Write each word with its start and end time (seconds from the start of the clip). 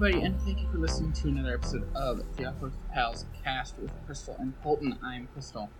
Everybody, 0.00 0.24
and 0.26 0.40
thank 0.42 0.60
you 0.60 0.68
for 0.70 0.78
listening 0.78 1.12
to 1.14 1.26
another 1.26 1.54
episode 1.54 1.88
of 1.96 2.22
the 2.36 2.44
Awkward 2.44 2.70
Pals 2.94 3.26
cast 3.42 3.76
with 3.80 3.90
Crystal 4.06 4.36
and 4.38 4.54
Colton. 4.62 4.96
I'm 5.02 5.26
Crystal. 5.32 5.70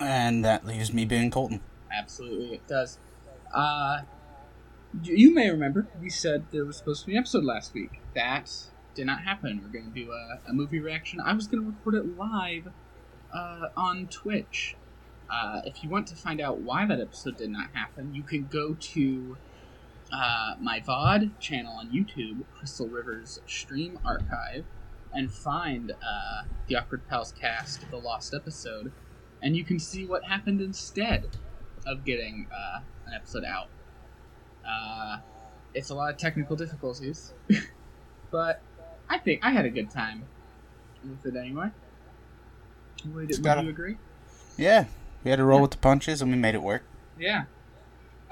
And 0.00 0.42
that 0.42 0.64
leaves 0.64 0.94
me 0.94 1.04
being 1.04 1.30
Colton. 1.30 1.60
Absolutely, 1.92 2.54
it 2.54 2.66
does. 2.66 2.96
Uh, 3.52 4.04
you- 5.02 5.16
you 5.16 5.34
may 5.34 5.50
remember 5.50 5.86
we 6.00 6.08
said 6.08 6.46
there 6.50 6.64
was 6.64 6.78
supposed 6.78 7.02
to 7.02 7.08
be 7.08 7.12
an 7.12 7.18
episode 7.18 7.44
last 7.44 7.74
week. 7.74 8.00
That 8.14 8.50
did 8.94 9.04
not 9.04 9.24
happen. 9.24 9.60
We're 9.62 9.68
going 9.80 9.92
to 9.92 10.04
do 10.04 10.12
a, 10.12 10.40
a 10.48 10.54
movie 10.54 10.80
reaction. 10.80 11.20
I 11.20 11.34
was 11.34 11.46
going 11.46 11.62
to 11.62 11.68
record 11.68 11.94
it 11.94 12.16
live 12.16 12.68
uh, 13.34 13.68
on 13.76 14.06
Twitch. 14.06 14.76
Uh, 15.28 15.60
if 15.66 15.84
you 15.84 15.90
want 15.90 16.06
to 16.06 16.16
find 16.16 16.40
out 16.40 16.60
why 16.60 16.86
that 16.86 17.00
episode 17.00 17.36
did 17.36 17.50
not 17.50 17.68
happen, 17.74 18.14
you 18.14 18.22
can 18.22 18.46
go 18.46 18.78
to 18.80 19.36
uh, 20.12 20.54
my 20.60 20.80
VOD 20.80 21.38
channel 21.38 21.72
on 21.72 21.90
YouTube, 21.90 22.42
Crystal 22.56 22.88
Rivers 22.88 23.40
Stream 23.46 23.98
Archive, 24.04 24.64
and 25.12 25.30
find 25.30 25.92
uh, 25.92 26.42
the 26.66 26.76
Awkward 26.76 27.06
Pals 27.08 27.32
cast, 27.32 27.88
the 27.90 27.96
lost 27.96 28.34
episode, 28.34 28.92
and 29.42 29.56
you 29.56 29.64
can 29.64 29.78
see 29.78 30.04
what 30.06 30.24
happened 30.24 30.60
instead 30.60 31.36
of 31.86 32.04
getting 32.04 32.46
uh, 32.52 32.80
an 33.06 33.14
episode 33.14 33.44
out. 33.44 33.68
Uh, 34.68 35.18
it's 35.74 35.90
a 35.90 35.94
lot 35.94 36.12
of 36.12 36.18
technical 36.18 36.56
difficulties, 36.56 37.32
but 38.30 38.60
I 39.08 39.18
think 39.18 39.40
I 39.42 39.50
had 39.50 39.64
a 39.64 39.70
good 39.70 39.90
time 39.90 40.24
with 41.08 41.24
it 41.34 41.38
anyway. 41.38 41.68
Would, 43.06 43.28
would 43.30 43.42
gotta- 43.42 43.62
you 43.62 43.70
agree? 43.70 43.96
Yeah, 44.56 44.86
we 45.22 45.30
had 45.30 45.36
to 45.36 45.44
roll 45.44 45.62
with 45.62 45.70
the 45.70 45.76
punches 45.78 46.20
and 46.20 46.30
we 46.32 46.36
made 46.36 46.54
it 46.54 46.62
work. 46.62 46.82
Yeah. 47.18 47.44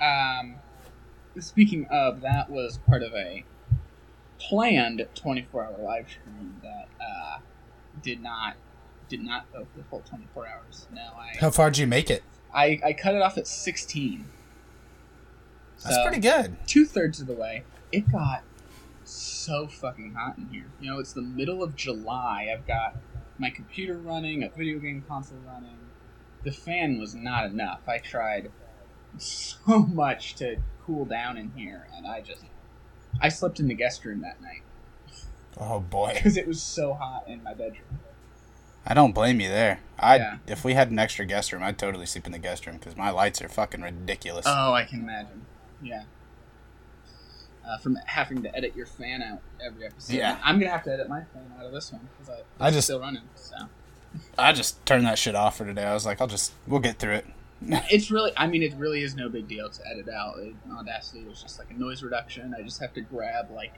Um, 0.01 0.57
speaking 1.41 1.87
of, 1.91 2.21
that 2.23 2.51
was 2.51 2.79
part 2.87 3.03
of 3.03 3.13
a 3.15 3.45
planned 4.39 5.07
24-hour 5.15 5.77
live 5.83 6.09
stream 6.11 6.57
that 6.63 6.89
uh, 7.01 7.39
did 8.03 8.23
not 8.23 8.57
did 9.09 9.23
not 9.23 9.51
go 9.53 9.61
for 9.61 9.79
the 9.79 9.85
full 9.85 10.01
24 10.09 10.49
hours. 10.49 10.89
No, 10.93 11.01
I 11.17 11.37
How 11.39 11.51
far 11.51 11.71
did 11.71 11.79
you 11.79 11.87
make 11.87 12.11
it? 12.11 12.25
I, 12.53 12.81
I 12.85 12.93
cut 12.93 13.15
it 13.15 13.23
off 13.23 13.39
at 13.39 13.47
16. 13.47 14.27
That's 15.85 15.95
So, 15.95 16.03
pretty 16.05 16.21
good. 16.21 16.57
Two 16.67 16.85
thirds 16.85 17.21
of 17.21 17.29
the 17.29 17.35
way. 17.35 17.63
It 17.93 18.11
got 18.11 18.43
so 19.05 19.69
fucking 19.69 20.15
hot 20.15 20.39
in 20.39 20.49
here. 20.49 20.65
You 20.81 20.91
know, 20.91 20.99
it's 20.99 21.13
the 21.13 21.23
middle 21.23 21.63
of 21.63 21.77
July. 21.77 22.49
I've 22.53 22.67
got 22.67 22.97
my 23.39 23.51
computer 23.51 23.97
running, 23.97 24.43
a 24.43 24.49
video 24.49 24.81
game 24.81 25.05
console 25.07 25.39
running. 25.47 25.79
The 26.43 26.51
fan 26.51 26.99
was 26.99 27.15
not 27.15 27.45
enough. 27.47 27.83
I 27.87 27.99
tried 27.99 28.51
so 29.19 29.59
much 29.93 30.35
to 30.37 30.57
cool 30.87 31.05
down 31.05 31.37
in 31.37 31.51
here, 31.57 31.87
and 31.97 32.07
I 32.07 32.21
just. 32.21 32.43
I 33.21 33.29
slept 33.31 33.61
in 33.61 33.69
the 33.69 33.75
guest 33.75 34.05
room 34.05 34.21
that 34.21 34.43
night 34.43 34.61
Oh 35.59 35.81
boy. 35.81 36.13
because 36.15 36.37
it 36.37 36.47
was 36.47 36.63
so 36.63 36.93
hot 36.93 37.25
in 37.27 37.43
my 37.43 37.55
bedroom. 37.55 38.01
I 38.87 38.93
don't 38.93 39.13
blame 39.13 39.41
you 39.41 39.49
there. 39.49 39.81
I 39.99 40.17
Yeah. 40.17 40.37
if 40.47 40.65
we 40.65 40.75
had 40.75 40.91
an 40.91 40.99
extra 40.99 41.25
guest 41.25 41.51
room, 41.53 41.63
I'd 41.63 41.79
totally 41.79 42.05
sleep 42.05 42.27
in 42.27 42.33
the 42.33 42.39
guest 42.39 42.67
room 42.67 42.77
because 42.77 42.95
my 42.97 43.09
lights 43.11 43.41
are 43.41 43.49
fucking 43.49 43.81
ridiculous. 43.81 44.45
Oh, 44.47 44.75
I 44.75 44.85
can 44.85 45.01
imagine. 45.01 45.47
Yeah. 45.83 46.03
Uh, 47.67 47.79
from 47.79 47.97
having 48.05 48.43
to 48.43 48.55
edit 48.55 48.77
your 48.77 48.87
fan 48.87 49.23
out 49.23 49.41
every 49.65 49.87
episode. 49.87 50.15
Yeah. 50.15 50.39
I'm 50.45 50.59
gonna 50.59 50.71
have 50.71 50.85
to 50.85 50.93
edit 50.93 51.09
my 51.09 51.23
fan 51.33 51.51
out 51.59 51.65
of 51.67 51.73
this 51.73 51.91
one 51.91 52.09
because 52.19 52.35
I, 52.61 52.67
I 52.67 52.71
just- 52.71 52.87
still 52.87 53.01
running. 53.01 53.23
So 53.35 53.57
I 54.39 54.53
just 54.53 54.85
turned 54.87 55.07
that 55.07 55.19
shit 55.19 55.35
off 55.35 55.57
for 55.57 55.65
today. 55.65 55.85
I 55.85 55.95
was 55.95 56.05
like, 56.07 56.21
I'll 56.21 56.27
just 56.27 56.53
we'll 56.67 56.81
get 56.81 56.99
through 56.99 57.15
it. 57.15 57.27
It's 57.63 58.11
really, 58.11 58.33
I 58.37 58.47
mean, 58.47 58.63
it 58.63 58.75
really 58.75 59.03
is 59.03 59.15
no 59.15 59.29
big 59.29 59.49
deal 59.49 59.69
to 59.69 59.81
edit 59.89 60.09
out. 60.09 60.39
It, 60.39 60.55
Audacity 60.71 61.25
was 61.25 61.43
just 61.43 61.59
like 61.59 61.71
a 61.71 61.75
noise 61.75 62.03
reduction. 62.03 62.55
I 62.59 62.63
just 62.63 62.81
have 62.81 62.93
to 62.95 63.01
grab 63.01 63.51
like 63.51 63.75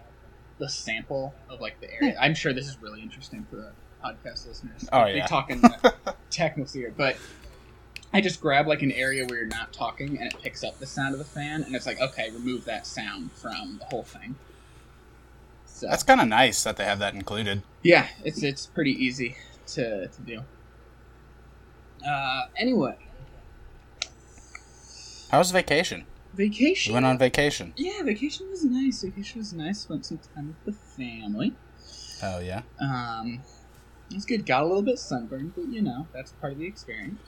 the 0.59 0.69
sample 0.69 1.34
of 1.49 1.61
like 1.61 1.81
the 1.81 1.93
area. 1.93 2.17
I'm 2.21 2.34
sure 2.34 2.53
this 2.53 2.67
is 2.67 2.77
really 2.83 3.00
interesting 3.03 3.47
for 3.49 3.56
the 3.56 3.72
podcast 4.05 4.47
listeners. 4.49 4.88
Oh, 4.93 5.00
Like, 5.00 5.15
yeah. 5.17 5.22
they 5.22 5.28
talking 5.28 5.62
technical 6.31 6.72
here, 6.72 6.93
but 6.97 7.17
I 8.12 8.21
just 8.21 8.41
grab 8.41 8.67
like 8.67 8.83
an 8.83 8.91
area 8.93 9.25
where 9.27 9.38
you're 9.38 9.47
not 9.49 9.72
talking 9.72 10.19
and 10.19 10.33
it 10.33 10.41
picks 10.43 10.65
up 10.65 10.78
the 10.78 10.87
sound 10.87 11.12
of 11.15 11.19
the 11.19 11.25
fan, 11.25 11.62
and 11.62 11.75
it's 11.77 11.87
like, 11.87 12.00
okay, 12.00 12.31
remove 12.31 12.65
that 12.65 12.87
sound 12.87 13.31
from 13.33 13.77
the 13.78 13.84
whole 13.87 14.03
thing. 14.03 14.34
So 15.67 15.87
That's 15.88 16.03
kind 16.03 16.21
of 16.21 16.27
nice 16.27 16.65
that 16.65 16.77
they 16.77 16.84
have 16.84 16.99
that 16.99 17.15
included. 17.15 17.62
yeah, 17.84 18.09
it's 18.25 18.43
it's 18.43 18.67
pretty 18.67 18.93
easy 18.93 19.37
to 19.69 20.09
to 20.09 20.21
do. 20.22 20.43
Uh, 22.05 22.47
anyway, 22.56 22.97
How 25.31 25.39
was 25.39 25.50
vacation? 25.50 26.05
vacation. 26.34 26.91
You 26.91 26.94
went 26.94 27.06
on 27.06 27.19
vacation. 27.19 27.72
Yeah, 27.77 28.03
vacation 28.05 28.49
was 28.50 28.65
nice. 28.65 29.03
Vacation 29.03 29.41
was 29.41 29.53
nice. 29.53 29.81
Spent 29.81 30.06
some 30.06 30.21
time 30.34 30.55
with 30.65 30.65
the 30.65 30.72
family. 30.81 31.55
Oh 32.22 32.39
yeah. 32.39 32.62
Um, 32.81 33.41
it 34.11 34.15
was 34.15 34.25
good. 34.25 34.47
Got 34.47 34.62
a 34.62 34.67
little 34.67 34.83
bit 34.83 34.99
sunburned, 34.99 35.55
but 35.56 35.67
you 35.69 35.83
know 35.83 36.06
that's 36.12 36.33
part 36.33 36.53
of 36.55 36.59
the 36.59 36.67
experience. 36.67 37.21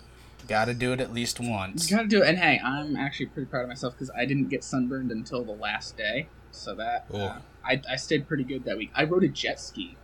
Got 0.49 0.67
to 0.67 0.75
do 0.75 0.93
it 0.93 1.01
at 1.01 1.13
least 1.13 1.39
once. 1.41 1.91
Gotta 1.91 2.09
do 2.09 2.23
it. 2.23 2.29
And 2.29 2.39
hey, 2.39 2.61
I'm 2.65 2.97
actually 2.97 3.27
pretty 3.27 3.49
proud 3.51 3.63
of 3.63 3.69
myself 3.69 3.95
because 3.95 4.11
I 4.17 4.25
didn't 4.25 4.49
get 4.49 4.65
sunburned 4.65 5.11
until 5.11 5.45
the 5.45 5.53
last 5.53 5.97
day. 5.97 6.29
So 6.53 6.75
that 6.77 7.07
uh. 7.13 7.39
I 7.65 7.81
I 7.91 7.97
stayed 7.97 8.27
pretty 8.29 8.45
good 8.45 8.65
that 8.65 8.79
week. 8.79 8.91
I 8.95 9.05
rode 9.05 9.25
a 9.25 9.29
jet 9.29 9.61
ski 9.61 9.97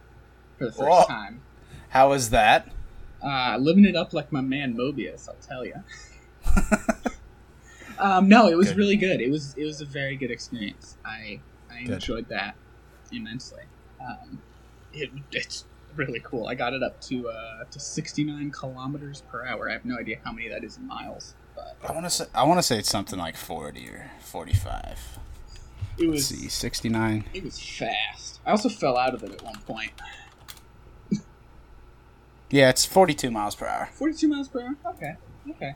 for 0.59 0.65
the 0.67 0.73
first 0.73 0.89
Oh. 0.91 1.07
time. 1.07 1.41
How 1.91 2.11
was 2.11 2.31
that? 2.31 2.69
Uh, 3.23 3.57
living 3.59 3.85
it 3.85 3.97
up 3.97 4.13
like 4.13 4.31
my 4.33 4.41
man 4.43 4.75
Mobius, 4.75 5.29
I'll 5.29 5.37
tell 5.37 5.65
you. 5.65 5.75
um, 7.99 8.29
no, 8.29 8.49
it 8.49 8.57
was 8.57 8.69
Good. 8.69 8.77
really 8.79 8.97
good. 8.97 9.21
It 9.21 9.31
was 9.31 9.55
it 9.57 9.65
was 9.65 9.81
a 9.81 9.85
very 9.87 10.17
good 10.17 10.31
experience. 10.31 10.97
I 11.05 11.41
I 11.71 11.83
Good. 11.85 11.95
enjoyed 11.95 12.29
that 12.29 12.55
immensely. 13.13 13.63
Um, 14.01 14.41
it, 14.93 15.11
it's 15.33 15.65
really 15.95 16.21
cool. 16.21 16.47
I 16.47 16.55
got 16.55 16.73
it 16.75 16.83
up 16.83 17.01
to 17.03 17.29
uh, 17.29 17.65
to 17.71 17.81
69 17.81 18.51
kilometers 18.51 19.23
per 19.31 19.45
hour. 19.47 19.69
I 19.69 19.73
have 19.73 19.85
no 19.85 19.97
idea 19.99 20.19
how 20.25 20.33
many 20.33 20.49
that 20.49 20.63
is 20.65 20.77
in 20.77 20.87
miles, 20.87 21.35
but 21.55 21.77
I 21.89 21.93
want 21.93 22.05
to 22.07 22.11
say 22.11 22.25
I 22.35 22.45
want 22.45 22.59
to 22.59 22.63
say 22.63 22.79
it's 22.79 22.91
something 22.91 23.19
like 23.19 23.37
forty 23.37 23.89
or 23.89 24.11
forty-five. 24.21 24.99
it 25.99 26.03
Let's 26.09 26.11
was 26.11 26.27
see, 26.29 26.49
sixty-nine. 26.49 27.25
it 27.35 27.45
was 27.45 27.59
fast. 27.61 28.41
I 28.47 28.51
also 28.51 28.69
fell 28.69 28.97
out 28.99 29.15
of 29.15 29.23
it 29.23 29.33
at 29.33 29.43
one 29.43 29.59
point. 29.67 29.93
Yeah, 32.49 32.71
it's 32.71 32.87
forty-two 32.87 33.31
miles 33.33 33.57
per 33.57 33.67
hour. 33.67 33.89
42 33.93 34.29
miles 34.29 34.49
per 34.49 34.61
hour. 34.63 34.77
Okay, 34.95 35.17
okay. 35.51 35.75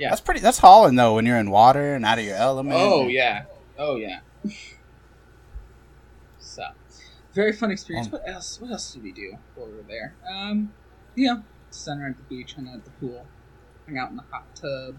Yeah. 0.00 0.08
That's 0.08 0.22
pretty. 0.22 0.40
That's 0.40 0.58
hauling 0.58 0.96
though 0.96 1.14
when 1.14 1.26
you're 1.26 1.36
in 1.36 1.50
water 1.50 1.94
and 1.94 2.04
out 2.06 2.18
of 2.18 2.24
your 2.24 2.36
element. 2.36 2.76
Oh 2.80 3.06
yeah. 3.06 3.44
Oh 3.78 3.96
yeah. 3.96 4.20
so, 6.38 6.62
very 7.34 7.52
fun 7.52 7.70
experience. 7.70 8.06
Um, 8.06 8.12
what 8.12 8.28
else? 8.28 8.60
What 8.60 8.70
else 8.70 8.92
did 8.94 9.02
we 9.02 9.12
do 9.12 9.36
while 9.54 9.66
we 9.68 9.74
were 9.76 9.82
there? 9.82 10.14
Um, 10.32 10.72
yeah, 11.14 11.42
center 11.70 12.08
at 12.08 12.16
the 12.16 12.22
beach, 12.34 12.54
hung 12.54 12.68
out 12.68 12.76
at 12.76 12.84
the 12.84 12.90
pool, 12.92 13.26
hung 13.86 13.98
out 13.98 14.10
in 14.10 14.16
the 14.16 14.24
hot 14.30 14.54
tub. 14.54 14.96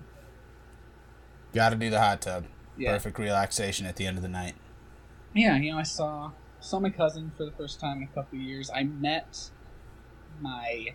Got 1.53 1.69
to 1.71 1.75
do 1.75 1.89
the 1.89 1.99
hot 1.99 2.21
tub. 2.21 2.45
Yeah, 2.77 2.91
Perfect 2.93 3.17
relaxation 3.19 3.85
at 3.85 3.95
the 3.97 4.05
end 4.05 4.17
of 4.17 4.23
the 4.23 4.29
night. 4.29 4.53
yeah. 5.33 5.57
You 5.57 5.71
know, 5.71 5.79
I 5.79 5.83
saw 5.83 6.31
saw 6.59 6.79
my 6.79 6.89
cousin 6.91 7.31
for 7.35 7.43
the 7.43 7.51
first 7.51 7.79
time 7.79 7.97
in 7.97 8.03
a 8.03 8.07
couple 8.07 8.37
of 8.37 8.45
years. 8.45 8.69
I 8.73 8.83
met 8.83 9.49
my 10.39 10.93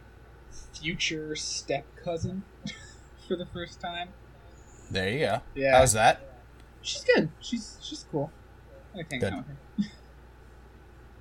future 0.73 1.35
step 1.37 1.85
cousin 2.03 2.45
for 3.27 3.37
the 3.37 3.47
first 3.47 3.81
time. 3.81 4.09
There 4.91 5.09
you 5.11 5.19
go. 5.21 5.41
Yeah, 5.55 5.79
How's 5.79 5.93
that? 5.95 6.21
She's 6.83 7.05
good. 7.05 7.29
She's 7.41 7.79
she's 7.83 8.05
cool. 8.11 8.31
I 8.95 8.99
like 8.99 9.11
hanging 9.11 9.21
Good. 9.29 9.33
out 9.33 9.45
with 9.79 9.87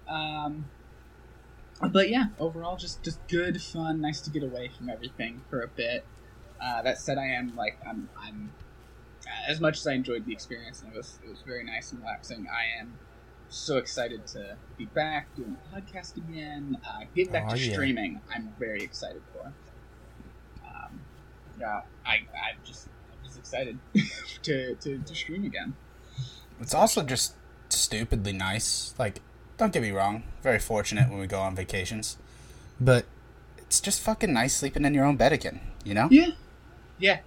her. 0.07 0.13
um, 0.13 0.65
but 1.91 2.09
yeah, 2.09 2.25
overall, 2.39 2.77
just 2.77 3.03
just 3.03 3.25
good 3.27 3.61
fun. 3.61 4.01
Nice 4.01 4.21
to 4.21 4.29
get 4.29 4.43
away 4.43 4.69
from 4.77 4.89
everything 4.89 5.41
for 5.49 5.61
a 5.61 5.67
bit. 5.67 6.05
Uh, 6.61 6.81
that 6.83 6.99
said, 6.99 7.17
I 7.17 7.25
am 7.25 7.55
like 7.55 7.77
I'm 7.87 8.09
I'm 8.19 8.51
as 9.49 9.59
much 9.59 9.77
as 9.79 9.87
I 9.87 9.93
enjoyed 9.93 10.25
the 10.25 10.31
experience 10.33 10.81
and 10.83 10.93
it 10.93 10.95
was 10.97 11.17
it 11.25 11.29
was 11.29 11.41
very 11.41 11.63
nice 11.63 11.91
and 11.91 12.01
relaxing. 12.01 12.47
I 12.47 12.79
am 12.79 12.97
so 13.49 13.77
excited 13.77 14.25
to 14.27 14.57
be 14.77 14.85
back 14.85 15.33
doing 15.35 15.57
the 15.71 15.81
podcast 15.81 16.17
again. 16.17 16.77
Uh, 16.87 17.05
getting 17.15 17.33
back 17.33 17.45
Oh, 17.49 17.55
to 17.55 17.59
yeah. 17.59 17.73
streaming, 17.73 18.21
I'm 18.33 18.53
very 18.59 18.83
excited 18.83 19.21
for. 19.33 19.51
Yeah, 21.59 21.81
I 22.05 22.13
I'm 22.13 22.57
just 22.63 22.87
I'm 23.11 23.25
just 23.25 23.37
excited 23.37 23.79
to, 24.43 24.75
to 24.75 24.97
to 24.99 25.15
stream 25.15 25.45
again. 25.45 25.75
It's 26.59 26.73
also 26.73 27.03
just 27.03 27.35
stupidly 27.69 28.33
nice. 28.33 28.93
Like, 28.97 29.21
don't 29.57 29.73
get 29.73 29.81
me 29.81 29.91
wrong. 29.91 30.23
Very 30.41 30.59
fortunate 30.59 31.09
when 31.09 31.19
we 31.19 31.27
go 31.27 31.39
on 31.39 31.55
vacations, 31.55 32.17
but 32.79 33.05
it's 33.57 33.79
just 33.79 34.01
fucking 34.01 34.33
nice 34.33 34.55
sleeping 34.55 34.85
in 34.85 34.93
your 34.93 35.05
own 35.05 35.17
bed 35.17 35.33
again. 35.33 35.59
You 35.83 35.93
know? 35.93 36.07
Yeah, 36.09 36.31
yeah. 36.99 37.19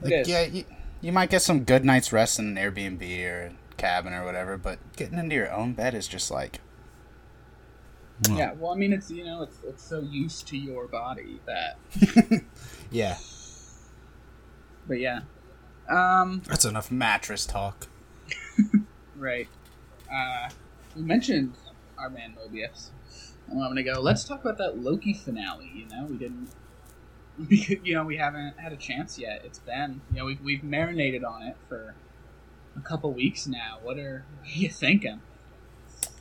Like, 0.00 0.26
yeah, 0.26 0.42
you, 0.42 0.64
you 1.00 1.12
might 1.12 1.30
get 1.30 1.42
some 1.42 1.64
good 1.64 1.84
night's 1.84 2.12
rest 2.12 2.38
in 2.38 2.56
an 2.56 2.62
Airbnb 2.62 3.24
or 3.24 3.52
cabin 3.76 4.12
or 4.12 4.24
whatever, 4.24 4.56
but 4.56 4.78
getting 4.96 5.18
into 5.18 5.34
your 5.34 5.52
own 5.52 5.72
bed 5.72 5.94
is 5.94 6.08
just 6.08 6.30
like. 6.30 6.60
Yeah, 8.30 8.52
well, 8.54 8.72
I 8.72 8.76
mean, 8.76 8.92
it's 8.92 9.10
you 9.10 9.24
know, 9.24 9.42
it's 9.42 9.58
it's 9.66 9.82
so 9.82 10.00
used 10.00 10.46
to 10.48 10.56
your 10.56 10.86
body 10.86 11.40
that, 11.46 11.78
Yeah. 12.90 13.18
but 14.86 15.00
yeah, 15.00 15.22
um, 15.88 16.42
That's 16.46 16.64
enough 16.64 16.90
mattress 16.90 17.44
talk. 17.44 17.88
right. 19.16 19.48
uh, 20.12 20.48
we 20.96 21.02
mentioned 21.02 21.54
our 21.98 22.08
man 22.08 22.34
Mobius 22.38 22.90
a 23.50 23.54
moment 23.54 23.80
ago. 23.80 24.00
Let's 24.00 24.24
talk 24.24 24.40
about 24.42 24.58
that 24.58 24.78
Loki 24.78 25.12
finale. 25.12 25.70
You 25.74 25.86
know, 25.88 26.06
we 26.06 26.16
didn't. 26.16 26.48
You 27.50 27.94
know, 27.94 28.04
we 28.04 28.16
haven't 28.16 28.60
had 28.60 28.72
a 28.72 28.76
chance 28.76 29.18
yet. 29.18 29.42
It's 29.44 29.58
been, 29.58 30.02
you 30.12 30.18
know, 30.18 30.24
we've, 30.24 30.40
we've 30.40 30.62
marinated 30.62 31.24
on 31.24 31.42
it 31.42 31.56
for 31.68 31.96
a 32.76 32.80
couple 32.80 33.12
weeks 33.12 33.44
now. 33.48 33.78
What 33.82 33.98
are, 33.98 34.24
what 34.38 34.48
are 34.54 34.56
you 34.56 34.68
thinking? 34.68 35.20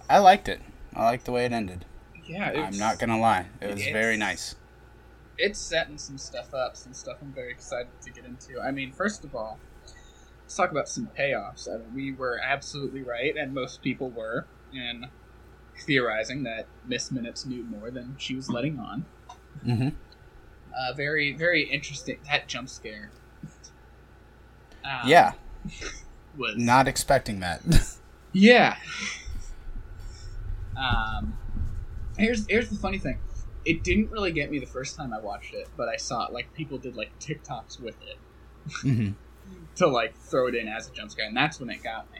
I 0.09 0.17
liked 0.17 0.49
it. 0.49 0.59
I 0.95 1.03
like 1.03 1.23
the 1.23 1.31
way 1.31 1.45
it 1.45 1.51
ended. 1.51 1.85
Yeah, 2.25 2.51
I'm 2.51 2.77
not 2.77 2.99
gonna 2.99 3.19
lie. 3.19 3.47
It 3.61 3.73
was 3.73 3.83
very 3.83 4.17
nice. 4.17 4.55
it's 5.37 5.59
setting 5.59 5.97
some 5.97 6.17
stuff 6.17 6.53
up, 6.53 6.77
some 6.77 6.93
stuff 6.93 7.17
I'm 7.21 7.33
very 7.33 7.51
excited 7.51 7.89
to 8.01 8.11
get 8.11 8.23
into. 8.25 8.61
I 8.61 8.71
mean, 8.71 8.91
first 8.91 9.23
of 9.25 9.35
all, 9.35 9.59
let's 10.43 10.55
talk 10.55 10.71
about 10.71 10.87
some 10.87 11.09
payoffs. 11.17 11.67
I 11.67 11.77
mean, 11.77 11.93
we 11.93 12.11
were 12.13 12.39
absolutely 12.41 13.01
right, 13.01 13.35
and 13.35 13.53
most 13.53 13.81
people 13.81 14.09
were, 14.11 14.45
in 14.71 15.07
theorizing 15.85 16.43
that 16.43 16.67
Miss 16.87 17.11
Minutes 17.11 17.45
knew 17.45 17.63
more 17.63 17.89
than 17.91 18.15
she 18.19 18.35
was 18.35 18.49
letting 18.49 18.79
on. 18.79 19.05
hmm 19.63 19.89
Uh, 20.77 20.93
very, 20.93 21.33
very 21.33 21.63
interesting. 21.63 22.19
That 22.29 22.47
jump 22.47 22.69
scare. 22.69 23.11
Um, 24.85 25.07
Yeah, 25.09 25.33
was 26.37 26.55
not 26.57 26.87
expecting 26.87 27.39
that. 27.41 27.61
Yeah. 28.35 28.77
Um, 30.75 31.37
here's 32.17 32.45
here's 32.47 32.69
the 32.69 32.75
funny 32.75 32.97
thing. 32.97 33.19
It 33.65 33.83
didn't 33.83 34.11
really 34.11 34.31
get 34.31 34.51
me 34.51 34.59
the 34.59 34.65
first 34.65 34.95
time 34.95 35.13
I 35.13 35.21
watched 35.21 35.53
it, 35.53 35.69
but 35.77 35.87
I 35.87 35.95
saw 35.95 36.27
it 36.27 36.33
like 36.33 36.53
people 36.53 36.77
did 36.77 36.95
like 36.95 37.11
TikToks 37.19 37.79
with 37.79 37.95
it 38.01 38.17
hmm 38.81 39.11
to 39.75 39.87
like 39.87 40.15
throw 40.15 40.47
it 40.47 40.55
in 40.55 40.67
as 40.67 40.87
a 40.87 40.91
jump 40.91 41.11
scare, 41.11 41.27
and 41.27 41.35
that's 41.35 41.59
when 41.59 41.69
it 41.69 41.83
got 41.83 42.07
me. 42.11 42.19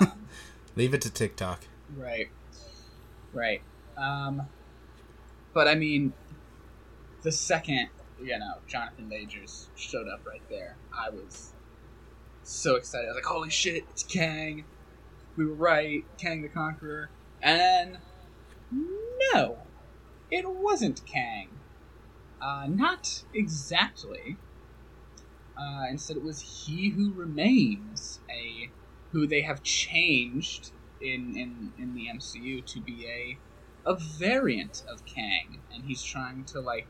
Um, 0.00 0.26
Leave 0.76 0.94
it 0.94 1.00
to 1.02 1.10
TikTok. 1.10 1.60
right, 1.96 2.28
right. 3.32 3.62
Um, 3.96 4.42
but 5.54 5.68
I 5.68 5.74
mean, 5.74 6.12
the 7.22 7.32
second 7.32 7.88
you 8.20 8.38
know 8.38 8.54
Jonathan 8.68 9.08
Majors 9.08 9.68
showed 9.74 10.06
up 10.08 10.26
right 10.26 10.42
there, 10.50 10.76
I 10.96 11.10
was 11.10 11.52
so 12.42 12.76
excited. 12.76 13.06
I 13.06 13.08
was 13.08 13.16
like, 13.16 13.24
"Holy 13.24 13.50
shit, 13.50 13.84
it's 13.90 14.02
Kang!" 14.02 14.64
We 15.36 15.46
were 15.46 15.54
right, 15.54 16.04
Kang 16.18 16.42
the 16.42 16.48
Conqueror. 16.48 17.10
And 17.42 17.98
no, 18.70 19.58
it 20.30 20.44
wasn't 20.46 21.02
Kang. 21.06 21.48
Uh, 22.40 22.66
not 22.68 23.24
exactly. 23.34 24.36
Uh, 25.56 25.84
instead, 25.90 26.16
it 26.16 26.22
was 26.22 26.64
He 26.66 26.90
Who 26.90 27.12
Remains, 27.12 28.20
a 28.30 28.70
who 29.12 29.26
they 29.26 29.42
have 29.42 29.62
changed 29.62 30.72
in 31.00 31.34
in, 31.36 31.72
in 31.78 31.94
the 31.94 32.08
MCU 32.14 32.64
to 32.66 32.80
be 32.80 33.06
a 33.06 33.38
a 33.88 33.94
variant 33.94 34.82
of 34.90 35.06
Kang, 35.06 35.60
and 35.72 35.84
he's 35.84 36.02
trying 36.02 36.44
to 36.46 36.60
like. 36.60 36.88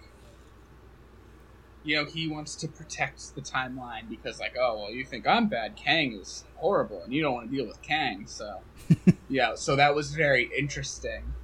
You 1.85 1.95
know, 1.99 2.05
he 2.05 2.27
wants 2.27 2.57
to 2.57 2.67
protect 2.67 3.37
the 3.37 3.41
timeline 3.41 4.09
because, 4.11 4.41
like, 4.41 4.57
oh, 4.61 4.77
well, 4.77 4.91
you 4.91 5.05
think 5.05 5.25
I'm 5.25 5.49
bad. 5.49 5.77
Kang 5.77 6.19
is 6.21 6.45
horrible, 6.57 7.05
and 7.05 7.13
you 7.13 7.23
don't 7.23 7.35
want 7.35 7.49
to 7.49 7.57
deal 7.57 7.67
with 7.67 7.81
Kang, 7.81 8.27
so 8.27 8.63
yeah, 9.29 9.55
so 9.55 9.77
that 9.77 9.95
was 9.95 10.13
very 10.13 10.51
interesting. 10.57 11.35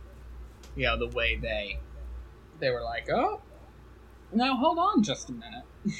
You 0.77 0.85
know, 0.85 0.99
the 0.99 1.09
way 1.09 1.37
they 1.37 1.79
they 2.61 2.71
were 2.71 2.83
like, 2.83 3.09
"Oh, 3.11 3.41
now 4.33 4.57
hold 4.57 4.79
on 4.79 5.03
just 5.03 5.29
a 5.29 5.33
minute." 5.33 5.65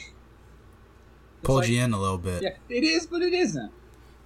Pulled 1.43 1.63
like- 1.63 1.71
you 1.71 1.83
in 1.83 1.93
a 1.93 2.01
little 2.01 2.19
bit. 2.19 2.43
Yeah, 2.43 2.57
it 2.69 2.85
is, 2.85 3.07
but 3.07 3.23
it 3.23 3.33
isn't. 3.33 3.73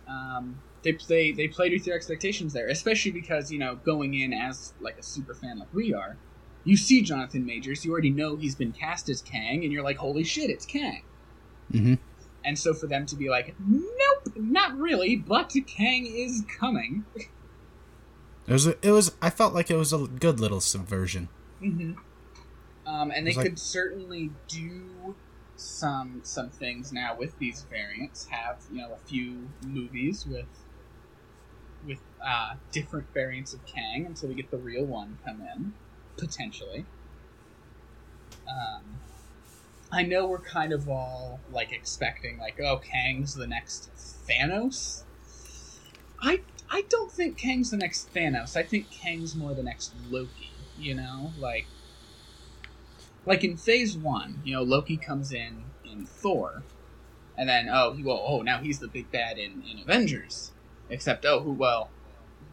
Um, 0.06 0.60
they 0.82 0.96
they 1.08 1.32
they 1.32 1.48
played 1.48 1.72
with 1.72 1.86
your 1.86 1.96
expectations 1.96 2.52
there, 2.52 2.68
especially 2.68 3.10
because 3.10 3.50
you 3.50 3.58
know 3.58 3.76
going 3.76 4.14
in 4.14 4.32
as 4.32 4.74
like 4.80 4.98
a 4.98 5.02
super 5.02 5.34
fan 5.34 5.58
like 5.58 5.72
we 5.72 5.92
are, 5.94 6.16
you 6.64 6.76
see 6.76 7.02
Jonathan 7.02 7.44
Majors, 7.44 7.84
you 7.84 7.92
already 7.92 8.10
know 8.10 8.36
he's 8.36 8.54
been 8.54 8.72
cast 8.72 9.08
as 9.08 9.22
Kang, 9.22 9.64
and 9.64 9.72
you're 9.72 9.82
like, 9.82 9.96
"Holy 9.96 10.24
shit, 10.24 10.50
it's 10.50 10.66
Kang!" 10.66 11.02
hmm 11.72 11.94
And 12.44 12.58
so 12.58 12.74
for 12.74 12.86
them 12.86 13.06
to 13.06 13.16
be 13.16 13.28
like, 13.28 13.54
"Nope, 13.66 14.36
not 14.36 14.76
really," 14.76 15.16
but 15.16 15.52
Kang 15.66 16.06
is 16.06 16.44
coming. 16.60 17.04
It 18.46 18.52
was. 18.52 18.66
It 18.66 18.90
was. 18.90 19.12
I 19.20 19.30
felt 19.30 19.54
like 19.54 19.70
it 19.70 19.76
was 19.76 19.92
a 19.92 20.06
good 20.06 20.40
little 20.40 20.60
subversion. 20.60 21.28
Mm-hmm. 21.62 21.94
Um, 22.86 23.10
and 23.10 23.26
they 23.26 23.34
like- 23.34 23.44
could 23.44 23.58
certainly 23.58 24.30
do 24.46 25.16
some 25.56 26.20
some 26.22 26.50
things 26.50 26.92
now 26.92 27.16
with 27.16 27.38
these 27.38 27.62
variants. 27.70 28.26
Have 28.26 28.58
you 28.70 28.78
know 28.78 28.92
a 28.92 29.08
few 29.08 29.48
movies 29.66 30.26
with 30.26 30.46
with 31.86 31.98
uh, 32.24 32.54
different 32.72 33.12
variants 33.12 33.52
of 33.52 33.64
Kang 33.66 34.06
until 34.06 34.28
we 34.28 34.34
get 34.34 34.50
the 34.50 34.58
real 34.58 34.84
one 34.84 35.18
come 35.24 35.40
in 35.40 35.72
potentially. 36.16 36.84
Um, 38.48 38.82
I 39.90 40.02
know 40.02 40.26
we're 40.26 40.38
kind 40.38 40.72
of 40.72 40.88
all 40.88 41.40
like 41.50 41.72
expecting 41.72 42.38
like 42.38 42.60
oh 42.60 42.78
Kang's 42.78 43.34
the 43.34 43.46
next 43.46 43.90
Thanos. 44.28 45.02
I 46.20 46.40
I 46.70 46.82
don't 46.90 47.12
think 47.12 47.38
Kang's 47.38 47.70
the 47.70 47.76
next 47.76 48.12
Thanos. 48.14 48.56
I 48.56 48.62
think 48.62 48.90
Kang's 48.90 49.36
more 49.36 49.54
the 49.54 49.62
next 49.62 49.94
Loki. 50.08 50.52
You 50.76 50.94
know, 50.94 51.34
like 51.38 51.68
like 53.24 53.44
in 53.44 53.56
Phase 53.56 53.96
One, 53.96 54.40
you 54.44 54.54
know, 54.54 54.62
Loki 54.62 54.96
comes 54.96 55.32
in 55.32 55.66
in 55.84 56.06
Thor, 56.06 56.64
and 57.36 57.48
then 57.48 57.68
oh 57.70 57.92
he 57.94 58.02
well 58.02 58.22
oh 58.26 58.42
now 58.42 58.58
he's 58.58 58.78
the 58.80 58.88
big 58.88 59.10
bad 59.10 59.38
in 59.38 59.62
in 59.62 59.78
Avengers. 59.78 60.52
Except 60.88 61.24
oh 61.24 61.40
who 61.40 61.52
well 61.52 61.90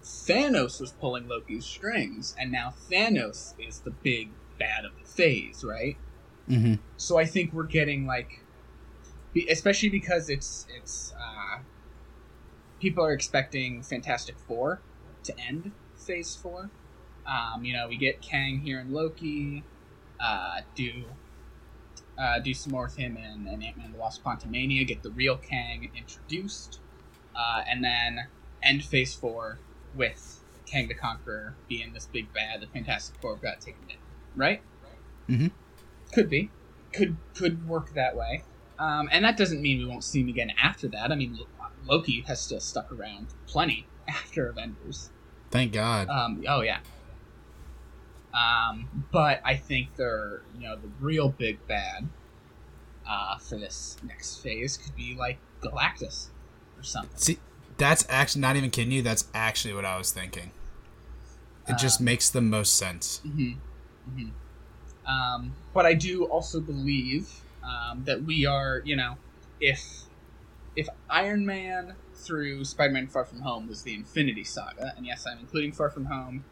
Thanos 0.01 0.79
was 0.79 0.91
pulling 0.91 1.27
Loki's 1.27 1.65
strings, 1.65 2.35
and 2.37 2.51
now 2.51 2.73
Thanos 2.89 3.53
is 3.59 3.81
the 3.81 3.91
big 3.91 4.31
bad 4.59 4.85
of 4.85 4.91
the 4.99 5.05
phase, 5.05 5.63
right? 5.63 5.97
hmm 6.47 6.75
So 6.97 7.17
I 7.17 7.25
think 7.25 7.53
we're 7.53 7.63
getting 7.67 8.05
like, 8.05 8.43
especially 9.49 9.89
because 9.89 10.29
it's 10.29 10.65
it's 10.69 11.13
uh, 11.19 11.59
people 12.83 13.05
are 13.05 13.13
expecting 13.13 13.81
Fantastic 13.81 14.37
Four 14.37 14.81
to 15.23 15.33
end 15.39 15.71
Phase 15.95 16.35
Four. 16.35 16.69
Um, 17.25 17.63
you 17.63 17.71
know, 17.71 17.87
we 17.87 17.95
get 17.95 18.21
Kang 18.21 18.59
here 18.59 18.81
in 18.81 18.91
Loki. 18.91 19.63
Uh, 20.19 20.59
do 20.75 21.05
uh, 22.19 22.39
do 22.39 22.53
some 22.53 22.73
more 22.73 22.83
with 22.83 22.97
him 22.97 23.15
in, 23.15 23.47
in 23.47 23.63
Ant 23.63 23.77
Man 23.77 23.85
and 23.85 23.93
the 23.93 23.97
Wasp: 23.97 24.21
Quantumania. 24.21 24.85
Get 24.85 25.01
the 25.01 25.11
real 25.11 25.37
Kang 25.37 25.89
introduced, 25.95 26.81
uh, 27.33 27.61
and 27.67 27.81
then 27.81 28.27
end 28.61 28.83
Phase 28.83 29.13
Four 29.13 29.59
with 29.95 30.41
Kang 30.65 30.89
the 30.89 30.93
Conqueror 30.93 31.55
being 31.69 31.93
this 31.93 32.09
big 32.11 32.33
bad. 32.33 32.61
The 32.61 32.67
Fantastic 32.67 33.15
Four 33.21 33.37
got 33.37 33.61
taken 33.61 33.83
in, 33.89 33.95
right? 34.35 34.61
Mm-hmm. 35.29 35.47
Could 36.11 36.29
be, 36.29 36.51
could 36.91 37.15
could 37.33 37.65
work 37.65 37.93
that 37.93 38.17
way. 38.17 38.43
Um, 38.77 39.07
and 39.09 39.23
that 39.23 39.37
doesn't 39.37 39.61
mean 39.61 39.79
we 39.79 39.85
won't 39.85 40.03
see 40.03 40.19
him 40.19 40.27
again 40.27 40.51
after 40.61 40.89
that. 40.89 41.11
I 41.13 41.15
mean, 41.15 41.39
Loki 41.85 42.21
has 42.27 42.39
still 42.41 42.59
stuck 42.59 42.91
around 42.91 43.27
plenty 43.47 43.85
after 44.07 44.47
Avengers. 44.47 45.09
Thank 45.51 45.73
God. 45.73 46.09
Um, 46.09 46.43
oh 46.47 46.61
yeah. 46.61 46.79
Um, 48.33 49.05
but 49.11 49.41
I 49.45 49.55
think 49.55 49.95
they're 49.95 50.41
you 50.57 50.61
know 50.63 50.75
the 50.75 50.89
real 50.99 51.29
big 51.29 51.65
bad 51.67 52.07
uh, 53.07 53.37
for 53.37 53.57
this 53.59 53.97
next 54.03 54.37
phase 54.37 54.77
could 54.77 54.95
be 54.95 55.15
like 55.15 55.37
Galactus 55.61 56.29
or 56.77 56.83
something. 56.83 57.15
See, 57.17 57.37
that's 57.77 58.05
actually 58.09 58.41
not 58.41 58.55
even 58.55 58.71
kidding 58.71 58.91
you. 58.91 59.01
That's 59.03 59.27
actually 59.35 59.73
what 59.75 59.85
I 59.85 59.97
was 59.97 60.11
thinking. 60.11 60.51
It 61.67 61.77
just 61.77 61.99
Um, 62.01 62.05
makes 62.05 62.29
the 62.29 62.41
most 62.41 62.75
sense. 62.75 63.19
hmm 63.19 63.51
hmm 64.15 64.29
Um, 65.05 65.53
but 65.73 65.85
I 65.85 65.93
do 65.93 66.25
also 66.25 66.59
believe 66.59 67.29
um, 67.63 68.03
that 68.05 68.23
we 68.23 68.45
are, 68.45 68.81
you 68.83 68.95
know, 68.95 69.17
if 69.61 70.03
if 70.75 70.87
Iron 71.09 71.45
Man 71.45 71.95
through 72.15 72.65
Spider-Man: 72.65 73.07
Far 73.07 73.25
From 73.25 73.41
Home 73.41 73.67
was 73.67 73.83
the 73.83 73.93
Infinity 73.93 74.43
Saga, 74.43 74.93
and 74.95 75.05
yes, 75.05 75.25
I'm 75.27 75.39
including 75.39 75.71
Far 75.71 75.89
From 75.89 76.05
Home. 76.05 76.45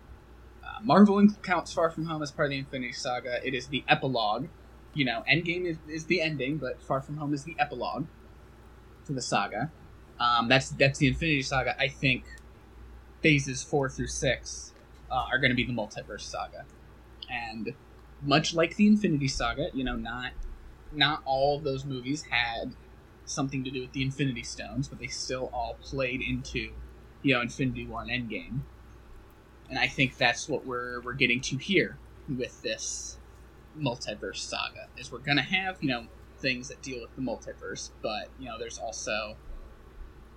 Uh, 0.63 0.84
Marvel 0.84 1.28
counts 1.44 1.74
Far 1.74 1.90
From 1.90 2.06
Home 2.06 2.22
as 2.22 2.32
part 2.32 2.48
of 2.48 2.51
the 2.51 2.60
Infinity 2.60 2.94
Saga. 2.94 3.46
It 3.46 3.54
is 3.54 3.68
the 3.68 3.84
epilogue. 3.88 4.48
You 4.94 5.06
know, 5.06 5.24
Endgame 5.32 5.66
is, 5.66 5.78
is 5.88 6.06
the 6.06 6.22
ending, 6.22 6.58
but 6.58 6.82
Far 6.82 7.01
From 7.01 7.18
Home 7.18 7.34
is 7.34 7.44
the 7.44 7.56
epilogue 7.58 8.08
to 9.06 9.13
the 9.13 9.22
saga. 9.22 9.72
Um, 10.20 10.48
that's 10.50 10.70
that's 10.70 11.00
the 11.00 11.08
Infinity 11.08 11.42
Saga. 11.42 11.80
I 11.80 11.88
think 11.88 12.24
phases 13.22 13.63
four 13.63 13.90
through 13.90 14.08
six 14.08 14.74
uh, 15.10 15.25
are 15.32 15.40
going 15.40 15.51
to 15.51 15.56
be 15.56 15.66
the 15.66 15.74
multiverse 15.74 16.22
saga, 16.22 16.66
and 17.30 17.74
much 18.22 18.54
like 18.54 18.75
the 18.75 18.88
Infinity 18.88 19.28
Saga, 19.28 19.70
you 19.74 19.84
know, 19.84 19.96
not 19.96 20.32
not 20.92 21.22
all 21.25 21.58
of 21.58 21.63
those 21.63 21.86
movies 21.86 22.24
had 22.30 22.75
something 23.31 23.63
to 23.63 23.71
do 23.71 23.81
with 23.81 23.93
the 23.93 24.03
Infinity 24.03 24.43
Stones, 24.43 24.88
but 24.88 25.00
they 25.00 25.07
still 25.07 25.50
all 25.53 25.77
played 25.81 26.21
into 26.21 26.71
you 27.21 27.33
know 27.33 27.41
Infinity 27.41 27.85
War 27.88 28.01
and 28.01 28.09
Endgame, 28.09 28.61
and 29.69 29.79
I 29.79 29.88
think 29.88 30.17
that's 30.17 30.47
what 30.47 30.65
we're 30.65 31.01
we're 31.01 31.13
getting 31.13 31.41
to 31.41 31.57
here 31.57 31.97
with 32.27 32.61
this 32.61 33.17
multiverse 33.79 34.38
saga. 34.38 34.88
Is 34.97 35.11
we're 35.11 35.19
to 35.19 35.41
have 35.41 35.77
you 35.81 35.89
know 35.89 36.07
things 36.39 36.67
that 36.69 36.81
deal 36.81 37.01
with 37.01 37.15
the 37.15 37.21
multiverse, 37.21 37.89
but 38.01 38.29
you 38.39 38.47
know 38.47 38.57
there's 38.59 38.77
also 38.77 39.38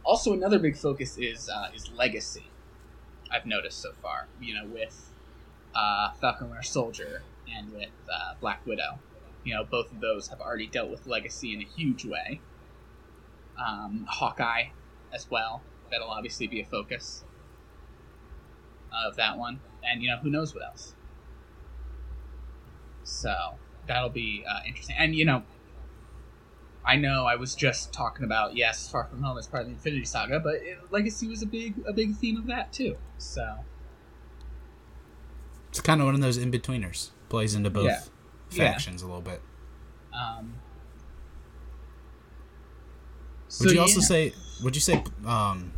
also 0.04 0.32
another 0.32 0.58
big 0.58 0.76
focus 0.76 1.16
is 1.18 1.48
uh, 1.48 1.68
is 1.74 1.90
legacy 1.90 2.44
I've 3.30 3.46
noticed 3.46 3.80
so 3.80 3.92
far. 4.00 4.28
You 4.40 4.54
know, 4.54 4.66
with 4.66 5.10
uh, 5.74 6.10
Falcon 6.20 6.48
Winter 6.48 6.62
Soldier 6.62 7.22
and 7.56 7.72
with 7.72 7.90
uh, 8.08 8.34
Black 8.40 8.64
Widow. 8.66 8.98
You 9.42 9.54
know, 9.54 9.64
both 9.64 9.92
of 9.92 10.00
those 10.00 10.28
have 10.28 10.40
already 10.40 10.66
dealt 10.66 10.90
with 10.90 11.06
legacy 11.06 11.52
in 11.52 11.60
a 11.60 11.64
huge 11.64 12.04
way. 12.04 12.40
Um, 13.58 14.06
Hawkeye, 14.08 14.64
as 15.12 15.30
well. 15.30 15.62
That'll 15.90 16.10
obviously 16.10 16.46
be 16.46 16.60
a 16.60 16.64
focus 16.64 17.24
of 19.06 19.16
that 19.16 19.38
one, 19.38 19.60
and 19.84 20.02
you 20.02 20.08
know, 20.10 20.16
who 20.18 20.30
knows 20.30 20.54
what 20.54 20.64
else. 20.64 20.94
So 23.04 23.34
that'll 23.86 24.08
be 24.10 24.44
uh, 24.48 24.60
interesting. 24.66 24.96
And 24.98 25.14
you 25.14 25.24
know, 25.24 25.42
I 26.84 26.96
know 26.96 27.26
I 27.26 27.36
was 27.36 27.54
just 27.54 27.92
talking 27.92 28.24
about 28.24 28.56
yes, 28.56 28.88
Far 28.88 29.04
From 29.04 29.22
Home 29.22 29.38
is 29.38 29.46
part 29.46 29.62
of 29.62 29.68
the 29.68 29.74
Infinity 29.74 30.04
Saga, 30.04 30.40
but 30.40 30.54
it, 30.56 30.78
Legacy 30.90 31.28
was 31.28 31.42
a 31.42 31.46
big 31.46 31.74
a 31.86 31.92
big 31.92 32.16
theme 32.16 32.36
of 32.36 32.46
that 32.46 32.72
too. 32.72 32.96
So 33.18 33.58
It's 35.68 35.80
kind 35.80 36.00
of 36.00 36.06
one 36.06 36.14
of 36.14 36.20
those 36.20 36.36
in 36.36 36.50
betweeners. 36.50 37.10
Plays 37.28 37.54
into 37.54 37.70
both 37.70 37.84
Yeah. 37.86 38.00
Yeah. 38.50 38.72
factions 38.72 39.02
a 39.02 39.06
little 39.06 39.22
bit. 39.22 39.40
um. 40.12 40.54
Would 43.60 43.68
so, 43.68 43.70
you 43.70 43.80
also 43.80 44.00
yeah. 44.00 44.06
say? 44.06 44.32
Would 44.62 44.74
you 44.74 44.80
say 44.80 45.02
um, 45.26 45.72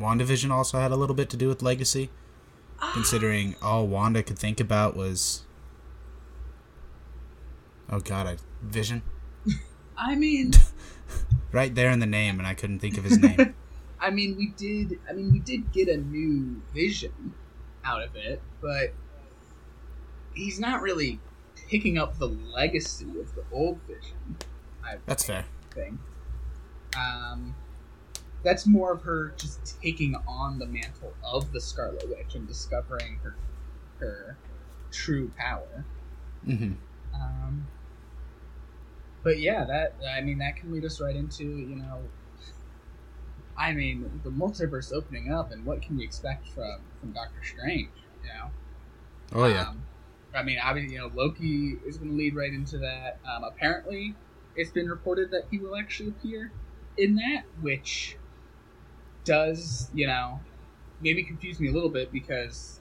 WandaVision 0.00 0.50
also 0.50 0.78
had 0.78 0.92
a 0.92 0.96
little 0.96 1.16
bit 1.16 1.30
to 1.30 1.36
do 1.36 1.48
with 1.48 1.62
legacy, 1.62 2.10
considering 2.92 3.56
all 3.62 3.86
Wanda 3.86 4.22
could 4.22 4.38
think 4.38 4.60
about 4.60 4.96
was, 4.96 5.42
oh 7.90 8.00
God, 8.00 8.26
I 8.26 8.36
Vision 8.62 9.02
I 9.96 10.14
mean, 10.14 10.52
right 11.52 11.74
there 11.74 11.90
in 11.90 11.98
the 11.98 12.06
name, 12.06 12.38
and 12.38 12.46
I 12.46 12.54
couldn't 12.54 12.78
think 12.78 12.98
of 12.98 13.04
his 13.04 13.18
name. 13.18 13.54
I 14.00 14.10
mean, 14.10 14.36
we 14.36 14.48
did. 14.56 14.98
I 15.08 15.12
mean, 15.12 15.32
we 15.32 15.40
did 15.40 15.72
get 15.72 15.88
a 15.88 15.96
new 15.96 16.62
vision 16.72 17.34
out 17.84 18.02
of 18.02 18.14
it, 18.14 18.40
but 18.60 18.92
he's 20.34 20.60
not 20.60 20.82
really 20.82 21.18
picking 21.68 21.98
up 21.98 22.18
the 22.18 22.28
legacy 22.28 23.06
of 23.20 23.34
the 23.34 23.44
old 23.52 23.80
vision. 23.88 24.36
I 24.84 24.96
That's 25.06 25.24
fair. 25.24 25.44
think. 25.74 25.98
Um, 26.96 27.54
that's 28.42 28.66
more 28.66 28.92
of 28.92 29.02
her 29.02 29.34
just 29.36 29.80
taking 29.82 30.14
on 30.26 30.58
the 30.58 30.66
mantle 30.66 31.12
of 31.24 31.52
the 31.52 31.60
Scarlet 31.60 32.08
Witch 32.08 32.34
and 32.34 32.46
discovering 32.46 33.18
her 33.22 33.36
her 33.98 34.36
true 34.92 35.30
power. 35.36 35.84
hmm 36.44 36.72
Um, 37.14 37.66
but 39.22 39.40
yeah, 39.40 39.64
that 39.64 39.94
I 40.08 40.20
mean 40.20 40.38
that 40.38 40.56
can 40.56 40.72
lead 40.72 40.84
us 40.84 41.00
right 41.00 41.16
into 41.16 41.44
you 41.44 41.76
know, 41.76 42.02
I 43.56 43.72
mean 43.72 44.20
the 44.22 44.30
multiverse 44.30 44.92
opening 44.92 45.32
up 45.32 45.50
and 45.52 45.64
what 45.64 45.82
can 45.82 45.96
we 45.96 46.04
expect 46.04 46.48
from 46.48 46.80
from 47.00 47.12
Doctor 47.12 47.42
Strange? 47.42 47.90
You 48.22 48.28
know. 48.28 48.50
Oh 49.32 49.46
yeah. 49.46 49.68
Um, 49.68 49.82
I 50.34 50.42
mean, 50.42 50.58
obviously, 50.62 50.94
you 50.94 51.00
know, 51.00 51.10
Loki 51.14 51.78
is 51.86 51.96
going 51.96 52.10
to 52.10 52.16
lead 52.16 52.36
right 52.36 52.52
into 52.52 52.78
that. 52.78 53.18
Um, 53.28 53.44
apparently, 53.44 54.14
it's 54.56 54.70
been 54.70 54.88
reported 54.88 55.30
that 55.30 55.44
he 55.50 55.58
will 55.58 55.74
actually 55.74 56.10
appear 56.10 56.52
in 56.98 57.14
that, 57.16 57.44
which 57.60 58.16
does, 59.24 59.90
you 59.94 60.06
know, 60.06 60.40
maybe 61.00 61.22
confuse 61.22 61.60
me 61.60 61.68
a 61.68 61.72
little 61.72 61.90
bit 61.90 62.12
because, 62.12 62.80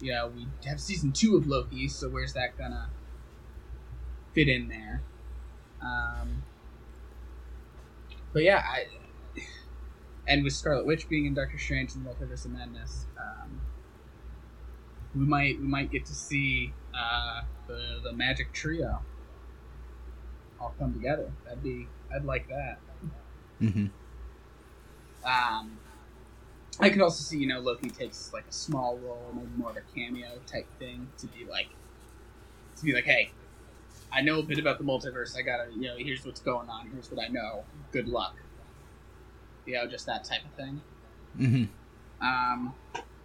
you 0.00 0.12
know, 0.12 0.30
we 0.34 0.46
have 0.66 0.80
season 0.80 1.12
two 1.12 1.36
of 1.36 1.46
Loki, 1.46 1.88
so 1.88 2.08
where's 2.08 2.32
that 2.34 2.56
gonna 2.56 2.88
fit 4.32 4.48
in 4.48 4.68
there? 4.68 5.02
Um, 5.82 6.42
but 8.32 8.42
yeah, 8.42 8.62
I, 8.64 8.86
and 10.26 10.44
with 10.44 10.52
Scarlet 10.52 10.86
Witch 10.86 11.08
being 11.08 11.26
in 11.26 11.34
Doctor 11.34 11.58
Strange 11.58 11.94
and 11.94 12.06
Multiverse 12.06 12.44
of 12.44 12.52
Madness, 12.52 13.06
um, 13.18 13.60
we 15.14 15.24
might 15.24 15.60
we 15.60 15.66
might 15.66 15.90
get 15.90 16.06
to 16.06 16.14
see 16.14 16.72
uh, 16.94 17.42
the 17.66 18.00
the 18.02 18.12
magic 18.12 18.52
trio 18.52 19.02
all 20.60 20.74
come 20.78 20.92
together. 20.92 21.30
That'd 21.44 21.62
be 21.62 21.88
I'd 22.14 22.24
like 22.24 22.48
that. 22.48 22.78
Hmm 23.68 23.86
Um, 25.24 25.78
I 26.80 26.90
could 26.90 27.00
also 27.00 27.22
see 27.22 27.38
you 27.38 27.46
know 27.46 27.60
Loki 27.60 27.88
takes 27.90 28.30
like 28.32 28.44
a 28.48 28.52
small 28.52 28.98
role, 28.98 29.32
maybe 29.34 29.48
more 29.56 29.70
of 29.70 29.76
a 29.76 29.82
cameo 29.94 30.38
type 30.46 30.66
thing 30.78 31.08
to 31.18 31.26
be 31.28 31.46
like 31.48 31.68
to 32.78 32.84
be 32.84 32.92
like, 32.92 33.04
hey, 33.04 33.30
I 34.12 34.20
know 34.20 34.40
a 34.40 34.42
bit 34.42 34.58
about 34.58 34.78
the 34.78 34.84
multiverse. 34.84 35.36
I 35.36 35.42
gotta 35.42 35.70
you 35.72 35.82
know 35.82 35.96
here's 35.96 36.24
what's 36.24 36.40
going 36.40 36.68
on. 36.68 36.90
Here's 36.90 37.10
what 37.10 37.24
I 37.24 37.28
know. 37.28 37.64
Good 37.92 38.08
luck. 38.08 38.34
You 39.66 39.74
know, 39.74 39.86
just 39.86 40.06
that 40.06 40.24
type 40.24 40.44
of 40.44 40.52
thing. 40.52 40.82
hmm 41.36 41.64
Um, 42.26 42.74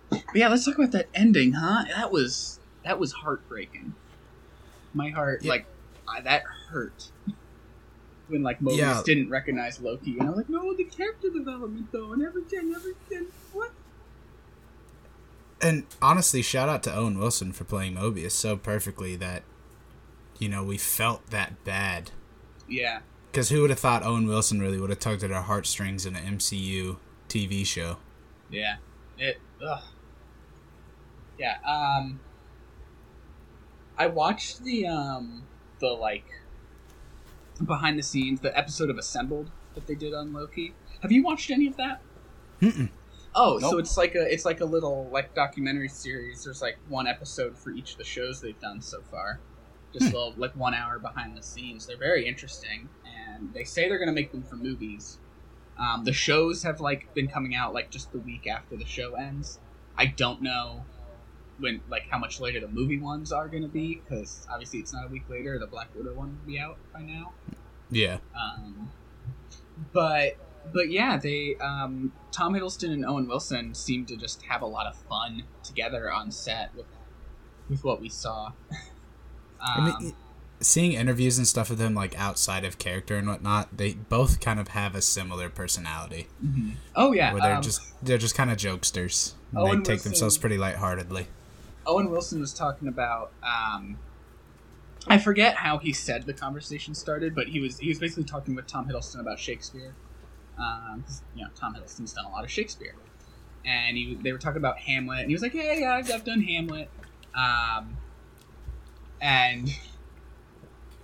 but 0.10 0.36
yeah, 0.36 0.48
let's 0.48 0.66
talk 0.66 0.76
about 0.76 0.92
that 0.92 1.10
ending, 1.14 1.54
huh? 1.54 1.84
That 1.96 2.12
was 2.12 2.60
that 2.86 3.00
was 3.00 3.12
heartbreaking. 3.12 3.94
My 4.94 5.10
heart, 5.10 5.42
Yeah. 5.44 5.50
like, 5.52 5.66
I, 6.08 6.22
that 6.22 6.44
hurt 6.70 7.12
when 8.30 8.44
like 8.44 8.60
Mobius 8.60 8.78
Yeah. 8.78 9.02
didn't 9.06 9.30
recognize 9.30 9.80
Loki, 9.82 10.18
and 10.18 10.24
I 10.28 10.30
was 10.30 10.38
like, 10.38 10.50
no, 10.50 10.74
the 10.76 10.84
character 10.86 11.30
development 11.30 11.92
though, 11.92 12.14
and 12.14 12.24
everything, 12.24 12.74
everything. 12.76 13.28
What? 13.54 13.72
And 15.62 15.86
honestly, 16.02 16.42
shout 16.42 16.70
out 16.70 16.84
to 16.84 16.96
Owen 16.96 17.20
Wilson 17.20 17.52
for 17.52 17.66
playing 17.66 17.96
Mobius 17.96 18.32
so 18.32 18.56
perfectly 18.56 19.16
that, 19.18 19.44
you 20.38 20.48
know, 20.48 20.64
we 20.64 20.78
felt 20.78 21.28
that 21.32 21.64
bad. 21.66 22.12
Yeah, 22.68 23.00
Because 23.32 23.50
who 23.50 23.62
would 23.62 23.70
have 23.72 23.80
thought 23.80 24.04
Owen 24.04 24.28
Wilson 24.28 24.62
really 24.62 24.80
would 24.80 24.90
have 24.92 25.00
tugged 25.00 25.24
at 25.24 25.32
our 25.32 25.42
heartstrings 25.42 26.06
in 26.06 26.16
an 26.16 26.38
MCU 26.38 26.98
TV 27.28 27.66
show? 27.66 27.98
yeah. 28.50 28.78
It. 29.18 29.38
Ugh. 29.62 29.84
Yeah. 31.38 31.58
Um. 31.66 32.22
I 33.98 34.08
watched 34.08 34.64
the 34.64 34.88
um 34.88 35.44
the 35.82 35.88
like 35.88 36.24
behind 37.66 37.98
the 37.98 38.04
scenes 38.04 38.42
the 38.42 38.58
episode 38.58 38.90
of 38.90 38.98
Assembled 38.98 39.52
that 39.76 39.88
they 39.88 39.96
did 39.96 40.14
on 40.14 40.34
Loki. 40.34 40.74
Have 41.02 41.12
you 41.12 41.24
watched 41.24 41.52
any 41.52 41.68
of 41.68 41.78
that? 41.78 42.02
Mm-mm. 42.62 42.90
Oh, 43.36 43.60
so 43.60 43.78
it's 43.78 43.96
like 43.96 44.16
a 44.16 44.34
it's 44.34 44.44
like 44.44 44.60
a 44.60 44.66
little 44.66 45.08
like 45.12 45.34
documentary 45.36 45.88
series. 45.88 46.44
There's 46.44 46.62
like 46.62 46.78
one 46.88 47.08
episode 47.08 47.58
for 47.58 47.72
each 47.72 47.92
of 47.92 47.98
the 47.98 48.04
shows 48.04 48.42
they've 48.42 48.60
done 48.60 48.82
so 48.82 49.02
far. 49.02 49.40
Just 49.94 50.14
a 50.14 50.18
little 50.18 50.34
like 50.38 50.56
one 50.56 50.74
hour 50.74 51.00
behind 51.00 51.38
the 51.38 51.44
scenes. 51.44 51.86
They're 51.86 51.98
very 51.98 52.28
interesting, 52.28 52.90
and 53.06 53.54
they 53.54 53.64
say 53.64 53.88
they're 53.88 54.00
gonna 54.00 54.12
make 54.12 54.32
them 54.32 54.44
for 54.44 54.56
movies. 54.56 55.20
Um, 55.78 56.04
the 56.04 56.14
shows 56.14 56.64
have 56.64 56.82
like 56.82 57.14
been 57.14 57.28
coming 57.28 57.56
out 57.56 57.74
like 57.74 57.92
just 57.92 58.12
the 58.12 58.20
week 58.20 58.48
after 58.48 58.76
the 58.76 58.86
show 58.86 59.14
ends. 59.14 59.60
I 59.98 60.08
don't 60.08 60.42
know 60.42 60.84
when 61.60 61.82
like 61.90 62.04
how 62.10 62.18
much 62.18 62.40
later 62.40 62.60
the 62.60 62.68
movie 62.68 63.00
ones 63.00 63.32
are 63.32 63.48
gonna 63.48 63.68
be 63.68 64.02
because 64.04 64.48
obviously 64.52 64.80
it's 64.80 64.94
not 64.94 65.06
a 65.06 65.10
week 65.10 65.30
later. 65.30 65.58
The 65.60 65.68
Black 65.68 65.90
Widow 65.96 66.14
one 66.14 66.38
will 66.40 66.52
be 66.52 66.60
out 66.60 66.78
by 66.94 67.02
now. 67.02 67.34
Yeah. 67.92 68.18
Um, 68.36 68.90
but 69.94 70.38
but 70.74 70.90
yeah, 70.90 71.18
they 71.18 71.56
um, 71.62 72.12
Tom 72.32 72.54
Hiddleston 72.54 72.92
and 72.92 73.06
Owen 73.06 73.28
Wilson 73.28 73.74
seem 73.74 74.06
to 74.08 74.16
just 74.16 74.44
have 74.44 74.62
a 74.62 74.66
lot 74.66 74.88
of 74.88 74.96
fun 75.10 75.44
together 75.64 76.12
on 76.12 76.32
set 76.32 76.76
with 76.76 76.86
with 77.70 77.84
what 77.84 78.02
we 78.02 78.10
saw. 78.10 78.52
I 79.62 79.78
um, 79.78 80.04
mean, 80.04 80.16
seeing 80.60 80.94
interviews 80.94 81.38
and 81.38 81.48
stuff 81.48 81.70
with 81.70 81.80
them, 81.80 81.94
like 81.94 82.18
outside 82.20 82.64
of 82.66 82.78
character 82.78 83.16
and 83.16 83.28
whatnot, 83.28 83.78
they 83.78 83.94
both 83.94 84.40
kind 84.40 84.60
of 84.60 84.70
have 84.70 84.96
a 84.96 85.02
similar 85.02 85.50
personality. 85.50 86.28
mhm. 86.44 86.74
oh 86.96 87.14
yeah, 87.14 87.34
Where 87.34 87.42
they're 87.42 87.56
um, 87.56 87.62
just 87.62 87.82
they're 88.04 88.18
just 88.18 88.36
kind 88.36 88.52
of 88.52 88.58
jokesters. 88.58 89.34
They 89.54 89.60
take 89.60 89.88
Wilson- 89.88 90.12
themselves 90.12 90.38
pretty 90.38 90.58
lightheartedly. 90.58 91.28
Owen 91.86 92.10
Wilson 92.10 92.40
was 92.40 92.54
talking 92.54 92.88
about. 92.88 93.32
Um, 93.44 93.98
I 95.08 95.18
forget 95.18 95.56
how 95.56 95.78
he 95.78 95.94
said 95.94 96.26
the 96.26 96.34
conversation 96.34 96.94
started, 96.94 97.34
but 97.34 97.48
he 97.48 97.60
was 97.60 97.80
he 97.80 97.88
was 97.88 98.00
basically 98.00 98.26
talking 98.26 98.56
with 98.56 98.68
Tom 98.68 98.88
Hiddleston 98.88 99.20
about 99.20 99.40
Shakespeare. 99.40 99.96
Um, 100.58 101.06
you 101.36 101.44
know, 101.44 101.50
Tom 101.56 101.74
Hiddleston's 101.74 102.14
done 102.14 102.26
a 102.26 102.30
lot 102.30 102.44
of 102.44 102.52
Shakespeare, 102.52 102.96
and 103.66 103.96
he 103.98 104.18
they 104.22 104.32
were 104.32 104.38
talking 104.38 104.58
about 104.58 104.78
Hamlet, 104.80 105.22
and 105.22 105.30
he 105.30 105.34
was 105.34 105.42
like, 105.42 105.54
"Yeah, 105.54 105.74
yeah, 105.74 105.96
I've, 105.96 106.12
I've 106.12 106.26
done 106.26 106.42
Hamlet," 106.42 106.90
um, 107.34 107.98
and 109.22 109.70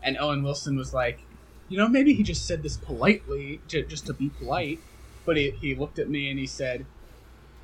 and 0.04 0.18
Owen 0.20 0.44
Wilson 0.44 0.76
was 0.76 0.94
like, 0.94 1.22
"You 1.70 1.78
know, 1.78 1.88
maybe 1.88 2.14
he 2.14 2.22
just 2.22 2.46
said 2.46 2.64
this 2.64 2.78
politely, 2.78 3.62
to, 3.70 3.84
just 3.84 4.06
to 4.08 4.14
be 4.14 4.30
polite." 4.30 4.80
But 5.26 5.38
he, 5.38 5.52
he 5.52 5.74
looked 5.74 5.98
at 5.98 6.10
me 6.10 6.30
and 6.30 6.38
he 6.38 6.46
said, 6.46 6.86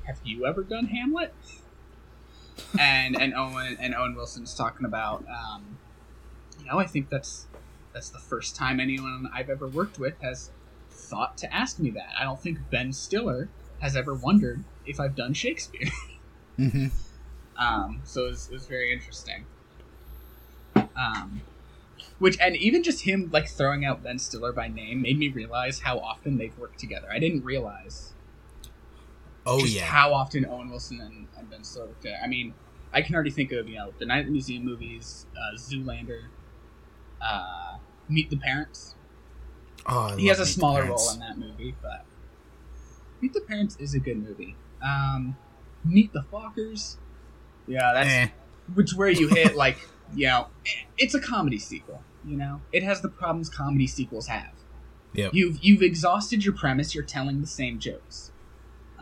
"Have 0.04 0.18
you 0.24 0.46
ever 0.46 0.62
done 0.64 0.86
Hamlet?" 0.86 1.34
And 2.78 3.20
and 3.20 3.34
Owen 3.34 3.76
and 3.80 3.94
Owen 3.94 4.14
Wilson's 4.14 4.54
talking 4.54 4.86
about, 4.86 5.24
um, 5.28 5.78
you 6.58 6.66
know, 6.66 6.78
I 6.78 6.86
think 6.86 7.10
that's 7.10 7.46
that's 7.92 8.10
the 8.10 8.18
first 8.18 8.56
time 8.56 8.80
anyone 8.80 9.28
I've 9.34 9.50
ever 9.50 9.68
worked 9.68 9.98
with 9.98 10.20
has 10.20 10.50
thought 10.90 11.36
to 11.38 11.54
ask 11.54 11.78
me 11.78 11.90
that. 11.90 12.10
I 12.18 12.24
don't 12.24 12.40
think 12.40 12.58
Ben 12.70 12.92
Stiller 12.92 13.48
has 13.80 13.96
ever 13.96 14.14
wondered 14.14 14.64
if 14.86 14.98
I've 15.00 15.14
done 15.16 15.34
Shakespeare. 15.34 15.88
hmm 16.56 16.86
Um, 17.56 18.00
so 18.04 18.26
it 18.26 18.30
was, 18.30 18.48
it 18.48 18.52
was 18.54 18.66
very 18.66 18.92
interesting. 18.92 19.44
Um, 20.74 21.42
which 22.18 22.38
and 22.40 22.56
even 22.56 22.82
just 22.82 23.04
him 23.04 23.30
like 23.32 23.48
throwing 23.48 23.84
out 23.84 24.02
Ben 24.02 24.18
Stiller 24.18 24.52
by 24.52 24.68
name 24.68 25.02
made 25.02 25.18
me 25.18 25.28
realize 25.28 25.80
how 25.80 25.98
often 25.98 26.38
they've 26.38 26.56
worked 26.58 26.78
together. 26.78 27.08
I 27.10 27.18
didn't 27.18 27.44
realize. 27.44 28.12
Oh 29.44 29.60
just 29.60 29.74
yeah. 29.74 29.84
how 29.84 30.12
often 30.14 30.46
Owen 30.46 30.70
Wilson 30.70 31.00
and, 31.00 31.26
and 31.36 31.50
Ben 31.50 31.64
Stiller 31.64 31.86
worked. 31.86 32.06
I 32.22 32.26
mean, 32.26 32.54
I 32.92 33.02
can 33.02 33.14
already 33.14 33.30
think 33.30 33.52
of 33.52 33.68
you 33.68 33.76
know 33.76 33.92
the 33.98 34.06
Night 34.06 34.20
at 34.20 34.26
the 34.26 34.32
Museum 34.32 34.64
movies, 34.64 35.26
uh, 35.36 35.56
Zoolander, 35.56 36.24
uh, 37.20 37.76
Meet 38.08 38.30
the 38.30 38.36
Parents. 38.36 38.94
oh, 39.86 39.98
I 40.12 40.16
he 40.16 40.26
has 40.28 40.38
a 40.38 40.42
Meet 40.42 40.48
smaller 40.48 40.84
role 40.86 41.10
in 41.12 41.20
that 41.20 41.38
movie, 41.38 41.74
but 41.82 42.04
Meet 43.20 43.32
the 43.32 43.40
Parents 43.40 43.76
is 43.76 43.94
a 43.94 44.00
good 44.00 44.18
movie. 44.18 44.56
Um, 44.82 45.36
Meet 45.84 46.12
the 46.12 46.24
Fockers, 46.32 46.96
yeah, 47.66 47.92
that's 47.92 48.08
Eh. 48.08 48.28
which 48.74 48.92
where 48.94 49.10
you 49.10 49.28
hit 49.28 49.56
like 49.64 49.78
you 50.14 50.26
know 50.26 50.48
it's 50.98 51.14
a 51.14 51.20
comedy 51.20 51.58
sequel. 51.58 52.02
You 52.24 52.36
know, 52.36 52.60
it 52.72 52.84
has 52.84 53.00
the 53.00 53.08
problems 53.08 53.48
comedy 53.48 53.88
sequels 53.88 54.28
have. 54.28 54.52
Yep. 55.14 55.34
You've 55.34 55.58
you've 55.62 55.82
exhausted 55.82 56.44
your 56.44 56.54
premise. 56.54 56.94
You're 56.94 57.04
telling 57.04 57.40
the 57.40 57.46
same 57.46 57.78
jokes. 57.78 58.31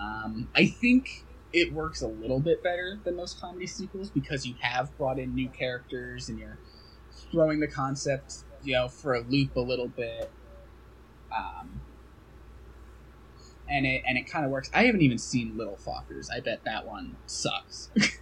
Um, 0.01 0.49
I 0.55 0.67
think 0.67 1.25
it 1.53 1.73
works 1.73 2.01
a 2.03 2.07
little 2.07 2.41
bit 2.41 2.63
better 2.63 2.99
than 3.05 3.17
most 3.17 3.41
comedy 3.41 3.67
sequels 3.67 4.11
because 4.11 4.47
you 4.47 4.55
have 4.61 4.97
brought 4.97 5.19
in 5.19 5.35
new 5.35 5.49
characters 5.49 6.29
and 6.29 6.39
you're 6.39 6.59
throwing 7.31 7.61
the 7.61 7.67
concept, 7.69 8.45
you 8.63 8.73
know, 8.73 8.89
for 8.89 9.15
a 9.15 9.21
loop 9.21 9.57
a 9.57 9.61
little 9.61 9.89
bit. 9.89 10.31
Um, 11.37 11.81
and 13.69 13.87
it 13.87 14.03
and 14.07 14.19
it 14.19 14.27
kind 14.29 14.45
of 14.45 14.51
works. 14.51 14.71
I 14.75 14.85
haven't 14.85 15.03
even 15.03 15.19
seen 15.19 15.57
Little 15.57 15.77
Fockers. 15.77 16.29
I 16.35 16.41
bet 16.41 16.65
that 16.65 16.87
one 16.87 17.17
sucks. 17.27 17.91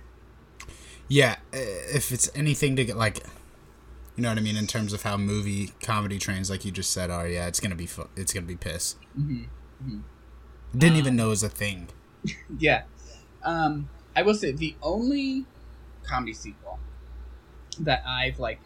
Yeah, 1.09 1.37
if 1.55 2.13
it's 2.13 2.31
anything 2.35 2.77
to 2.77 2.85
get 2.85 2.99
like, 2.99 3.25
you 4.15 4.23
know 4.23 4.29
what 4.29 4.37
I 4.37 4.43
mean, 4.43 4.59
in 4.59 4.67
terms 4.67 4.93
of 4.93 5.03
how 5.03 5.17
movie 5.17 5.73
comedy 5.83 6.19
trains, 6.19 6.51
like 6.51 6.67
you 6.67 6.71
just 6.71 6.91
said, 6.91 7.11
are 7.11 7.27
yeah, 7.27 7.47
it's 7.47 7.61
gonna 7.61 7.75
be 7.75 7.87
fu- 7.87 8.11
it's 8.15 8.35
gonna 8.35 8.45
be 8.47 8.57
piss. 8.57 8.97
hmm 9.15 9.45
Didn't 10.77 10.95
Um, 10.95 10.99
even 10.99 11.17
know 11.17 11.27
it 11.27 11.31
was 11.31 11.43
a 11.43 11.49
thing. 11.49 11.89
Yeah. 12.59 12.83
Um, 13.45 13.89
I 14.17 14.23
will 14.23 14.35
say 14.35 14.51
the 14.53 14.75
only 14.83 15.47
comedy 16.03 16.33
sequel 16.33 16.79
that 17.79 18.03
I've 18.07 18.39
like 18.41 18.61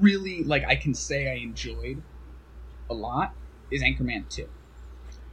really 0.00 0.44
like 0.44 0.64
I 0.64 0.76
can 0.76 0.94
say 0.94 1.30
I 1.30 1.34
enjoyed 1.42 2.02
a 2.88 2.94
lot 2.94 3.34
is 3.70 3.82
Anchorman 3.82 4.28
2. 4.28 4.48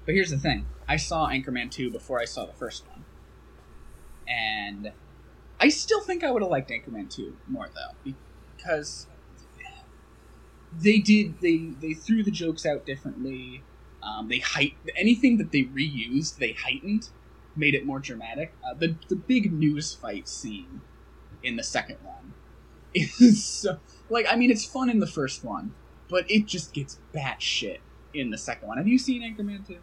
But 0.05 0.15
here's 0.15 0.31
the 0.31 0.39
thing. 0.39 0.65
I 0.88 0.95
saw 0.95 1.27
Anchorman 1.29 1.69
2 1.69 1.91
before 1.91 2.19
I 2.19 2.25
saw 2.25 2.45
the 2.45 2.53
first 2.53 2.88
one. 2.88 3.05
And 4.27 4.91
I 5.59 5.69
still 5.69 6.01
think 6.01 6.24
I 6.24 6.31
would 6.31 6.41
have 6.41 6.51
liked 6.51 6.71
Anchorman 6.71 7.09
2 7.09 7.38
more 7.48 7.67
though 7.74 7.95
because 8.03 9.07
they 10.77 11.00
did 11.00 11.39
they 11.41 11.74
they 11.79 11.93
threw 11.93 12.24
the 12.24 12.31
jokes 12.31 12.65
out 12.65 12.86
differently. 12.86 13.63
Um, 14.01 14.29
they 14.29 14.39
height 14.39 14.75
anything 14.95 15.37
that 15.37 15.51
they 15.51 15.63
reused, 15.63 16.37
they 16.37 16.53
heightened, 16.53 17.09
made 17.55 17.75
it 17.75 17.85
more 17.85 17.99
dramatic. 17.99 18.53
Uh, 18.65 18.73
the 18.73 18.95
the 19.09 19.15
big 19.15 19.51
news 19.51 19.93
fight 19.93 20.27
scene 20.27 20.81
in 21.43 21.55
the 21.55 21.63
second 21.63 21.97
one 22.03 22.33
is 22.93 23.43
so 23.43 23.79
like 24.09 24.25
I 24.29 24.35
mean 24.35 24.51
it's 24.51 24.65
fun 24.65 24.89
in 24.89 24.99
the 24.99 25.07
first 25.07 25.43
one, 25.43 25.73
but 26.09 26.29
it 26.29 26.45
just 26.45 26.73
gets 26.73 26.99
batshit 27.13 27.79
in 28.13 28.31
the 28.31 28.37
second 28.37 28.67
one. 28.67 28.77
Have 28.77 28.87
you 28.87 28.97
seen 28.97 29.21
Anchorman 29.21 29.67
two? 29.67 29.77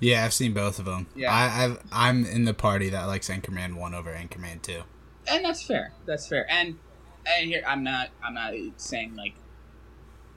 Yeah, 0.00 0.24
I've 0.24 0.32
seen 0.32 0.52
both 0.52 0.78
of 0.78 0.84
them. 0.84 1.06
Yeah. 1.14 1.32
I, 1.32 1.64
I've 1.64 1.82
I'm 1.92 2.24
in 2.24 2.44
the 2.44 2.54
party 2.54 2.88
that 2.90 3.04
likes 3.04 3.28
Anchorman 3.28 3.74
one 3.74 3.94
over 3.94 4.12
Anchorman 4.12 4.60
two. 4.62 4.82
And 5.28 5.44
that's 5.44 5.62
fair. 5.62 5.92
That's 6.06 6.26
fair. 6.26 6.50
And 6.50 6.78
and 7.26 7.48
here 7.48 7.62
I'm 7.66 7.84
not 7.84 8.10
I'm 8.24 8.34
not 8.34 8.54
saying 8.76 9.14
like 9.14 9.34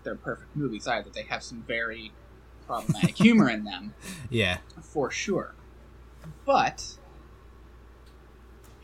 they're 0.04 0.16
perfect 0.16 0.56
movies 0.56 0.88
either. 0.88 1.10
They 1.10 1.24
have 1.24 1.44
some 1.44 1.64
very 1.64 2.12
problematic 2.68 3.18
humor 3.18 3.50
in 3.50 3.64
them. 3.64 3.94
Yeah, 4.30 4.58
for 4.82 5.12
sure. 5.12 5.54
But 6.46 6.98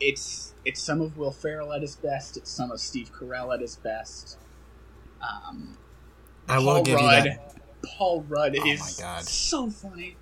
it's 0.00 0.54
it's 0.64 0.80
some 0.80 1.00
of 1.00 1.16
Will 1.16 1.30
Ferrell 1.32 1.72
at 1.72 1.82
his 1.82 1.96
best. 1.96 2.36
It's 2.36 2.50
some 2.50 2.70
of 2.70 2.80
Steve 2.80 3.10
Carell 3.12 3.52
at 3.54 3.60
his 3.60 3.76
best. 3.76 4.38
Um, 5.20 5.76
I 6.48 6.58
will 6.58 6.64
Paul 6.74 6.82
give 6.84 7.00
you 7.00 7.06
Rudd. 7.06 7.24
that. 7.24 7.54
Paul 7.84 8.22
Rudd 8.28 8.56
Oh 8.58 8.66
is 8.66 9.02
so 9.22 9.70
funny 9.70 10.16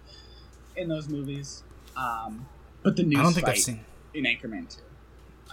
in 0.77 0.89
those 0.89 1.09
movies. 1.09 1.63
Um, 1.97 2.47
but 2.83 2.97
the 2.97 3.03
news 3.03 3.19
I 3.19 3.23
don't 3.23 3.33
think 3.35 3.49
I've 3.49 3.59
seen 3.59 3.81
in 4.15 4.25
Anchorman 4.25 4.75
2, 4.75 4.81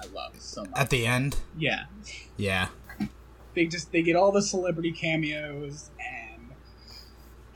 I 0.01 0.05
love 0.13 0.33
so 0.39 0.61
much. 0.63 0.71
at 0.75 0.89
the 0.89 1.05
end. 1.05 1.35
yeah, 1.57 1.85
Yeah, 2.37 2.69
they 3.53 3.65
just 3.65 3.91
they 3.91 4.01
get 4.01 4.15
all 4.15 4.31
the 4.31 4.41
celebrity 4.41 4.91
cameos 4.91 5.89
and 5.99 6.16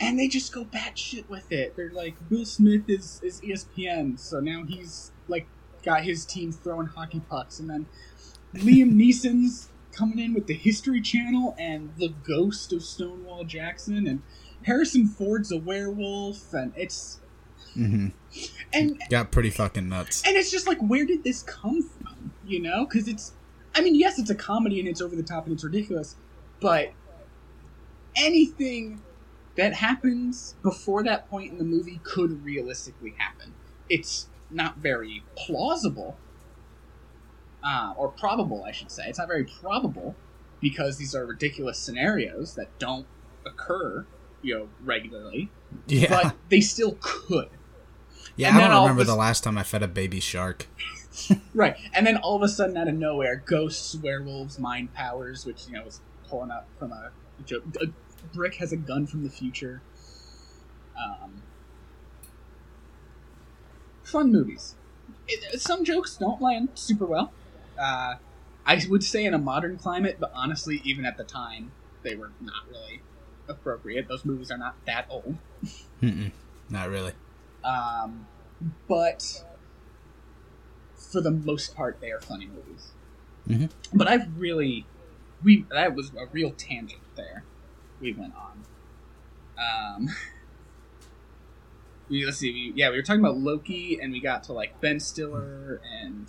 and 0.01 0.17
they 0.17 0.27
just 0.27 0.51
go 0.51 0.65
batshit 0.65 1.29
with 1.29 1.51
it. 1.51 1.75
They're 1.75 1.91
like 1.91 2.15
Will 2.29 2.45
Smith 2.45 2.89
is 2.89 3.21
is 3.23 3.39
ESPN, 3.41 4.19
so 4.19 4.39
now 4.39 4.63
he's 4.67 5.11
like 5.27 5.47
got 5.83 6.03
his 6.03 6.25
team 6.25 6.51
throwing 6.51 6.87
hockey 6.87 7.21
pucks, 7.29 7.59
and 7.59 7.69
then 7.69 7.85
Liam 8.55 8.93
Neeson's 8.99 9.69
coming 9.91 10.19
in 10.19 10.33
with 10.33 10.47
the 10.47 10.53
History 10.53 11.01
Channel 11.01 11.55
and 11.59 11.93
the 11.97 12.09
ghost 12.23 12.73
of 12.73 12.83
Stonewall 12.83 13.43
Jackson, 13.43 14.07
and 14.07 14.21
Harrison 14.63 15.07
Ford's 15.07 15.51
a 15.51 15.57
werewolf, 15.57 16.53
and 16.53 16.73
it's 16.75 17.19
hmm 17.73 18.07
and 18.73 19.01
got 19.09 19.31
pretty 19.31 19.49
fucking 19.49 19.87
nuts. 19.87 20.23
and 20.25 20.35
it's 20.35 20.51
just 20.51 20.67
like, 20.67 20.79
where 20.79 21.05
did 21.05 21.23
this 21.23 21.43
come 21.43 21.83
from? 21.83 22.33
You 22.45 22.61
know, 22.61 22.85
because 22.85 23.07
it's, 23.07 23.33
I 23.75 23.81
mean, 23.81 23.95
yes, 23.95 24.17
it's 24.19 24.29
a 24.29 24.35
comedy 24.35 24.79
and 24.79 24.89
it's 24.89 25.01
over 25.01 25.15
the 25.15 25.23
top 25.23 25.45
and 25.45 25.53
it's 25.53 25.63
ridiculous, 25.63 26.15
but 26.59 26.91
anything 28.15 29.01
that 29.57 29.73
happens 29.73 30.55
before 30.63 31.03
that 31.03 31.29
point 31.29 31.51
in 31.51 31.57
the 31.57 31.63
movie 31.63 31.99
could 32.03 32.43
realistically 32.43 33.13
happen. 33.17 33.53
It's 33.89 34.27
not 34.49 34.77
very 34.77 35.23
plausible, 35.35 36.17
uh, 37.63 37.93
or 37.97 38.09
probable, 38.09 38.63
I 38.63 38.71
should 38.71 38.91
say. 38.91 39.03
It's 39.07 39.19
not 39.19 39.27
very 39.27 39.43
probable 39.43 40.15
because 40.59 40.97
these 40.97 41.13
are 41.15 41.25
ridiculous 41.25 41.77
scenarios 41.77 42.55
that 42.55 42.67
don't 42.79 43.05
occur, 43.45 44.05
you 44.41 44.55
know, 44.57 44.69
regularly. 44.83 45.49
Yeah, 45.87 46.09
But 46.09 46.35
they 46.49 46.61
still 46.61 46.97
could. 47.01 47.49
yeah. 48.35 48.49
and 48.49 48.57
I 48.57 48.67
don't 48.67 48.81
remember 48.83 49.03
the 49.03 49.15
last 49.15 49.43
time 49.43 49.57
I 49.57 49.63
fed 49.63 49.83
a 49.83 49.87
baby 49.87 50.19
shark. 50.19 50.67
Right, 51.53 51.75
and 51.93 52.07
then 52.07 52.15
all 52.15 52.37
of 52.37 52.41
a 52.41 52.47
sudden, 52.47 52.77
out 52.77 52.87
of 52.87 52.95
nowhere, 52.95 53.43
ghosts, 53.45 53.95
werewolves, 53.97 54.57
mind 54.57 54.93
powers, 54.93 55.45
which 55.45 55.67
you 55.67 55.73
know 55.73 55.83
was 55.83 55.99
pulling 56.29 56.51
up 56.51 56.65
from 56.79 56.93
a, 56.93 57.11
joke. 57.45 57.63
A 57.81 57.87
brick 58.33 58.55
has 58.55 58.71
a 58.71 58.77
gun 58.77 59.05
from 59.07 59.23
the 59.23 59.29
future. 59.29 59.81
Um, 60.97 61.41
fun 64.03 64.31
movies. 64.31 64.75
It, 65.27 65.61
some 65.61 65.83
jokes 65.85 66.17
don't 66.17 66.41
land 66.41 66.69
super 66.75 67.05
well. 67.05 67.31
Uh, 67.79 68.15
I 68.65 68.81
would 68.89 69.03
say 69.03 69.25
in 69.25 69.33
a 69.33 69.37
modern 69.39 69.77
climate, 69.77 70.17
but 70.19 70.31
honestly, 70.35 70.81
even 70.83 71.05
at 71.05 71.17
the 71.17 71.23
time, 71.23 71.71
they 72.03 72.15
were 72.15 72.31
not 72.39 72.67
really 72.69 73.01
appropriate. 73.47 74.07
Those 74.07 74.25
movies 74.25 74.51
are 74.51 74.57
not 74.57 74.75
that 74.85 75.05
old. 75.09 75.37
Not 76.69 76.89
really. 76.89 77.13
Um, 77.63 78.27
but 78.87 79.43
for 80.95 81.21
the 81.21 81.31
most 81.31 81.75
part, 81.75 81.99
they 82.01 82.11
are 82.11 82.21
funny 82.21 82.47
movies. 82.47 82.91
Mhm. 83.47 83.71
But 83.93 84.07
I've 84.07 84.37
really, 84.39 84.85
we 85.43 85.65
that 85.71 85.95
was 85.95 86.11
a 86.17 86.27
real 86.31 86.51
tangent 86.51 87.01
there. 87.15 87.43
We 88.01 88.13
went 88.13 88.33
on. 88.35 88.65
Um, 89.57 90.09
we 92.09 92.25
let's 92.25 92.37
see. 92.37 92.51
We, 92.51 92.73
yeah, 92.75 92.89
we 92.89 92.97
were 92.97 93.03
talking 93.03 93.21
about 93.21 93.37
Loki, 93.37 93.99
and 94.01 94.11
we 94.11 94.19
got 94.19 94.43
to 94.45 94.53
like 94.53 94.79
Ben 94.81 94.99
Stiller 94.99 95.81
and 96.01 96.27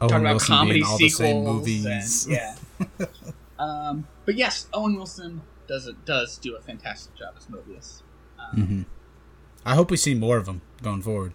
Owen 0.00 0.08
talking 0.08 0.16
about 0.26 0.32
Wilson 0.32 0.54
comedy 0.54 0.80
the 0.80 1.08
same 1.08 1.08
sequels. 1.08 1.46
movies. 1.46 2.26
And, 2.26 2.34
yeah. 2.34 3.06
um, 3.58 4.06
but 4.24 4.36
yes, 4.36 4.68
Owen 4.72 4.96
Wilson 4.96 5.42
does 5.66 5.86
it 5.86 6.04
does 6.04 6.38
do 6.38 6.54
a 6.56 6.60
fantastic 6.60 7.16
job 7.16 7.34
as 7.36 7.46
Mobius. 7.46 8.02
Um, 8.38 8.66
hmm 8.66 8.82
I 9.64 9.74
hope 9.74 9.90
we 9.90 9.96
see 9.96 10.14
more 10.14 10.36
of 10.36 10.46
him 10.46 10.62
going 10.80 11.02
forward. 11.02 11.32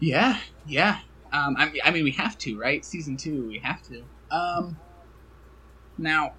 Yeah, 0.00 0.40
yeah. 0.66 0.98
Um, 1.32 1.56
I, 1.56 1.66
mean, 1.66 1.80
I 1.84 1.92
mean, 1.92 2.02
we 2.02 2.10
have 2.12 2.36
to, 2.38 2.58
right? 2.58 2.84
Season 2.84 3.16
two, 3.16 3.46
we 3.46 3.58
have 3.60 3.80
to. 3.82 4.02
Um, 4.32 4.76
now, 5.96 6.32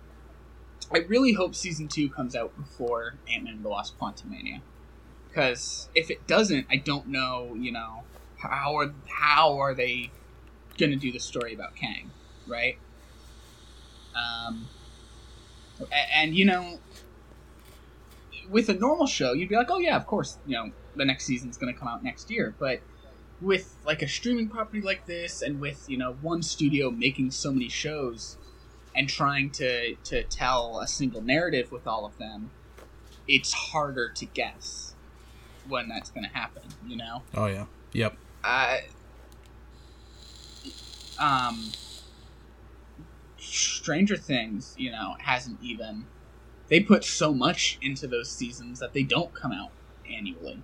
I 0.94 1.00
really 1.00 1.34
hope 1.34 1.56
season 1.56 1.88
two 1.88 2.10
comes 2.10 2.36
out 2.36 2.56
before 2.56 3.16
Ant 3.28 3.44
Man 3.44 3.54
and 3.56 3.66
the 3.66 3.70
Wasp: 3.70 3.98
Quantumania, 4.00 4.62
because 5.30 5.90
if 5.96 6.10
it 6.10 6.28
doesn't, 6.28 6.68
I 6.70 6.78
don't 6.78 7.08
know. 7.08 7.56
You 7.56 7.72
know, 7.72 8.06
how 8.38 8.76
are 8.78 8.94
how 9.08 9.58
are 9.58 9.74
they 9.74 10.12
going 10.78 10.92
to 10.92 10.98
do 10.98 11.12
the 11.12 11.20
story 11.20 11.54
about 11.54 11.76
Kang, 11.76 12.12
right? 12.48 12.78
Um, 14.16 14.70
a- 15.80 16.16
and 16.18 16.36
you 16.36 16.46
know, 16.46 16.80
with 18.50 18.70
a 18.70 18.74
normal 18.74 19.08
show, 19.08 19.34
you'd 19.34 19.50
be 19.50 19.56
like, 19.56 19.70
oh 19.70 19.80
yeah, 19.80 19.96
of 19.96 20.06
course, 20.06 20.38
you 20.46 20.56
know, 20.56 20.72
the 20.96 21.06
next 21.06 21.26
season's 21.26 21.58
going 21.58 21.74
to 21.74 21.78
come 21.80 21.88
out 21.88 22.04
next 22.04 22.30
year, 22.30 22.56
but 22.60 22.82
with 23.42 23.76
like 23.86 24.02
a 24.02 24.08
streaming 24.08 24.50
property 24.50 24.82
like 24.82 25.06
this 25.06 25.42
and 25.42 25.60
with 25.60 25.84
you 25.88 25.98
know 25.98 26.14
one 26.22 26.42
studio 26.42 26.90
making 26.90 27.32
so 27.32 27.52
many 27.52 27.68
shows 27.68 28.38
and 28.96 29.10
trying 29.10 29.52
to 29.52 29.96
to 30.04 30.24
tell 30.24 30.80
a 30.80 30.88
single 30.88 31.22
narrative 31.22 31.72
with 31.72 31.86
all 31.86 32.06
of 32.06 32.18
them 32.18 32.52
it's 33.28 33.54
harder 33.54 34.12
to 34.16 34.26
guess 34.26 34.96
when 35.68 35.90
that's 35.90 36.10
going 36.12 36.24
to 36.24 36.30
happen 36.30 36.76
you 36.86 36.96
know 36.96 37.24
Oh 37.34 37.48
yeah. 37.48 37.66
Yep. 37.94 38.18
uh, 38.44 38.78
um, 41.18 41.72
Stranger 43.38 44.18
Things, 44.18 44.74
you 44.78 44.92
know, 44.92 45.16
hasn't 45.20 45.60
even. 45.62 46.08
They 46.68 46.80
put 46.80 47.04
so 47.04 47.34
much 47.34 47.78
into 47.82 48.08
those 48.08 48.32
seasons 48.32 48.80
that 48.80 48.94
they 48.94 49.04
don't 49.04 49.34
come 49.34 49.52
out 49.52 49.72
annually, 50.12 50.64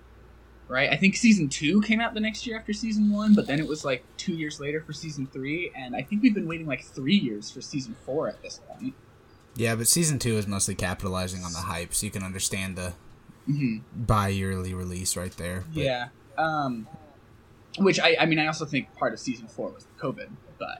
right? 0.72 0.90
I 0.90 0.96
think 0.96 1.14
season 1.16 1.48
two 1.48 1.82
came 1.82 2.00
out 2.00 2.14
the 2.14 2.20
next 2.20 2.46
year 2.46 2.58
after 2.58 2.72
season 2.72 3.12
one, 3.12 3.34
but 3.34 3.46
then 3.46 3.58
it 3.60 3.68
was 3.68 3.84
like 3.84 4.02
two 4.16 4.32
years 4.32 4.58
later 4.58 4.80
for 4.80 4.92
season 4.92 5.26
three, 5.26 5.70
and 5.76 5.94
I 5.94 6.02
think 6.02 6.22
we've 6.22 6.34
been 6.34 6.48
waiting 6.48 6.66
like 6.66 6.82
three 6.82 7.14
years 7.16 7.50
for 7.50 7.60
season 7.60 7.94
four 8.06 8.28
at 8.28 8.42
this 8.42 8.60
point. 8.66 8.94
Yeah, 9.54 9.74
but 9.74 9.86
season 9.86 10.18
two 10.18 10.36
is 10.38 10.46
mostly 10.46 10.74
capitalizing 10.74 11.44
on 11.44 11.52
the 11.52 11.58
hype, 11.58 11.92
so 11.94 12.06
you 12.06 12.10
can 12.10 12.22
understand 12.22 12.76
the 12.76 12.94
Mm-hmm. 13.48 14.04
bi-yearly 14.04 14.72
release 14.72 15.16
right 15.16 15.36
there. 15.36 15.64
But 15.74 15.82
Yeah. 15.82 16.08
Um, 16.38 16.86
which 17.78 17.98
I, 17.98 18.16
I 18.20 18.24
mean, 18.26 18.38
I 18.38 18.46
also 18.46 18.64
think 18.64 18.94
part 18.94 19.12
of 19.12 19.18
season 19.18 19.48
four 19.48 19.70
was 19.70 19.84
COVID, 20.00 20.28
but 20.60 20.78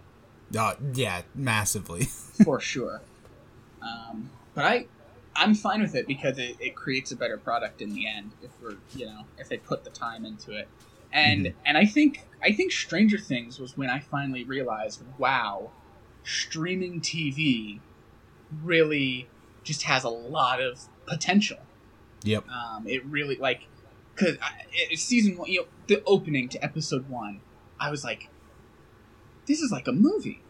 Uh, 0.56 0.74
yeah, 0.94 1.22
massively. 1.34 2.04
for 2.44 2.60
sure. 2.60 3.02
Um, 3.82 4.30
but 4.54 4.64
I, 4.64 4.86
I'm 5.34 5.54
fine 5.54 5.80
with 5.80 5.94
it 5.94 6.06
because 6.06 6.38
it, 6.38 6.56
it 6.60 6.74
creates 6.76 7.10
a 7.10 7.16
better 7.16 7.38
product 7.38 7.80
in 7.80 7.94
the 7.94 8.06
end 8.06 8.32
if 8.42 8.50
we're, 8.62 8.76
you 8.94 9.06
know, 9.06 9.24
if 9.38 9.48
they 9.48 9.56
put 9.58 9.84
the 9.84 9.90
time 9.90 10.24
into 10.24 10.52
it. 10.52 10.68
And 11.12 11.46
Mhm. 11.46 11.54
and 11.66 11.78
I 11.78 11.84
think 11.86 12.22
I 12.42 12.52
think 12.52 12.72
Stranger 12.72 13.18
Things 13.18 13.58
was 13.58 13.76
when 13.76 13.88
I 13.90 13.98
finally 14.00 14.44
realized, 14.44 15.02
wow, 15.18 15.70
streaming 16.24 17.00
TV 17.00 17.80
really 18.62 19.28
just 19.64 19.84
has 19.84 20.04
a 20.04 20.08
lot 20.08 20.60
of 20.60 20.80
potential. 21.06 21.58
yep. 22.24 22.48
Um, 22.48 22.86
it 22.86 23.04
really 23.06 23.36
like 23.36 23.68
because 24.14 24.36
season 24.94 25.36
one, 25.38 25.50
you 25.50 25.60
know, 25.62 25.66
the 25.86 26.02
opening 26.04 26.48
to 26.50 26.62
episode 26.62 27.08
one, 27.08 27.40
I 27.80 27.90
was 27.90 28.04
like, 28.04 28.28
this 29.46 29.60
is 29.60 29.72
like 29.72 29.88
a 29.88 29.92
movie. 29.92 30.41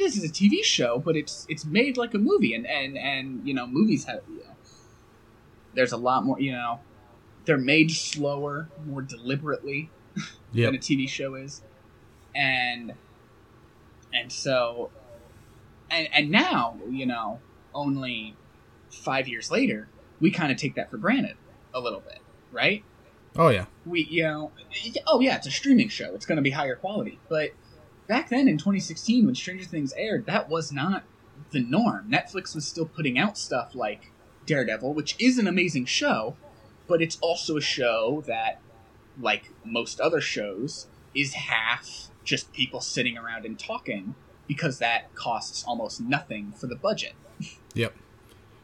This 0.00 0.16
is 0.16 0.24
a 0.24 0.32
TV 0.32 0.64
show, 0.64 0.98
but 0.98 1.14
it's 1.14 1.44
it's 1.50 1.66
made 1.66 1.98
like 1.98 2.14
a 2.14 2.18
movie, 2.18 2.54
and 2.54 2.66
and 2.66 2.96
and 2.96 3.46
you 3.46 3.52
know, 3.52 3.66
movies 3.66 4.04
have 4.06 4.22
you 4.30 4.38
know, 4.38 4.54
there's 5.74 5.92
a 5.92 5.98
lot 5.98 6.24
more. 6.24 6.40
You 6.40 6.52
know, 6.52 6.80
they're 7.44 7.58
made 7.58 7.90
slower, 7.90 8.70
more 8.86 9.02
deliberately 9.02 9.90
Yep. 10.52 10.68
than 10.68 10.74
a 10.74 10.78
TV 10.78 11.06
show 11.06 11.34
is, 11.34 11.62
and 12.34 12.94
and 14.14 14.32
so, 14.32 14.90
and 15.90 16.08
and 16.14 16.30
now 16.30 16.78
you 16.88 17.04
know, 17.04 17.38
only 17.74 18.36
five 18.90 19.28
years 19.28 19.50
later, 19.50 19.86
we 20.18 20.30
kind 20.30 20.50
of 20.50 20.56
take 20.56 20.76
that 20.76 20.90
for 20.90 20.96
granted 20.96 21.36
a 21.74 21.80
little 21.80 22.00
bit, 22.00 22.20
right? 22.52 22.82
Oh 23.36 23.50
yeah. 23.50 23.66
We 23.84 24.06
you 24.10 24.22
know, 24.22 24.52
oh 25.06 25.20
yeah, 25.20 25.36
it's 25.36 25.46
a 25.46 25.50
streaming 25.50 25.90
show, 25.90 26.14
it's 26.14 26.24
going 26.24 26.36
to 26.36 26.42
be 26.42 26.50
higher 26.52 26.74
quality, 26.74 27.20
but 27.28 27.50
back 28.10 28.28
then 28.28 28.48
in 28.48 28.58
2016 28.58 29.24
when 29.24 29.34
Stranger 29.36 29.64
Things 29.64 29.94
aired, 29.96 30.26
that 30.26 30.48
was 30.48 30.72
not 30.72 31.04
the 31.52 31.60
norm. 31.60 32.10
Netflix 32.10 32.56
was 32.56 32.66
still 32.66 32.84
putting 32.84 33.16
out 33.16 33.38
stuff 33.38 33.72
like 33.74 34.10
Daredevil, 34.46 34.92
which 34.94 35.14
is 35.20 35.38
an 35.38 35.46
amazing 35.46 35.84
show, 35.84 36.36
but 36.88 37.00
it's 37.00 37.16
also 37.20 37.56
a 37.56 37.60
show 37.60 38.22
that 38.26 38.60
like 39.20 39.50
most 39.64 40.00
other 40.00 40.20
shows, 40.20 40.88
is 41.14 41.34
half 41.34 42.08
just 42.24 42.52
people 42.52 42.80
sitting 42.80 43.16
around 43.16 43.44
and 43.44 43.58
talking 43.58 44.14
because 44.48 44.78
that 44.78 45.14
costs 45.14 45.64
almost 45.64 46.00
nothing 46.00 46.52
for 46.52 46.66
the 46.66 46.76
budget. 46.76 47.14
Yep. 47.74 47.94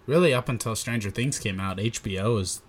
Really, 0.06 0.34
up 0.34 0.48
until 0.48 0.74
Stranger 0.74 1.10
Things 1.10 1.38
came 1.38 1.60
out, 1.60 1.78
HBO 1.78 2.34
was 2.34 2.62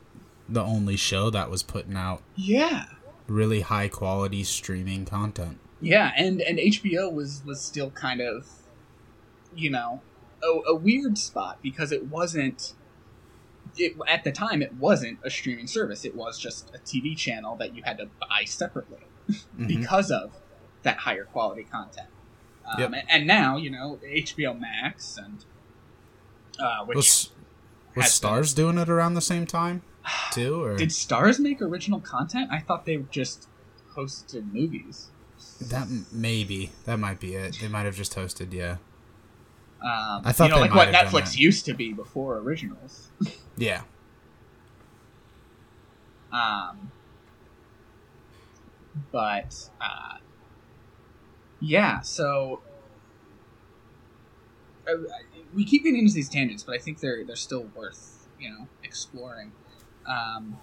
the 0.47 0.61
only 0.61 0.95
show 0.95 1.31
that 1.31 1.49
was 1.49 1.63
putting 1.63 1.95
out 1.95 2.21
Yeah. 2.35 2.85
really 3.27 3.61
high 3.61 3.87
quality 3.87 4.43
streaming 4.43 5.05
content. 5.05 5.57
Yeah, 5.81 6.11
and 6.17 6.41
and 6.41 6.57
HBO 6.57 7.11
was 7.13 7.43
was 7.45 7.61
still 7.61 7.91
kind 7.91 8.19
of, 8.21 8.47
you 9.55 9.69
know, 9.69 10.01
a, 10.43 10.71
a 10.71 10.75
weird 10.75 11.17
spot 11.17 11.59
because 11.61 11.91
it 11.91 12.07
wasn't. 12.07 12.73
It, 13.79 13.95
at 14.07 14.23
the 14.23 14.31
time, 14.31 14.61
it 14.63 14.73
wasn't 14.73 15.19
a 15.23 15.29
streaming 15.29 15.67
service. 15.67 16.03
It 16.03 16.15
was 16.15 16.39
just 16.39 16.73
a 16.73 16.79
TV 16.79 17.15
channel 17.15 17.55
that 17.57 17.75
you 17.75 17.83
had 17.83 17.97
to 17.99 18.07
buy 18.19 18.43
separately 18.45 18.99
Mhm. 19.29 19.67
because 19.67 20.09
of 20.09 20.31
that 20.83 20.97
higher 20.97 21.25
quality 21.25 21.63
content. 21.63 22.07
Um, 22.65 22.79
Yep. 22.79 22.93
and, 22.93 23.03
and 23.09 23.27
now, 23.27 23.57
you 23.57 23.69
know, 23.69 23.99
HBO 24.03 24.59
Max 24.59 25.17
and 25.17 25.45
uh, 26.59 26.85
which 26.85 26.95
Was 26.95 27.29
was 27.95 28.05
Starz 28.07 28.55
doing 28.55 28.77
it 28.79 28.89
around 28.89 29.13
the 29.13 29.21
same 29.21 29.45
time 29.45 29.83
too, 30.31 30.63
or 30.63 30.75
did 30.77 30.89
Starz 30.89 31.39
make 31.39 31.61
original 31.61 31.99
content? 31.99 32.49
I 32.51 32.59
thought 32.59 32.85
they 32.85 32.97
just 33.11 33.47
hosted 33.95 34.51
movies. 34.53 35.11
That 35.59 35.87
maybe 36.11 36.71
that 36.85 36.97
might 36.97 37.19
be 37.19 37.35
it? 37.35 37.57
They 37.59 37.67
might 37.67 37.85
have 37.85 37.95
just 37.95 38.15
hosted, 38.15 38.53
yeah, 38.53 38.77
Um, 39.81 40.21
I 40.25 40.31
thought 40.31 40.49
you 40.49 40.55
know, 40.55 40.61
like 40.61 40.73
what 40.73 40.89
Netflix 40.89 41.37
used 41.37 41.65
to 41.65 41.73
be 41.73 41.93
before 41.93 42.37
originals. 42.37 43.09
yeah. 43.57 43.81
Um, 46.31 46.91
but 49.11 49.69
uh, 49.81 50.17
yeah, 51.59 52.01
so 52.01 52.61
uh, 54.87 54.93
we 55.53 55.65
keep 55.65 55.83
getting 55.83 56.01
into 56.01 56.13
these 56.13 56.29
tangents, 56.29 56.63
but 56.63 56.75
I 56.75 56.77
think 56.77 56.99
they're 56.99 57.23
they're 57.23 57.35
still 57.35 57.67
worth 57.75 58.27
you 58.39 58.49
know 58.49 58.67
exploring. 58.83 59.51
Um, 60.07 60.57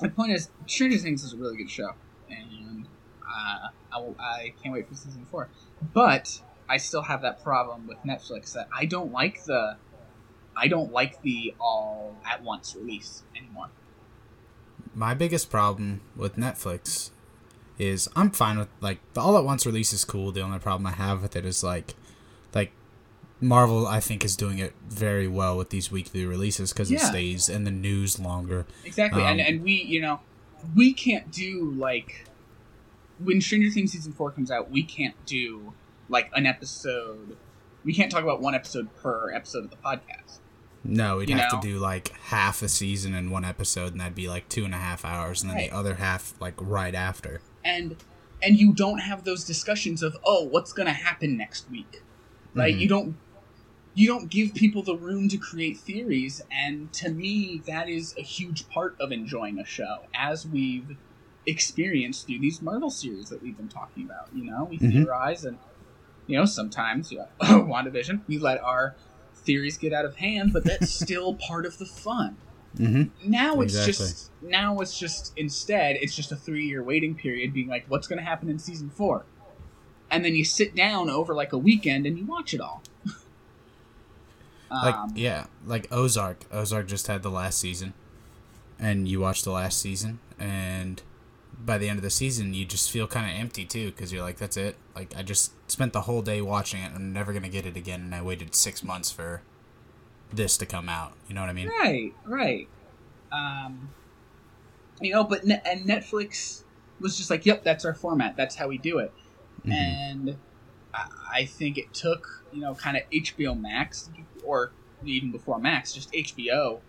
the 0.00 0.08
point 0.08 0.32
is, 0.32 0.50
Stranger 0.66 0.98
Things 0.98 1.22
is 1.24 1.32
a 1.32 1.36
really 1.36 1.56
good 1.56 1.70
show, 1.70 1.92
and 2.30 2.86
uh, 3.34 3.68
I, 3.92 4.14
I 4.18 4.54
can't 4.62 4.74
wait 4.74 4.88
for 4.88 4.94
season 4.94 5.26
four. 5.30 5.48
But 5.92 6.40
I 6.68 6.76
still 6.76 7.02
have 7.02 7.22
that 7.22 7.42
problem 7.42 7.86
with 7.86 7.98
Netflix 8.04 8.52
that 8.52 8.68
I 8.76 8.84
don't 8.84 9.12
like 9.12 9.44
the 9.44 9.76
I 10.56 10.68
don't 10.68 10.92
like 10.92 11.20
the 11.22 11.54
all 11.60 12.16
at 12.24 12.42
once 12.42 12.76
release 12.76 13.22
anymore. 13.36 13.68
My 14.94 15.14
biggest 15.14 15.50
problem 15.50 16.00
with 16.16 16.36
Netflix 16.36 17.10
is 17.78 18.08
I'm 18.14 18.30
fine 18.30 18.58
with 18.58 18.68
like 18.80 19.00
the 19.14 19.20
all 19.20 19.36
at 19.36 19.44
once 19.44 19.66
release 19.66 19.92
is 19.92 20.04
cool. 20.04 20.30
The 20.30 20.40
only 20.40 20.60
problem 20.60 20.86
I 20.86 20.92
have 20.92 21.22
with 21.22 21.34
it 21.34 21.44
is 21.44 21.64
like 21.64 21.94
like 22.54 22.70
Marvel 23.40 23.86
I 23.86 23.98
think 24.00 24.24
is 24.24 24.36
doing 24.36 24.58
it 24.58 24.74
very 24.88 25.26
well 25.26 25.56
with 25.56 25.70
these 25.70 25.90
weekly 25.90 26.24
releases 26.24 26.72
because 26.72 26.90
it 26.90 27.00
stays 27.00 27.48
in 27.48 27.64
the 27.64 27.72
news 27.72 28.20
longer. 28.20 28.64
Exactly, 28.84 29.22
and 29.22 29.40
Um, 29.40 29.46
and 29.46 29.62
we, 29.64 29.72
you 29.72 30.00
know, 30.00 30.20
we 30.74 30.92
can't 30.94 31.30
do 31.32 31.74
like 31.76 32.26
when 33.18 33.40
Stranger 33.40 33.70
Things 33.70 33.92
season 33.92 34.12
four 34.12 34.30
comes 34.30 34.50
out. 34.50 34.70
We 34.70 34.82
can't 34.82 35.14
do 35.26 35.72
like 36.08 36.30
an 36.34 36.46
episode. 36.46 37.36
We 37.84 37.92
can't 37.94 38.10
talk 38.10 38.22
about 38.22 38.40
one 38.40 38.54
episode 38.54 38.88
per 38.96 39.32
episode 39.32 39.64
of 39.64 39.70
the 39.70 39.76
podcast. 39.76 40.38
No, 40.82 41.16
we'd 41.18 41.30
You 41.30 41.36
have 41.36 41.52
know? 41.52 41.60
to 41.60 41.66
do 41.68 41.78
like 41.78 42.08
half 42.24 42.62
a 42.62 42.68
season 42.68 43.14
in 43.14 43.30
one 43.30 43.44
episode, 43.44 43.92
and 43.92 44.00
that'd 44.00 44.14
be 44.14 44.28
like 44.28 44.48
two 44.48 44.64
and 44.64 44.74
a 44.74 44.78
half 44.78 45.04
hours, 45.04 45.42
and 45.42 45.50
then 45.50 45.56
Right. 45.56 45.70
the 45.70 45.76
other 45.76 45.94
half 45.94 46.34
like 46.40 46.54
right 46.58 46.94
after. 46.94 47.40
And 47.64 47.96
and 48.42 48.58
you 48.58 48.74
don't 48.74 48.98
have 48.98 49.24
those 49.24 49.44
discussions 49.44 50.02
of 50.02 50.16
oh, 50.24 50.44
what's 50.44 50.72
going 50.74 50.86
to 50.86 50.92
happen 50.92 51.36
next 51.38 51.70
week, 51.70 52.02
right? 52.54 52.74
Mhm. 52.74 52.80
You 52.80 52.88
don't 52.88 53.16
you 53.96 54.08
don't 54.08 54.28
give 54.28 54.52
people 54.54 54.82
the 54.82 54.96
room 54.96 55.28
to 55.28 55.36
create 55.38 55.78
theories, 55.78 56.42
and 56.50 56.92
to 56.94 57.10
me, 57.10 57.62
that 57.66 57.88
is 57.88 58.14
a 58.18 58.22
huge 58.22 58.68
part 58.68 58.96
of 59.00 59.12
enjoying 59.12 59.58
a 59.60 59.64
show, 59.64 59.98
as 60.14 60.44
we've 60.46 60.96
experienced 61.46 62.26
through 62.26 62.38
these 62.40 62.60
Marvel 62.62 62.90
series 62.90 63.28
that 63.30 63.42
we've 63.42 63.56
been 63.56 63.68
talking 63.68 64.04
about. 64.04 64.28
You 64.34 64.44
know, 64.44 64.64
we 64.64 64.78
Mhm. 64.78 64.92
theorize, 64.92 65.44
and 65.44 65.58
you 66.26 66.38
know, 66.38 66.44
sometimes, 66.46 67.12
you 67.12 67.18
know, 67.18 67.26
WandaVision, 67.42 68.20
we 68.26 68.38
let 68.38 68.62
our 68.62 68.94
theories 69.34 69.76
get 69.76 69.92
out 69.92 70.04
of 70.06 70.16
hand, 70.16 70.52
but 70.52 70.64
that's 70.64 70.90
still 71.04 71.34
part 71.34 71.66
of 71.66 71.76
the 71.78 71.84
fun. 71.86 72.36
Mm-hmm. 72.78 73.30
Now 73.30 73.60
it's 73.60 73.74
Exactly. 73.74 73.92
just 73.92 74.30
now 74.42 74.80
it's 74.80 74.98
just 74.98 75.32
instead 75.36 75.96
it's 76.00 76.16
just 76.16 76.32
a 76.32 76.36
three 76.36 76.64
year 76.66 76.82
waiting 76.82 77.14
period, 77.14 77.52
being 77.52 77.68
like, 77.68 77.84
what's 77.88 78.06
going 78.08 78.18
to 78.18 78.24
happen 78.24 78.48
in 78.48 78.58
season 78.58 78.90
four, 78.90 79.24
and 80.10 80.24
then 80.24 80.34
you 80.34 80.44
sit 80.44 80.74
down 80.74 81.08
over 81.10 81.34
like 81.34 81.52
a 81.52 81.58
weekend 81.58 82.04
and 82.06 82.18
you 82.18 82.24
watch 82.24 82.52
it 82.54 82.60
all. 82.60 82.82
Like 84.70 84.94
um, 84.94 85.12
yeah, 85.14 85.46
like 85.64 85.86
Ozark. 85.92 86.46
Ozark 86.50 86.88
just 86.88 87.06
had 87.06 87.22
the 87.22 87.30
last 87.30 87.58
season, 87.58 87.92
and 88.78 89.06
you 89.06 89.20
watch 89.20 89.44
the 89.44 89.52
last 89.52 89.78
season, 89.78 90.18
and 90.38 91.00
by 91.58 91.78
the 91.78 91.88
end 91.88 91.98
of 91.98 92.02
the 92.02 92.10
season, 92.10 92.54
you 92.54 92.64
just 92.64 92.90
feel 92.90 93.06
kind 93.06 93.30
of 93.30 93.38
empty 93.40 93.64
too, 93.64 93.90
because 93.90 94.12
you're 94.12 94.22
like, 94.22 94.36
that's 94.38 94.56
it. 94.56 94.76
Like 94.94 95.14
I 95.16 95.22
just 95.22 95.52
spent 95.70 95.92
the 95.92 96.02
whole 96.02 96.22
day 96.22 96.40
watching 96.40 96.80
it, 96.82 96.86
and 96.86 96.96
I'm 96.96 97.12
never 97.12 97.32
gonna 97.32 97.48
get 97.48 97.66
it 97.66 97.76
again, 97.76 98.00
and 98.00 98.14
I 98.14 98.22
waited 98.22 98.54
six 98.54 98.82
months 98.82 99.10
for 99.10 99.42
this 100.32 100.56
to 100.58 100.66
come 100.66 100.88
out. 100.88 101.12
You 101.28 101.34
know 101.34 101.40
what 101.40 101.50
I 101.50 101.52
mean? 101.52 101.68
Right, 101.68 102.12
right. 102.24 102.68
Um, 103.32 103.90
you 105.00 105.12
know, 105.12 105.24
but 105.24 105.44
ne- 105.44 105.62
and 105.64 105.84
Netflix 105.86 106.62
was 107.00 107.16
just 107.16 107.30
like, 107.30 107.44
"Yep, 107.46 107.64
that's 107.64 107.84
our 107.84 107.94
format. 107.94 108.36
That's 108.36 108.54
how 108.56 108.68
we 108.68 108.78
do 108.78 108.98
it." 108.98 109.12
Mhm. 109.66 109.72
And 109.72 110.36
I, 110.92 111.08
I 111.32 111.44
think 111.44 111.78
it 111.78 111.92
took 111.94 112.44
you 112.52 112.60
know 112.60 112.74
kind 112.74 112.96
of 112.96 113.02
HBO 113.10 113.58
Max 113.58 114.10
or 114.44 114.72
even 115.04 115.30
before 115.32 115.58
Max, 115.58 115.92
just 115.92 116.12
HBO, 116.12 116.80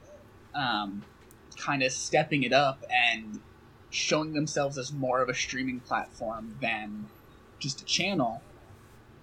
um, 0.53 1.03
kind 1.57 1.83
of 1.83 1.91
stepping 1.91 2.43
it 2.43 2.53
up 2.53 2.83
and 2.89 3.39
showing 3.95 4.33
themselves 4.33 4.77
as 4.77 4.91
more 4.91 5.21
of 5.21 5.29
a 5.29 5.33
streaming 5.33 5.79
platform 5.79 6.55
than 6.61 7.07
just 7.59 7.81
a 7.81 7.85
channel 7.85 8.41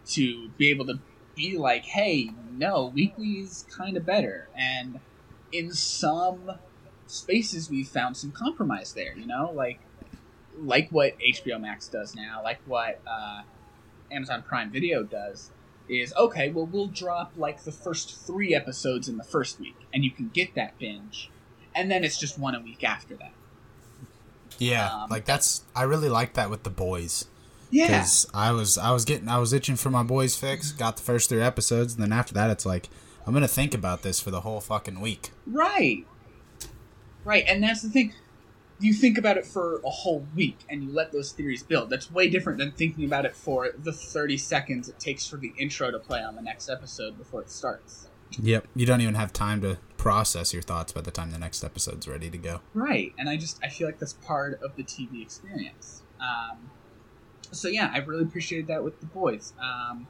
to 0.06 0.48
be 0.50 0.70
able 0.70 0.86
to 0.86 0.98
be 1.36 1.56
like, 1.56 1.84
hey, 1.84 2.30
no, 2.50 2.86
weekly 2.86 3.40
is 3.40 3.66
kind 3.70 3.96
of 3.96 4.04
better. 4.04 4.48
And 4.56 5.00
in 5.52 5.72
some 5.72 6.52
spaces, 7.06 7.70
we've 7.70 7.88
found 7.88 8.16
some 8.16 8.32
compromise 8.32 8.94
there, 8.94 9.14
you 9.16 9.26
know? 9.26 9.52
Like, 9.54 9.80
like 10.58 10.88
what 10.90 11.18
HBO 11.18 11.60
Max 11.60 11.88
does 11.88 12.14
now, 12.14 12.40
like 12.42 12.60
what 12.66 13.00
uh, 13.06 13.42
Amazon 14.10 14.42
Prime 14.42 14.70
Video 14.70 15.02
does, 15.02 15.50
is 15.88 16.14
okay, 16.14 16.50
well, 16.50 16.66
we'll 16.66 16.86
drop 16.86 17.32
like 17.36 17.64
the 17.64 17.72
first 17.72 18.16
three 18.26 18.54
episodes 18.54 19.08
in 19.08 19.16
the 19.16 19.24
first 19.24 19.60
week, 19.60 19.76
and 19.92 20.04
you 20.04 20.10
can 20.10 20.28
get 20.28 20.54
that 20.54 20.78
binge, 20.78 21.30
and 21.74 21.90
then 21.90 22.04
it's 22.04 22.18
just 22.18 22.38
one 22.38 22.54
a 22.54 22.60
week 22.60 22.84
after 22.84 23.14
that. 23.16 23.32
Yeah, 24.58 24.88
Um, 24.92 25.10
like 25.10 25.24
that's 25.24 25.62
I 25.74 25.82
really 25.82 26.08
like 26.08 26.34
that 26.34 26.50
with 26.50 26.62
the 26.62 26.70
boys 26.70 27.26
Yeah. 27.70 27.86
because 27.86 28.26
I 28.34 28.52
was 28.52 28.76
I 28.78 28.90
was 28.92 29.04
getting 29.04 29.28
I 29.28 29.38
was 29.38 29.52
itching 29.52 29.76
for 29.76 29.90
my 29.90 30.02
boys 30.02 30.36
fix. 30.36 30.72
Got 30.72 30.96
the 30.96 31.02
first 31.02 31.28
three 31.28 31.40
episodes, 31.42 31.94
and 31.94 32.02
then 32.02 32.12
after 32.12 32.34
that, 32.34 32.50
it's 32.50 32.66
like 32.66 32.88
I'm 33.26 33.32
gonna 33.32 33.48
think 33.48 33.74
about 33.74 34.02
this 34.02 34.20
for 34.20 34.30
the 34.30 34.40
whole 34.42 34.60
fucking 34.60 35.00
week. 35.00 35.30
Right. 35.46 36.04
Right, 37.24 37.44
and 37.46 37.62
that's 37.62 37.82
the 37.82 37.88
thing. 37.88 38.12
You 38.80 38.92
think 38.92 39.16
about 39.16 39.36
it 39.36 39.46
for 39.46 39.80
a 39.84 39.90
whole 39.90 40.26
week 40.34 40.58
and 40.68 40.82
you 40.82 40.90
let 40.90 41.12
those 41.12 41.30
theories 41.30 41.62
build. 41.62 41.88
That's 41.88 42.10
way 42.10 42.28
different 42.28 42.58
than 42.58 42.72
thinking 42.72 43.04
about 43.04 43.24
it 43.24 43.36
for 43.36 43.68
the 43.80 43.92
30 43.92 44.36
seconds 44.38 44.88
it 44.88 44.98
takes 44.98 45.24
for 45.24 45.36
the 45.36 45.52
intro 45.56 45.92
to 45.92 46.00
play 46.00 46.20
on 46.20 46.34
the 46.34 46.42
next 46.42 46.68
episode 46.68 47.16
before 47.16 47.40
it 47.42 47.48
starts. 47.50 48.08
Yep, 48.40 48.68
you 48.74 48.86
don't 48.86 49.00
even 49.00 49.14
have 49.14 49.32
time 49.32 49.60
to 49.62 49.78
process 49.96 50.52
your 50.52 50.62
thoughts 50.62 50.92
by 50.92 51.00
the 51.00 51.10
time 51.10 51.30
the 51.30 51.38
next 51.38 51.62
episode's 51.62 52.08
ready 52.08 52.30
to 52.30 52.38
go. 52.38 52.60
Right, 52.74 53.12
and 53.18 53.28
I 53.28 53.36
just 53.36 53.58
I 53.62 53.68
feel 53.68 53.86
like 53.86 53.98
that's 53.98 54.14
part 54.14 54.60
of 54.62 54.76
the 54.76 54.82
TV 54.82 55.22
experience. 55.22 56.02
Um, 56.20 56.70
so 57.50 57.68
yeah, 57.68 57.90
I 57.92 57.98
really 57.98 58.22
appreciated 58.22 58.66
that 58.68 58.82
with 58.82 59.00
the 59.00 59.06
boys. 59.06 59.52
Um, 59.60 60.06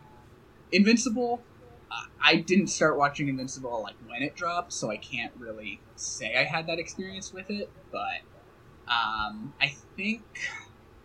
Invincible, 0.70 1.42
uh, 1.90 2.04
I 2.22 2.37
didn't 2.37 2.68
start 2.68 2.96
watching 2.96 3.28
Invincible 3.28 3.82
like 3.82 3.96
when 4.06 4.22
it 4.22 4.35
dropped, 4.35 4.72
so 4.72 4.90
I 4.90 4.96
can't 4.96 5.32
really 5.38 5.80
say 5.96 6.37
I 6.37 6.44
had 6.44 6.66
that 6.68 6.78
experience 6.78 7.32
with 7.32 7.50
it. 7.50 7.70
But 7.90 8.22
um, 8.88 9.52
I 9.61 9.74
think 9.96 10.22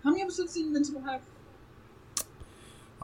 how 0.04 0.12
many 0.12 0.22
episodes 0.22 0.54
did 0.54 0.66
Invincible 0.66 1.02
have? 1.02 1.22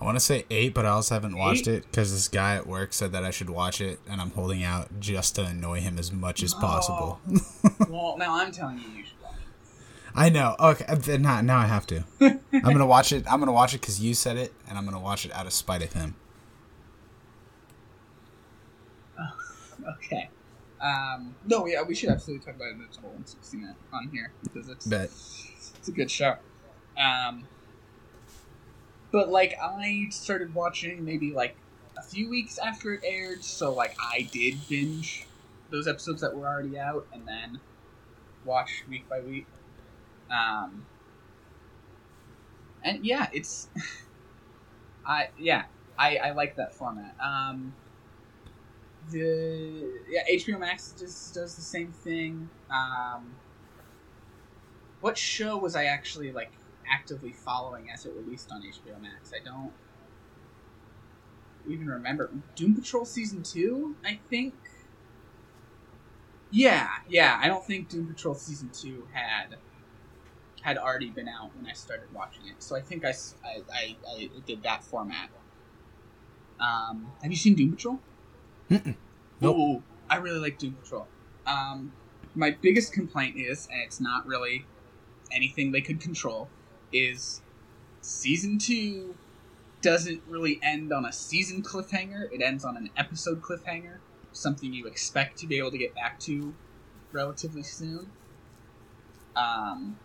I 0.03 0.05
want 0.05 0.17
to 0.17 0.25
say 0.25 0.43
eight, 0.49 0.73
but 0.73 0.85
I 0.85 0.89
also 0.89 1.15
haven't 1.15 1.37
watched 1.37 1.65
Eight? 1.65 1.75
it 1.75 1.83
because 1.85 2.11
this 2.11 2.27
guy 2.27 2.55
at 2.57 2.67
work 2.67 2.91
said 2.91 3.13
that 3.13 3.23
I 3.23 3.31
should 3.31 3.49
watch 3.49 3.79
it, 3.79 3.99
and 4.09 4.19
I'm 4.19 4.31
holding 4.31 4.61
out 4.61 4.99
just 4.99 5.35
to 5.35 5.45
annoy 5.45 5.79
him 5.79 5.97
as 5.97 6.11
much 6.11 6.43
as 6.43 6.53
possible. 6.53 7.21
well, 7.89 8.17
now 8.17 8.35
I'm 8.35 8.51
telling 8.51 8.79
you, 8.79 8.89
you 8.89 9.05
should 9.05 9.21
watch. 9.23 9.35
it. 9.37 10.11
I 10.13 10.27
know. 10.27 10.57
Okay, 10.59 10.83
uh, 10.89 10.95
then 10.95 11.21
now, 11.21 11.39
now 11.39 11.57
I 11.57 11.67
have 11.67 11.87
to. 11.87 12.03
I'm 12.19 12.41
gonna 12.51 12.85
watch 12.85 13.13
it. 13.13 13.23
I'm 13.31 13.39
gonna 13.39 13.53
watch 13.53 13.73
it 13.73 13.79
because 13.79 14.01
you 14.01 14.13
said 14.13 14.35
it, 14.35 14.53
and 14.67 14.77
I'm 14.77 14.83
gonna 14.83 14.99
watch 14.99 15.23
it 15.25 15.31
out 15.31 15.45
of 15.45 15.53
spite 15.53 15.81
of 15.81 15.93
him. 15.93 16.15
Okay. 19.97 20.29
Um, 20.81 21.35
no, 21.45 21.65
yeah, 21.65 21.81
we 21.81 21.95
should 21.95 22.09
absolutely 22.09 22.45
talk 22.45 22.55
about 22.55 22.69
Invincible 22.71 23.09
once 23.15 23.35
we've 23.35 23.43
seen 23.45 23.63
it 23.65 23.75
on 23.93 24.09
here 24.13 24.31
because 24.43 24.69
it's 24.69 24.85
Bet. 24.85 25.05
it's 25.05 25.87
a 25.87 25.91
good 25.91 26.09
show. 26.11 26.35
Um, 26.97 27.45
but 29.13 29.29
like 29.29 29.55
I 29.61 30.07
started 30.09 30.53
watching 30.55 31.05
maybe 31.05 31.31
like 31.31 31.55
a 31.97 32.01
few 32.01 32.29
weeks 32.29 32.57
after 32.57 32.91
it 32.93 33.01
aired, 33.05 33.43
so 33.43 33.71
like 33.71 33.95
I 34.01 34.27
did 34.31 34.55
binge 34.67 35.27
those 35.69 35.87
episodes 35.87 36.19
that 36.21 36.35
were 36.35 36.47
already 36.47 36.77
out 36.77 37.07
and 37.13 37.25
then 37.27 37.61
watch 38.43 38.83
week 38.89 39.07
by 39.07 39.21
week. 39.21 39.45
Um, 40.31 40.87
and 42.83 43.05
yeah, 43.05 43.29
it's 43.31 43.69
I 45.05 45.29
yeah 45.37 45.65
I 45.97 46.17
I 46.17 46.31
like 46.31 46.55
that 46.55 46.73
format. 46.73 47.15
Um, 47.23 47.75
the 49.11 49.91
yeah 50.09 50.21
HBO 50.27 50.59
Max 50.59 50.95
just 50.97 51.35
does 51.35 51.55
the 51.55 51.61
same 51.61 51.91
thing. 51.91 52.49
Um, 52.71 53.35
what 55.01 55.19
show 55.19 55.55
was 55.55 55.75
I 55.75 55.85
actually 55.85 56.31
like 56.31 56.51
actively 56.89 57.31
following 57.31 57.89
as 57.89 58.05
it 58.05 58.13
released 58.15 58.51
on 58.51 58.61
HBO 58.61 59.01
Max? 59.01 59.31
I 59.33 59.43
don't 59.43 59.71
even 61.67 61.87
remember. 61.87 62.29
Doom 62.55 62.75
Patrol 62.75 63.05
season 63.05 63.43
two, 63.43 63.95
I 64.05 64.19
think. 64.29 64.53
Yeah, 66.51 66.87
yeah. 67.07 67.39
I 67.41 67.47
don't 67.47 67.65
think 67.65 67.89
Doom 67.89 68.07
Patrol 68.07 68.35
season 68.35 68.69
two 68.73 69.07
had 69.11 69.57
had 70.61 70.77
already 70.77 71.09
been 71.09 71.27
out 71.27 71.55
when 71.55 71.67
I 71.67 71.73
started 71.73 72.07
watching 72.13 72.47
it, 72.47 72.63
so 72.63 72.75
I 72.75 72.81
think 72.81 73.03
I 73.05 73.13
I 73.43 74.29
did 74.45 74.63
that 74.63 74.83
format. 74.83 75.29
Um, 76.59 77.11
have 77.21 77.31
you 77.31 77.37
seen 77.37 77.55
Doom 77.55 77.71
Patrol? 77.71 77.99
Mm-mm. 78.69 78.95
Nope. 79.41 79.57
Ooh, 79.57 79.83
I 80.09 80.17
really 80.17 80.39
like 80.39 80.57
Doom 80.57 80.73
Patrol. 80.73 81.07
Um, 81.45 81.91
my 82.35 82.51
biggest 82.51 82.93
complaint 82.93 83.35
is, 83.37 83.67
and 83.71 83.81
it's 83.81 83.99
not 83.99 84.25
really 84.25 84.65
anything 85.31 85.71
they 85.71 85.81
could 85.81 85.99
control, 85.99 86.49
is 86.93 87.41
season 88.01 88.57
two 88.57 89.15
doesn't 89.81 90.21
really 90.27 90.59
end 90.63 90.93
on 90.93 91.05
a 91.05 91.11
season 91.11 91.61
cliffhanger. 91.61 92.31
It 92.31 92.41
ends 92.41 92.63
on 92.63 92.77
an 92.77 92.89
episode 92.95 93.41
cliffhanger, 93.41 93.97
something 94.31 94.73
you 94.73 94.87
expect 94.87 95.37
to 95.39 95.47
be 95.47 95.57
able 95.57 95.71
to 95.71 95.77
get 95.77 95.93
back 95.93 96.19
to 96.21 96.53
relatively 97.11 97.63
soon. 97.63 98.09
Um, 99.35 99.97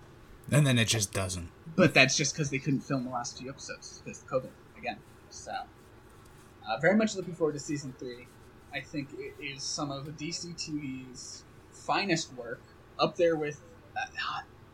And 0.51 0.67
then 0.67 0.79
it 0.79 0.87
just 0.89 1.13
doesn't. 1.13 1.49
but 1.77 1.95
that's 1.95 2.17
just 2.17 2.35
because 2.35 2.51
they 2.51 2.59
couldn't 2.59 2.81
film 2.81 3.05
the 3.05 3.11
last 3.11 3.39
two 3.39 3.49
episodes 3.49 4.03
because 4.05 4.23
of 4.23 4.29
COVID 4.29 4.51
again. 4.77 4.99
So, 5.31 5.53
uh, 5.53 6.79
very 6.81 6.97
much 6.97 7.15
looking 7.15 7.35
forward 7.35 7.53
to 7.53 7.59
season 7.61 7.95
three. 7.99 8.27
I 8.73 8.81
think 8.81 9.11
it 9.15 9.35
is 9.43 9.63
some 9.63 9.91
of 9.91 10.05
DC 10.17 10.55
TV's 10.55 11.45
finest 11.71 12.35
work, 12.35 12.61
up 12.99 13.17
there 13.17 13.37
with 13.37 13.61
uh, 13.97 14.07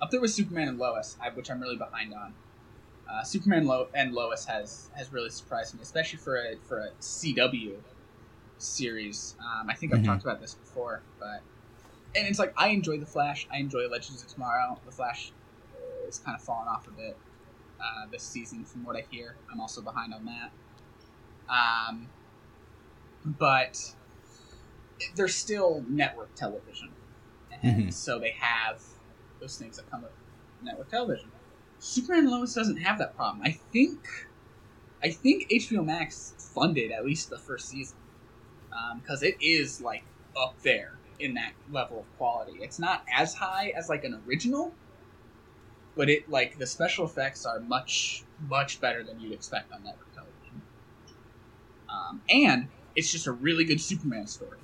up 0.05 0.11
there 0.11 0.21
with 0.21 0.31
Superman 0.33 0.69
and 0.69 0.79
Lois, 0.79 1.17
I, 1.19 1.31
which 1.31 1.51
I'm 1.51 1.61
really 1.63 1.77
behind 1.79 2.13
on. 2.13 2.35
Uh, 3.11 3.23
Superman 3.23 3.67
Lo- 3.67 3.89
and 3.95 4.13
Lois 4.13 4.45
has 4.45 4.91
has 4.95 5.11
really 5.13 5.31
surprised 5.31 5.75
me, 5.75 5.81
especially 5.83 6.19
for 6.19 6.37
a 6.37 6.57
for 6.69 6.79
a 6.81 6.91
CW 7.01 7.77
series. 8.59 9.35
Um, 9.41 9.71
I 9.71 9.75
think 9.75 9.95
I've 9.95 10.01
Mhm. 10.01 10.07
talked 10.07 10.23
about 10.23 10.41
this 10.43 10.55
before, 10.55 11.03
but 11.19 11.43
and 12.15 12.29
it's 12.29 12.39
like 12.39 12.53
I 12.57 12.69
enjoy 12.69 12.99
the 12.99 13.07
Flash. 13.07 13.47
I 13.51 13.59
enjoy 13.59 13.89
Legends 13.89 14.23
of 14.23 14.29
Tomorrow. 14.29 14.79
The 14.85 14.93
Flash 14.93 15.33
is 16.07 16.19
kind 16.19 16.35
of 16.37 16.43
fallen 16.43 16.69
off 16.69 16.87
a 16.87 16.91
bit 16.91 17.17
uh, 17.81 18.07
this 18.11 18.23
season, 18.23 18.65
from 18.65 18.85
what 18.85 18.97
I 18.97 19.05
hear. 19.11 19.37
I'm 19.51 19.61
also 19.61 19.81
behind 19.81 20.13
on 20.15 20.27
that. 20.27 20.53
Um, 21.49 22.09
but 23.25 23.95
they're 25.15 25.29
still 25.29 25.83
network 25.89 26.35
television, 26.35 26.93
and 27.63 27.89
Mhm. 27.89 27.93
so 27.93 28.19
they 28.19 28.31
have 28.33 28.83
those 29.45 29.59
things 29.59 29.77
that 29.77 29.91
come 29.91 30.03
with 30.03 30.11
network 30.63 30.89
television. 30.89 31.31
Superman 31.79 32.25
and 32.25 32.31
Lois 32.31 32.55
doesn't 32.55 32.79
have 32.79 32.99
that 32.99 33.15
problem. 33.15 33.43
I 33.45 33.51
think, 33.51 34.01
I 35.03 35.11
think 35.11 35.51
HBO 35.51 35.85
Max 35.85 36.33
funded 36.55 36.91
at 36.91 37.05
least 37.05 37.29
the 37.29 37.39
first 37.39 37.69
season 37.69 37.97
because 39.01 39.23
it 39.23 39.37
is 39.41 39.83
like 39.83 40.03
up 40.37 40.55
there 40.63 40.95
in 41.19 41.35
that 41.35 41.53
level 41.71 42.01
of 42.01 42.17
quality. 42.17 42.53
It's 42.61 42.79
not 42.79 43.05
as 43.15 43.35
high 43.35 43.73
as 43.77 43.91
like 43.91 44.05
an 44.05 44.21
original, 44.27 44.73
but 45.95 46.09
it 46.09 46.29
like 46.31 46.59
the 46.59 46.67
special 46.67 47.05
effects 47.05 47.45
are 47.45 47.61
much 47.61 48.25
much 48.49 48.81
better 48.81 49.05
than 49.05 49.21
you'd 49.21 49.33
expect 49.33 49.71
on 49.73 49.85
network 49.85 50.13
television. 50.15 50.63
Um, 51.89 52.23
and 52.31 52.69
it's 52.97 53.13
just 53.13 53.27
a 53.27 53.33
really 53.33 53.65
good 53.65 53.81
Superman 53.81 54.27
story. 54.27 54.59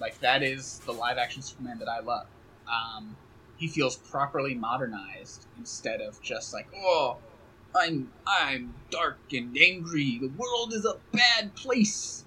Like 0.00 0.18
that 0.20 0.42
is 0.42 0.80
the 0.86 0.92
live 0.92 1.18
action 1.18 1.42
Superman 1.42 1.78
that 1.78 1.88
I 1.88 2.00
love. 2.00 2.26
Um, 2.66 3.16
he 3.56 3.68
feels 3.68 3.96
properly 3.96 4.54
modernized 4.54 5.46
instead 5.58 6.00
of 6.00 6.20
just 6.22 6.52
like 6.52 6.68
oh. 6.76 7.18
I'm 7.76 8.12
I'm 8.24 8.74
dark 8.90 9.18
and 9.32 9.56
angry. 9.56 10.18
The 10.20 10.28
world 10.28 10.72
is 10.72 10.84
a 10.84 10.96
bad 11.12 11.54
place. 11.56 12.24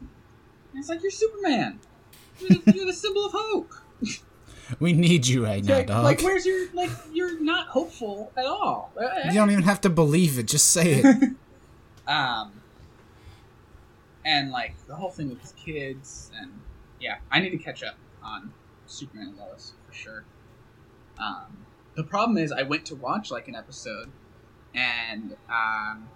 And 0.71 0.79
it's 0.79 0.89
like 0.89 1.01
you're 1.01 1.11
Superman. 1.11 1.79
You're 2.39 2.49
the, 2.49 2.73
you're 2.73 2.85
the 2.85 2.93
symbol 2.93 3.25
of 3.25 3.31
hope. 3.33 3.73
We 4.81 4.91
need 4.91 5.25
you 5.25 5.45
right 5.45 5.63
now, 5.63 5.75
like, 5.75 5.87
dog. 5.87 6.03
like, 6.03 6.21
where's 6.21 6.45
your 6.45 6.67
like? 6.73 6.89
You're 7.13 7.39
not 7.39 7.67
hopeful 7.67 8.33
at 8.35 8.45
all. 8.45 8.91
you 8.99 9.31
don't 9.31 9.49
even 9.49 9.63
have 9.63 9.79
to 9.81 9.89
believe 9.89 10.37
it. 10.37 10.45
Just 10.45 10.71
say 10.71 11.01
it. 11.03 11.35
um, 12.07 12.51
and 14.25 14.51
like 14.51 14.73
the 14.85 14.93
whole 14.93 15.09
thing 15.09 15.29
with 15.29 15.39
his 15.39 15.53
kids, 15.53 16.31
and 16.37 16.51
yeah, 16.99 17.19
I 17.31 17.39
need 17.39 17.51
to 17.51 17.57
catch 17.57 17.81
up 17.81 17.95
on 18.21 18.51
Superman 18.87 19.29
and 19.29 19.37
Lois 19.37 19.71
for 19.87 19.93
sure. 19.93 20.25
Um, 21.19 21.57
the 21.95 22.03
problem 22.03 22.37
is, 22.37 22.51
I 22.51 22.63
went 22.63 22.85
to 22.87 22.95
watch 22.95 23.31
like 23.31 23.47
an 23.47 23.55
episode, 23.55 24.09
and 24.75 25.35
um, 25.49 26.07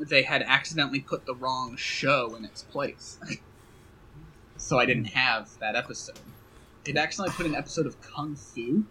they 0.00 0.22
had 0.22 0.42
accidentally 0.42 1.00
put 1.00 1.26
the 1.26 1.34
wrong 1.34 1.76
show 1.76 2.34
in 2.34 2.44
its 2.44 2.62
place, 2.62 3.18
so 4.56 4.78
I 4.78 4.86
didn't 4.86 5.06
have 5.06 5.50
that 5.58 5.76
episode. 5.76 6.18
They'd 6.84 6.96
accidentally 6.96 7.34
put 7.36 7.46
an 7.46 7.54
episode 7.54 7.86
of 7.86 8.00
Kung 8.00 8.34
Fu 8.34 8.84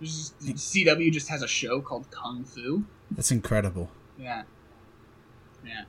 just, 0.00 0.38
CW 0.40 1.12
just 1.12 1.28
has 1.28 1.42
a 1.42 1.48
show 1.48 1.80
called 1.82 2.10
Kung 2.10 2.44
Fu. 2.44 2.84
That's 3.10 3.30
incredible. 3.30 3.90
Yeah. 4.18 4.44
Yeah. 5.64 5.82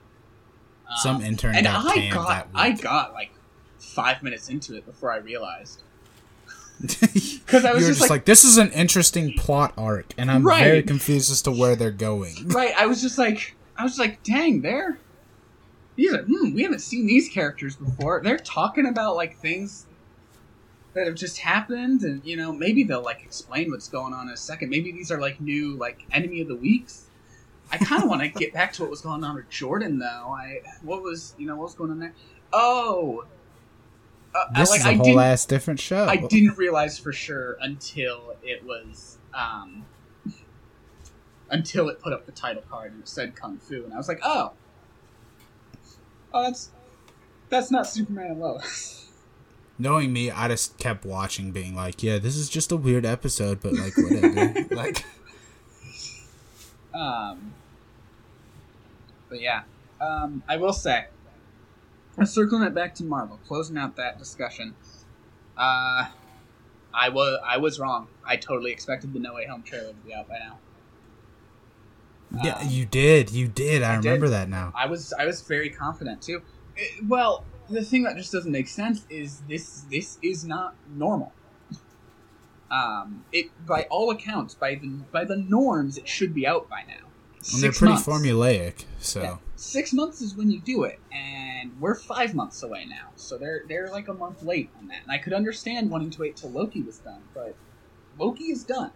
Some 0.98 1.18
Um, 1.18 1.22
intern 1.22 1.56
and 1.56 1.66
got 1.66 1.86
I 1.98 2.10
got 2.10 2.48
I 2.54 2.72
got 2.72 3.14
like 3.14 3.32
five 3.80 4.22
minutes 4.22 4.50
into 4.50 4.76
it 4.76 4.86
before 4.86 5.14
I 5.14 5.18
realized. 5.18 5.84
Because 7.46 7.66
I 7.66 7.74
was 7.74 7.86
just, 7.86 8.00
just 8.00 8.10
like, 8.10 8.26
this 8.26 8.44
is 8.44 8.58
an 8.58 8.72
interesting 8.72 9.34
plot 9.34 9.74
arc, 9.78 10.14
and 10.18 10.32
I'm 10.32 10.44
Right. 10.46 10.64
very 10.64 10.84
confused 10.84 11.30
as 11.32 11.42
to 11.44 11.52
where 11.52 11.76
they're 11.76 11.92
going. 11.92 12.34
right. 12.48 12.74
I 12.78 12.86
was 12.86 13.02
just 13.02 13.18
like, 13.18 13.56
I 13.78 13.84
was 13.84 14.00
like, 14.00 14.24
dang, 14.24 14.62
they're 14.62 14.98
these 15.98 16.14
are 16.14 16.24
hmm, 16.24 16.54
we 16.54 16.64
haven't 16.64 16.80
seen 16.80 17.06
these 17.06 17.28
characters 17.30 17.76
before. 17.76 18.22
They're 18.24 18.38
talking 18.38 18.86
about 18.88 19.16
like 19.16 19.38
things 19.38 19.86
that 20.94 21.06
have 21.06 21.16
just 21.16 21.40
happened, 21.40 22.02
and 22.04 22.24
you 22.24 22.38
know 22.38 22.52
maybe 22.54 22.84
they'll 22.84 23.04
like 23.04 23.24
explain 23.24 23.70
what's 23.70 23.90
going 23.90 24.14
on 24.14 24.28
in 24.28 24.34
a 24.34 24.38
second. 24.38 24.70
Maybe 24.70 24.92
these 24.92 25.12
are 25.12 25.20
like 25.20 25.42
new 25.42 25.76
like 25.76 26.06
enemy 26.12 26.42
of 26.42 26.48
the 26.48 26.56
weeks. 26.56 27.08
I 27.72 27.78
kind 27.78 28.04
of 28.04 28.10
want 28.10 28.22
to 28.22 28.30
get 28.30 28.54
back 28.54 28.74
to 28.74 28.82
what 28.84 28.92
was 28.92 29.02
going 29.02 29.24
on 29.24 29.36
with 29.36 29.50
Jordan 29.50 30.00
though. 30.00 30.36
I 30.38 30.62
what 30.82 31.02
was 31.02 31.36
you 31.38 31.46
know 31.46 31.56
what 31.56 31.64
was 31.66 31.76
going 31.76 31.92
on 31.92 32.00
there? 32.00 32.14
Oh. 32.54 33.26
Uh, 34.34 34.46
I- 34.54 34.60
This 34.60 34.70
like, 34.70 34.80
is 34.82 34.86
a 34.86 34.90
I 34.90 34.94
whole 34.96 35.20
ass 35.20 35.46
different 35.46 35.80
show. 35.80 36.06
I 36.06 36.18
didn't 36.18 36.58
realize 36.58 36.98
for 36.98 37.12
sure 37.14 37.58
until 37.62 38.36
it 38.44 38.64
was 38.66 39.18
um, 39.34 39.86
until 41.50 41.90
it 41.90 42.00
put 42.00 42.14
up 42.14 42.26
the 42.26 42.32
title 42.32 42.64
card 42.70 42.92
and 42.94 43.02
it 43.02 43.08
said 43.08 43.36
Kung 43.36 43.58
Fu, 43.58 43.84
and 43.84 43.94
I 43.94 43.98
was 43.98 44.08
like, 44.08 44.20
oh, 44.24 44.52
oh, 46.34 46.44
that's 46.44 46.72
that's 47.50 47.72
not 47.72 47.88
Superman 47.88 48.32
and 48.32 48.40
Lois. 48.40 48.98
Knowing 49.78 50.14
me, 50.14 50.30
I 50.30 50.48
just 50.48 50.78
kept 50.78 51.06
watching, 51.06 51.52
being 51.52 51.76
like, 51.76 52.04
"Yeah, 52.04 52.20
this 52.20 52.36
is 52.36 52.50
just 52.50 52.72
a 52.72 52.78
weird 52.78 53.04
episode, 53.06 53.62
but 53.62 53.74
like 53.74 53.94
whatever." 53.98 54.54
like, 54.76 55.04
um, 56.94 57.54
but 59.28 59.42
yeah, 59.42 59.64
um, 60.00 60.44
I 60.48 60.58
will 60.58 60.74
say, 60.74 61.06
circling 62.26 62.64
it 62.64 62.74
back 62.74 62.94
to 62.96 63.04
Marvel, 63.04 63.40
closing 63.48 63.78
out 63.78 63.96
that 63.98 64.18
discussion. 64.20 64.76
Uh, 65.58 66.08
I 66.94 67.10
was 67.10 67.40
I 67.46 67.58
was 67.58 67.80
wrong. 67.80 68.08
I 68.26 68.36
totally 68.38 68.72
expected 68.72 69.14
the 69.14 69.20
No 69.20 69.34
Way 69.36 69.46
Home 69.46 69.64
trailer 69.64 69.90
to 69.90 69.94
be 70.06 70.14
out 70.14 70.28
by 70.28 70.40
now. 70.40 70.58
yeah, 72.44 72.58
Um, 72.60 72.68
you 72.70 72.86
did, 72.86 73.32
you 73.32 73.48
did. 73.48 73.82
I, 73.84 73.94
I 73.94 73.96
did. 73.98 74.06
remember 74.06 74.30
that 74.30 74.50
now. 74.50 74.72
I 74.76 74.88
was 74.88 75.14
I 75.18 75.26
was 75.26 75.42
very 75.42 75.70
confident 75.70 76.22
too. 76.22 76.42
Eh, 76.78 76.82
well, 77.08 77.46
the 77.70 77.84
thing 77.84 78.04
that 78.04 78.16
just 78.18 78.32
doesn't 78.32 78.52
make 78.52 78.68
sense 78.68 79.06
is 79.10 79.42
this 79.48 79.82
this 79.90 80.18
is 80.22 80.44
not 80.46 80.76
normal. 80.94 81.32
Um, 82.70 83.26
it 83.34 83.48
by 83.66 83.84
all 83.90 84.12
accounts, 84.12 84.54
by 84.56 84.76
the 84.76 84.88
by 85.12 85.26
the 85.26 85.36
norms, 85.36 85.98
it 85.98 86.08
should 86.08 86.34
be 86.34 86.48
out 86.48 86.70
by 86.70 86.84
now. 86.88 87.08
And 87.54 87.62
they're 87.64 87.72
pretty 87.72 87.94
months. 87.96 88.08
formulaic, 88.08 88.86
so 89.00 89.22
Yeah. 89.22 89.38
Six 89.56 89.92
months 89.94 90.22
is 90.22 90.36
when 90.36 90.50
you 90.52 90.60
do 90.62 90.84
it, 90.84 91.00
and 91.12 91.51
we're 91.80 91.96
five 91.96 92.34
months 92.34 92.64
away 92.64 92.86
now, 92.86 93.10
so 93.16 93.38
they're 93.38 93.64
they're 93.68 93.90
like 93.90 94.08
a 94.08 94.14
month 94.14 94.42
late 94.44 94.70
on 94.80 94.88
that. 94.88 95.02
And 95.04 95.12
I 95.12 95.18
could 95.18 95.34
understand 95.34 95.90
wanting 95.92 96.10
to 96.12 96.22
wait 96.22 96.36
till 96.38 96.50
Loki 96.50 96.82
was 96.82 96.98
done, 97.00 97.22
but 97.34 97.56
Loki 98.18 98.46
is 98.46 98.64
done. 98.64 98.92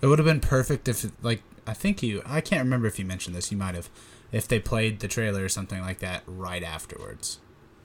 it 0.00 0.06
would 0.06 0.18
have 0.18 0.26
been 0.26 0.40
perfect 0.40 0.88
if, 0.88 1.10
like, 1.22 1.42
I 1.66 1.74
think 1.74 2.02
you, 2.02 2.22
I 2.26 2.40
can't 2.40 2.62
remember 2.64 2.86
if 2.88 2.98
you 2.98 3.04
mentioned 3.04 3.36
this. 3.36 3.50
You 3.52 3.56
might 3.58 3.74
have, 3.76 3.88
if 4.32 4.48
they 4.48 4.58
played 4.58 5.00
the 5.00 5.08
trailer 5.08 5.44
or 5.44 5.48
something 5.48 5.80
like 5.80 5.98
that 6.00 6.22
right 6.26 6.62
afterwards 6.62 7.38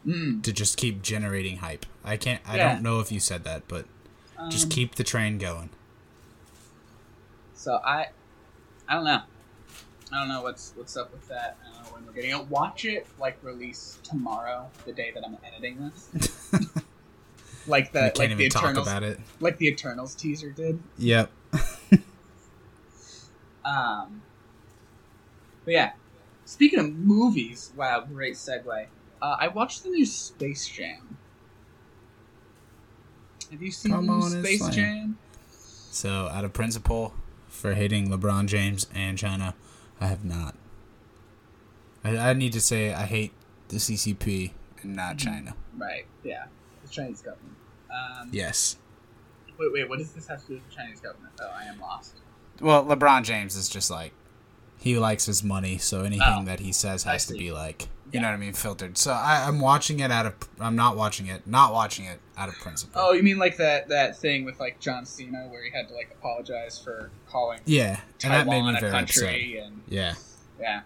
Mm. 0.05 0.41
to 0.43 0.53
just 0.53 0.77
keep 0.77 1.01
generating 1.01 1.57
hype. 1.57 1.86
I 2.03 2.15
can't. 2.17 2.41
I 2.47 2.55
Yeah. 2.57 2.73
don't 2.73 2.81
know 2.83 2.99
if 3.01 3.12
you 3.12 3.19
said 3.19 3.43
that, 3.43 3.67
but 3.67 3.86
just 4.49 4.65
Um, 4.65 4.69
keep 4.71 4.95
the 4.95 5.03
train 5.03 5.38
going. 5.38 5.69
So 7.53 7.79
I, 7.83 8.07
I 8.88 8.93
don't 8.95 9.03
know. 9.03 9.21
I 10.13 10.19
don't 10.19 10.29
know 10.29 10.41
what's 10.41 10.71
what's 10.77 10.95
up 10.95 11.12
with 11.12 11.27
that. 11.27 11.57
Know 11.65 11.76
when 11.91 12.06
we're 12.06 12.13
getting 12.13 12.32
it. 12.32 12.47
Watch 12.47 12.86
it 12.86 13.08
like 13.19 13.38
release 13.41 14.00
tomorrow, 14.04 14.69
the 14.86 14.93
day 14.93 15.12
that 15.13 15.23
I'm 15.26 15.38
editing 15.45 15.78
this. 15.80 16.52
like 17.67 17.91
the 17.91 18.12
like 18.17 18.38
the 18.38 18.50
talk 18.50 18.63
Eternals, 18.63 18.88
about 18.88 19.04
it. 19.04 19.19
like 19.39 19.58
the 19.58 19.67
Eternals 19.67 20.15
teaser 20.15 20.52
did. 20.52 20.80
Yep. 20.97 21.32
Um, 23.67 24.21
but 25.65 25.73
yeah, 25.73 25.91
speaking 26.45 26.80
of 26.80 26.95
movies, 26.95 27.73
wow, 27.76 28.00
great 28.00 28.36
segue. 28.36 28.88
Uh, 29.21 29.36
I 29.39 29.50
watched 29.50 29.84
the 29.84 29.89
new 29.89 30.06
Space 30.06 30.67
Jam. 30.67 31.17
Have 33.52 33.62
you 33.62 33.71
seen 33.71 33.91
Come 33.91 34.08
the 34.08 34.13
new 34.13 34.41
Space 34.41 34.60
slam. 34.60 34.71
Jam? 34.71 35.17
So, 35.52 36.30
out 36.32 36.45
of 36.45 36.54
principle 36.54 37.13
for 37.50 37.73
hating 37.73 38.08
LeBron 38.08 38.47
James 38.47 38.88
and 38.93 39.17
China, 39.17 39.56
I 40.00 40.08
have 40.08 40.23
not. 40.23 40.56
I, 42.08 42.30
I 42.30 42.34
need 42.34 42.54
to 42.54 42.62
say 42.62 42.93
I 42.93 43.06
hate 43.06 43.34
the 43.70 43.78
CCP 43.78 44.52
and 44.82 44.96
not 44.96 45.17
Mm-hmm. 45.17 45.28
China. 45.30 45.56
Right. 45.78 46.06
Yeah, 46.24 46.46
the 46.84 46.89
Chinese 46.89 47.22
government. 47.22 47.56
Um, 47.91 48.30
Yes. 48.32 48.78
Wait, 49.60 49.74
wait. 49.74 49.89
What 49.89 49.98
does 50.00 50.12
this 50.13 50.28
have 50.28 50.41
to 50.41 50.48
do 50.48 50.54
with 50.56 50.70
the 50.70 50.76
Chinese 50.76 51.00
government? 51.00 51.34
Though 51.38 51.50
I 51.54 51.63
am 51.65 51.80
lost. 51.80 52.15
Well, 52.62 52.86
LeBron 52.86 53.24
James 53.24 53.56
is 53.56 53.70
just 53.70 53.89
like 53.89 54.12
he 54.78 54.98
likes 55.00 55.26
his 55.26 55.43
money, 55.43 55.78
so 55.80 56.02
anything 56.02 56.22
Oh, 56.41 56.46
that 56.46 56.60
he 56.60 56.72
says 56.72 57.04
has 57.04 57.26
to 57.28 57.34
be 57.34 57.52
like 57.52 57.84
you 57.84 57.89
Yeah. 58.13 58.22
know 58.22 58.28
what 58.30 58.34
I 58.36 58.38
mean, 58.38 58.54
filtered. 58.54 58.98
So 58.98 59.12
I, 59.12 59.46
I'm 59.48 59.60
watching 59.60 60.00
it 60.00 60.12
out 60.12 60.26
of 60.28 60.36
I'm 60.60 60.76
not 60.76 60.96
watching 60.96 61.26
it, 61.28 61.46
not 61.48 61.74
watching 61.74 62.06
it 62.06 62.20
out 62.38 62.50
of 62.50 62.56
principle. 62.56 63.02
Oh, 63.04 63.13
you 63.13 63.24
mean 63.24 63.38
like 63.39 63.58
that 63.58 63.89
that 63.89 64.17
thing 64.17 64.46
with 64.46 64.60
like 64.60 64.80
John 64.80 65.06
Cena 65.06 65.48
where 65.50 65.63
he 65.63 65.72
had 65.72 65.88
to 65.89 65.93
like 65.96 66.12
apologize 66.17 66.78
for 66.80 67.10
calling 67.28 67.60
yeah, 67.65 68.00
and 68.24 68.34
that 68.34 68.46
made 68.46 68.54
Taiwan 68.60 68.74
me 68.74 68.78
a 68.78 68.82
very 68.82 68.93
upset. 68.93 69.24
country 69.26 69.58
and 69.60 69.82
Yeah, 69.88 70.13
yeah. 70.60 70.82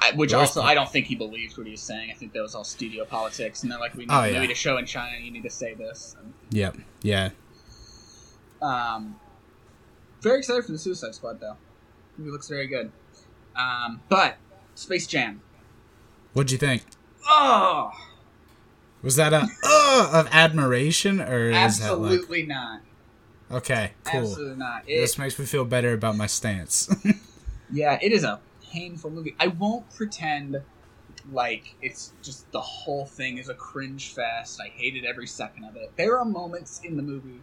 I, 0.00 0.12
which 0.12 0.32
Worst 0.32 0.56
also, 0.56 0.62
I 0.62 0.74
don't 0.74 0.90
think 0.90 1.06
he 1.06 1.14
believed 1.14 1.56
what 1.56 1.66
he 1.66 1.70
was 1.72 1.80
saying. 1.80 2.10
I 2.10 2.14
think 2.14 2.32
that 2.34 2.42
was 2.42 2.54
all 2.54 2.64
studio 2.64 3.04
politics, 3.04 3.62
and 3.62 3.72
they're 3.72 3.78
like, 3.78 3.94
"We 3.94 4.04
need 4.04 4.12
Oh, 4.12 4.20
a 4.20 4.30
yeah. 4.30 4.46
to 4.46 4.54
show 4.54 4.76
in 4.76 4.84
China. 4.86 5.16
You 5.18 5.30
need 5.30 5.42
to 5.44 5.50
say 5.50 5.74
this." 5.74 6.14
And, 6.20 6.32
yep, 6.50 6.76
yeah. 7.02 7.30
um, 8.62 9.16
very 10.20 10.38
excited 10.38 10.64
for 10.64 10.72
the 10.72 10.78
Suicide 10.78 11.14
Squad, 11.14 11.40
though. 11.40 11.56
Movie 12.18 12.30
looks 12.30 12.48
very 12.48 12.66
good. 12.66 12.90
Um, 13.54 14.00
but 14.08 14.36
Space 14.74 15.06
Jam. 15.06 15.40
What'd 16.32 16.50
you 16.50 16.58
think? 16.58 16.82
Oh, 17.28 17.90
Was 19.02 19.16
that 19.16 19.32
a 19.32 19.46
uh 19.64 20.10
of 20.12 20.28
admiration 20.30 21.20
or 21.20 21.50
that 21.50 21.54
like 21.54 21.64
absolutely 21.64 22.44
not. 22.44 22.80
okay, 23.50 23.92
cool? 24.04 24.20
Absolutely 24.20 24.56
not. 24.56 24.82
It, 24.86 25.00
This 25.00 25.18
makes 25.18 25.38
me 25.38 25.44
feel 25.46 25.64
better 25.64 25.92
about 25.92 26.16
my 26.16 26.26
stance. 26.26 26.88
Yeah, 27.72 27.98
it 28.00 28.12
is 28.12 28.22
a 28.22 28.38
painful 28.76 29.10
movie. 29.10 29.34
I 29.40 29.48
won't 29.48 29.88
pretend 29.94 30.62
like 31.32 31.74
it's 31.80 32.12
just 32.22 32.50
the 32.52 32.60
whole 32.60 33.06
thing 33.06 33.38
is 33.38 33.48
a 33.48 33.54
cringe 33.54 34.12
fest. 34.12 34.60
I 34.60 34.68
hated 34.68 35.04
every 35.04 35.26
second 35.26 35.64
of 35.64 35.76
it. 35.76 35.92
There 35.96 36.18
are 36.18 36.24
moments 36.24 36.80
in 36.84 36.96
the 36.96 37.02
movie 37.02 37.40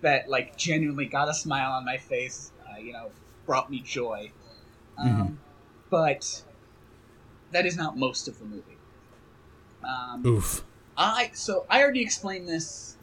that 0.00 0.28
like 0.28 0.56
genuinely 0.56 1.06
got 1.06 1.28
a 1.28 1.34
smile 1.34 1.72
on 1.72 1.84
my 1.84 1.98
face. 1.98 2.52
Uh, 2.68 2.78
you 2.78 2.92
know, 2.92 3.10
brought 3.46 3.70
me 3.70 3.80
joy. 3.80 4.32
Um, 4.98 5.38
But 5.90 6.44
that 7.52 7.66
is 7.66 7.76
not 7.76 7.96
most 7.96 8.28
of 8.28 8.38
the 8.38 8.44
movie. 8.44 8.78
Um, 9.84 10.26
Oof. 10.26 10.64
I 10.96 11.30
so 11.34 11.66
I 11.68 11.82
already 11.82 12.02
explained 12.02 12.48
this 12.48 12.96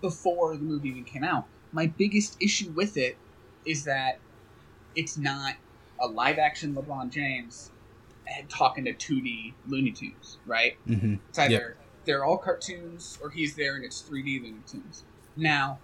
before 0.00 0.56
the 0.56 0.62
movie 0.62 0.90
even 0.90 1.04
came 1.04 1.24
out. 1.24 1.46
My 1.72 1.86
biggest 1.86 2.36
issue 2.40 2.70
with 2.70 2.96
it 2.96 3.16
is 3.64 3.84
that 3.84 4.18
it's 4.94 5.16
not 5.16 5.54
a 6.02 6.08
live 6.08 6.38
action 6.38 6.74
LeBron 6.74 7.10
James 7.10 7.70
talking 8.48 8.84
to 8.84 8.92
2D 8.92 9.54
Looney 9.66 9.92
Tunes, 9.92 10.38
right? 10.46 10.76
Mm-hmm. 10.86 11.14
It's 11.28 11.38
either 11.38 11.76
they're 12.04 12.24
all 12.24 12.38
cartoons 12.38 13.18
or 13.22 13.30
he's 13.30 13.54
there 13.54 13.76
and 13.76 13.84
it's 13.84 14.02
3D 14.02 14.42
Looney 14.42 14.60
Tunes. 14.66 15.04
Now, 15.36 15.78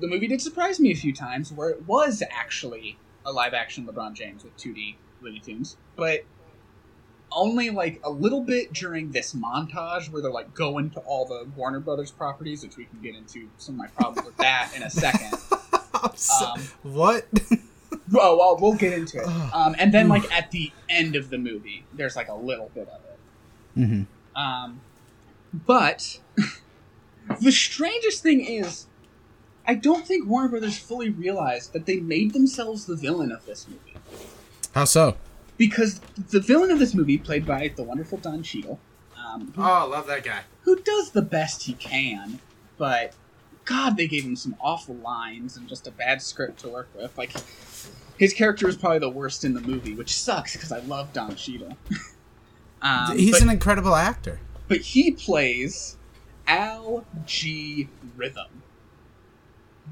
the 0.00 0.08
movie 0.08 0.26
did 0.26 0.40
surprise 0.40 0.80
me 0.80 0.90
a 0.90 0.96
few 0.96 1.12
times 1.12 1.52
where 1.52 1.70
it 1.70 1.86
was 1.86 2.22
actually 2.30 2.98
a 3.24 3.32
live 3.32 3.54
action 3.54 3.86
LeBron 3.86 4.14
James 4.14 4.42
with 4.42 4.56
2D 4.56 4.96
Looney 5.20 5.40
Tunes, 5.40 5.76
but 5.96 6.24
only 7.32 7.70
like 7.70 8.00
a 8.04 8.10
little 8.10 8.40
bit 8.40 8.72
during 8.72 9.10
this 9.10 9.34
montage 9.34 10.10
where 10.10 10.22
they're 10.22 10.30
like 10.30 10.54
going 10.54 10.90
to 10.90 11.00
all 11.00 11.26
the 11.26 11.46
Warner 11.56 11.80
Brothers 11.80 12.10
properties, 12.10 12.62
which 12.62 12.76
we 12.76 12.86
can 12.86 13.00
get 13.02 13.14
into 13.14 13.48
some 13.58 13.74
of 13.74 13.78
my 13.78 13.88
problems 13.88 14.26
with 14.26 14.36
that 14.38 14.72
in 14.74 14.82
a 14.82 14.90
second. 14.90 15.38
Um, 16.42 16.60
what? 16.82 17.26
well, 18.12 18.38
well, 18.38 18.56
we'll 18.60 18.74
get 18.74 18.92
into 18.92 19.18
it. 19.18 19.26
Um, 19.54 19.74
and 19.78 19.92
then 19.92 20.08
like 20.08 20.30
at 20.32 20.50
the 20.50 20.70
end 20.88 21.16
of 21.16 21.30
the 21.30 21.38
movie, 21.38 21.84
there's 21.94 22.14
like 22.16 22.28
a 22.28 22.34
little 22.34 22.70
bit 22.74 22.88
of 22.88 23.00
it. 23.04 23.80
mm-hmm. 23.80 24.40
Um, 24.40 24.80
but 25.52 26.18
the 27.40 27.50
strangest 27.52 28.22
thing 28.22 28.44
is, 28.44 28.86
I 29.66 29.74
don't 29.74 30.06
think 30.06 30.28
Warner 30.28 30.48
Brothers 30.48 30.78
fully 30.78 31.08
realized 31.08 31.72
that 31.72 31.86
they 31.86 31.96
made 31.96 32.32
themselves 32.34 32.84
the 32.84 32.96
villain 32.96 33.32
of 33.32 33.46
this 33.46 33.66
movie. 33.66 33.96
How 34.74 34.84
so? 34.84 35.16
Because 35.56 36.00
the 36.30 36.40
villain 36.40 36.70
of 36.70 36.78
this 36.78 36.94
movie, 36.94 37.16
played 37.18 37.46
by 37.46 37.68
the 37.74 37.82
wonderful 37.82 38.18
Don 38.18 38.42
Cheadle, 38.42 38.78
um, 39.18 39.52
who, 39.56 39.62
Oh, 39.62 39.64
I 39.64 39.82
love 39.84 40.06
that 40.08 40.22
guy. 40.22 40.42
who 40.62 40.76
does 40.76 41.12
the 41.12 41.22
best 41.22 41.62
he 41.62 41.72
can, 41.72 42.40
but 42.76 43.14
God, 43.66 43.96
they 43.96 44.06
gave 44.06 44.24
him 44.24 44.36
some 44.36 44.56
awful 44.60 44.94
lines 44.94 45.56
and 45.56 45.68
just 45.68 45.86
a 45.86 45.90
bad 45.90 46.22
script 46.22 46.60
to 46.60 46.68
work 46.68 46.88
with. 46.96 47.16
Like 47.18 47.32
his 48.18 48.32
character 48.32 48.68
is 48.68 48.76
probably 48.76 49.00
the 49.00 49.10
worst 49.10 49.44
in 49.44 49.52
the 49.52 49.60
movie, 49.60 49.94
which 49.94 50.14
sucks 50.14 50.54
because 50.54 50.72
I 50.72 50.78
love 50.80 51.12
Don 51.12 51.34
Cheadle. 51.34 51.76
um, 52.82 53.18
He's 53.18 53.32
but, 53.32 53.42
an 53.42 53.50
incredible 53.50 53.94
actor. 53.94 54.40
but 54.68 54.78
he 54.78 55.10
plays 55.10 55.98
Al 56.46 57.04
G 57.26 57.88
Rhythm, 58.16 58.62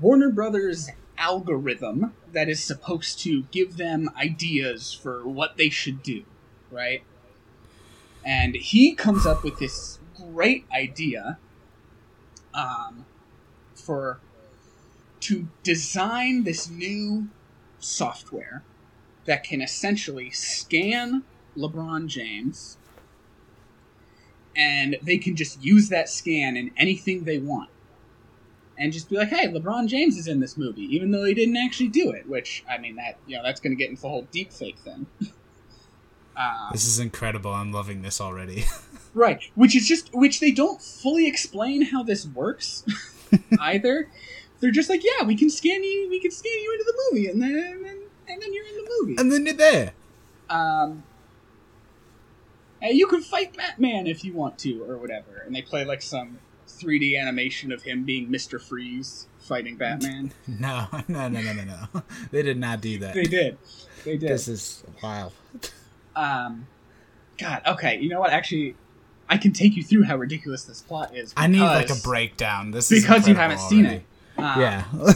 Warner 0.00 0.30
Brothers 0.30 0.88
algorithm 1.18 2.14
that 2.32 2.48
is 2.48 2.62
supposed 2.62 3.18
to 3.20 3.44
give 3.50 3.76
them 3.76 4.10
ideas 4.16 4.92
for 4.92 5.26
what 5.26 5.56
they 5.56 5.68
should 5.68 6.02
do, 6.02 6.24
right? 6.70 7.02
And 8.24 8.54
he 8.54 8.94
comes 8.94 9.26
up 9.26 9.44
with 9.44 9.58
this 9.58 9.98
great 10.16 10.64
idea 10.72 11.38
um, 12.54 13.04
for 13.84 14.20
to 15.20 15.48
design 15.62 16.44
this 16.44 16.68
new 16.68 17.28
software 17.78 18.62
that 19.26 19.44
can 19.44 19.62
essentially 19.62 20.30
scan 20.30 21.22
LeBron 21.56 22.06
James 22.08 22.76
and 24.56 24.96
they 25.02 25.18
can 25.18 25.34
just 25.36 25.62
use 25.64 25.88
that 25.88 26.08
scan 26.08 26.56
in 26.56 26.70
anything 26.76 27.24
they 27.24 27.38
want 27.38 27.70
and 28.78 28.92
just 28.92 29.08
be 29.08 29.16
like, 29.16 29.28
"Hey, 29.28 29.48
LeBron 29.48 29.86
James 29.86 30.16
is 30.16 30.26
in 30.26 30.40
this 30.40 30.56
movie," 30.56 30.82
even 30.82 31.10
though 31.10 31.24
he 31.24 31.34
didn't 31.34 31.56
actually 31.56 31.88
do 31.88 32.10
it. 32.10 32.28
Which 32.28 32.64
I 32.68 32.78
mean, 32.78 32.96
that 32.96 33.18
you 33.26 33.36
know, 33.36 33.42
that's 33.42 33.60
going 33.60 33.74
to 33.74 33.76
get 33.76 33.90
into 33.90 34.02
the 34.02 34.08
whole 34.08 34.26
deep 34.30 34.52
fake 34.52 34.78
thing. 34.78 35.06
um, 36.36 36.68
This 36.72 36.86
is 36.86 36.98
incredible. 36.98 37.52
I'm 37.52 37.72
loving 37.72 38.02
this 38.02 38.20
already. 38.20 38.64
right, 39.14 39.40
which 39.54 39.76
is 39.76 39.86
just 39.86 40.12
which 40.12 40.40
they 40.40 40.50
don't 40.50 40.82
fully 40.82 41.26
explain 41.26 41.82
how 41.82 42.02
this 42.02 42.26
works 42.26 42.84
either. 43.60 44.08
They're 44.60 44.70
just 44.70 44.88
like, 44.88 45.02
"Yeah, 45.04 45.24
we 45.26 45.36
can 45.36 45.50
scan 45.50 45.82
you, 45.82 46.08
we 46.10 46.20
can 46.20 46.30
scan 46.30 46.52
you 46.52 46.72
into 46.72 46.84
the 46.84 46.98
movie, 47.10 47.26
and 47.28 47.42
then 47.42 47.50
and 47.54 47.84
then, 47.84 47.98
and 48.28 48.42
then 48.42 48.52
you're 48.54 48.64
in 48.66 48.74
the 48.76 48.90
movie." 49.00 49.16
and 49.18 49.30
then 49.32 49.44
you're 49.46 49.54
there. 49.54 49.92
um, 50.50 51.02
and 52.82 52.96
you 52.98 53.06
can 53.06 53.22
fight 53.22 53.56
Batman 53.56 54.06
if 54.06 54.24
you 54.24 54.32
want 54.34 54.58
to, 54.58 54.82
or 54.84 54.98
whatever. 54.98 55.42
And 55.46 55.54
they 55.54 55.62
play 55.62 55.84
like 55.84 56.02
some 56.02 56.38
3D 56.68 57.18
animation 57.20 57.72
of 57.72 57.82
him 57.82 58.04
being 58.04 58.30
Mister 58.30 58.58
Freeze 58.58 59.26
fighting 59.38 59.76
Batman. 59.76 60.32
No, 60.46 60.86
no, 61.08 61.28
no, 61.28 61.40
no, 61.40 61.52
no, 61.52 61.64
no. 61.64 62.02
They 62.30 62.42
did 62.42 62.58
not 62.58 62.80
do 62.80 62.98
that. 63.00 63.14
they 63.14 63.24
did, 63.24 63.58
they 64.04 64.16
did. 64.16 64.28
This 64.30 64.48
is 64.48 64.82
wild. 65.02 65.32
Um, 66.16 66.66
God, 67.38 67.62
okay. 67.66 67.98
You 67.98 68.08
know 68.10 68.20
what? 68.20 68.30
Actually, 68.32 68.76
I 69.28 69.36
can 69.38 69.52
take 69.52 69.76
you 69.76 69.82
through 69.82 70.04
how 70.04 70.16
ridiculous 70.16 70.64
this 70.64 70.82
plot 70.82 71.16
is. 71.16 71.32
I 71.36 71.46
need 71.46 71.60
like 71.60 71.90
a 71.90 72.00
breakdown. 72.02 72.70
This 72.70 72.90
is 72.92 73.02
because 73.02 73.26
you 73.26 73.34
haven't 73.34 73.60
seen 73.60 73.86
it. 73.86 74.02
Um, 74.36 74.60
Yeah. 74.60 74.84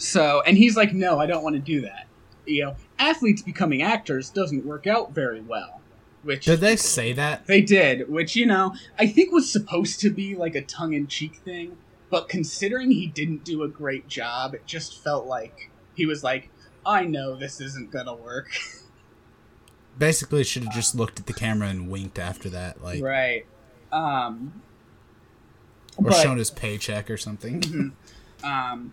So, 0.00 0.42
and 0.46 0.56
he's 0.56 0.76
like, 0.78 0.94
"No, 0.94 1.18
I 1.18 1.26
don't 1.26 1.44
want 1.44 1.56
to 1.56 1.60
do 1.60 1.82
that." 1.82 2.06
You 2.46 2.64
know, 2.64 2.76
athletes 2.98 3.42
becoming 3.42 3.82
actors 3.82 4.30
doesn't 4.30 4.64
work 4.64 4.86
out 4.86 5.12
very 5.12 5.42
well. 5.42 5.82
Which 6.22 6.46
did 6.46 6.60
they 6.60 6.76
say 6.76 7.12
that? 7.12 7.46
They 7.46 7.60
did, 7.60 8.08
which 8.08 8.34
you 8.34 8.46
know 8.46 8.74
I 8.98 9.06
think 9.06 9.30
was 9.30 9.50
supposed 9.52 10.00
to 10.00 10.10
be 10.10 10.34
like 10.34 10.54
a 10.54 10.62
tongue-in-cheek 10.62 11.36
thing, 11.36 11.76
but 12.08 12.30
considering 12.30 12.90
he 12.90 13.08
didn't 13.08 13.44
do 13.44 13.62
a 13.62 13.68
great 13.68 14.08
job, 14.08 14.54
it 14.54 14.66
just 14.66 15.02
felt 15.04 15.26
like 15.26 15.70
he 15.94 16.06
was 16.06 16.24
like, 16.24 16.48
"I 16.84 17.04
know 17.04 17.36
this 17.36 17.60
isn't 17.60 17.90
gonna 17.90 18.14
work." 18.14 18.48
Basically, 19.98 20.44
should 20.44 20.64
have 20.64 20.72
just 20.72 20.94
looked 20.94 21.20
at 21.20 21.26
the 21.26 21.34
camera 21.34 21.68
and 21.68 21.90
winked 21.90 22.18
after 22.18 22.48
that, 22.50 22.82
like, 22.82 23.02
right. 23.02 23.44
Um. 23.92 24.62
or 25.96 26.04
but- 26.04 26.22
shown 26.22 26.38
his 26.38 26.50
paycheck 26.50 27.10
or 27.10 27.16
something. 27.16 27.94
Um, 28.42 28.92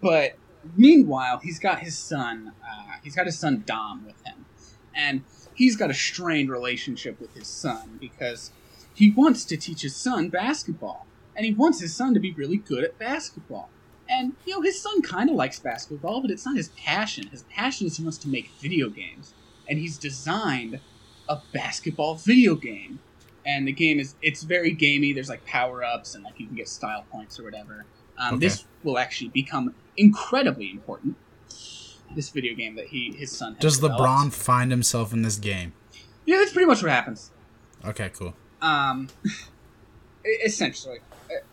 but 0.00 0.36
meanwhile, 0.76 1.38
he's 1.38 1.58
got 1.58 1.80
his 1.80 1.96
son. 1.96 2.52
Uh, 2.62 2.92
he's 3.02 3.14
got 3.14 3.26
his 3.26 3.38
son 3.38 3.64
Dom 3.66 4.04
with 4.06 4.24
him, 4.24 4.46
and 4.94 5.22
he's 5.54 5.76
got 5.76 5.90
a 5.90 5.94
strained 5.94 6.50
relationship 6.50 7.20
with 7.20 7.34
his 7.34 7.46
son 7.46 7.98
because 8.00 8.50
he 8.94 9.10
wants 9.10 9.44
to 9.46 9.56
teach 9.56 9.82
his 9.82 9.94
son 9.94 10.28
basketball, 10.28 11.06
and 11.36 11.44
he 11.44 11.52
wants 11.52 11.80
his 11.80 11.94
son 11.94 12.14
to 12.14 12.20
be 12.20 12.32
really 12.32 12.56
good 12.56 12.84
at 12.84 12.98
basketball. 12.98 13.70
And 14.08 14.34
you 14.46 14.54
know, 14.54 14.62
his 14.62 14.80
son 14.80 15.02
kind 15.02 15.28
of 15.28 15.36
likes 15.36 15.58
basketball, 15.58 16.22
but 16.22 16.30
it's 16.30 16.46
not 16.46 16.56
his 16.56 16.68
passion. 16.70 17.26
His 17.28 17.42
passion 17.44 17.86
is 17.86 17.98
he 17.98 18.02
wants 18.02 18.18
to 18.18 18.28
make 18.28 18.50
video 18.60 18.88
games, 18.88 19.34
and 19.68 19.78
he's 19.78 19.98
designed 19.98 20.80
a 21.28 21.38
basketball 21.52 22.14
video 22.16 22.54
game. 22.54 23.00
And 23.46 23.66
the 23.66 23.72
game 23.72 23.98
is 23.98 24.14
it's 24.22 24.42
very 24.42 24.72
gamey. 24.72 25.12
There's 25.12 25.28
like 25.28 25.44
power 25.46 25.82
ups 25.84 26.14
and 26.14 26.24
like 26.24 26.38
you 26.38 26.46
can 26.46 26.56
get 26.56 26.68
style 26.68 27.04
points 27.10 27.38
or 27.40 27.44
whatever. 27.44 27.86
Um, 28.18 28.34
Okay. 28.34 28.46
This 28.46 28.64
will 28.82 28.98
actually 28.98 29.28
become 29.28 29.74
incredibly 29.96 30.70
important. 30.70 31.16
This 32.14 32.30
video 32.30 32.54
game 32.54 32.74
that 32.76 32.86
he 32.88 33.12
his 33.12 33.30
son 33.30 33.54
has 33.54 33.60
Does 33.62 33.78
developed. 33.80 34.00
LeBron 34.00 34.32
find 34.32 34.70
himself 34.70 35.12
in 35.12 35.22
this 35.22 35.36
game? 35.36 35.72
Yeah, 36.24 36.38
that's 36.38 36.52
pretty 36.52 36.66
much 36.66 36.82
what 36.82 36.90
happens. 36.90 37.30
Okay, 37.84 38.10
cool. 38.12 38.34
Um, 38.60 39.08
essentially, 40.44 40.98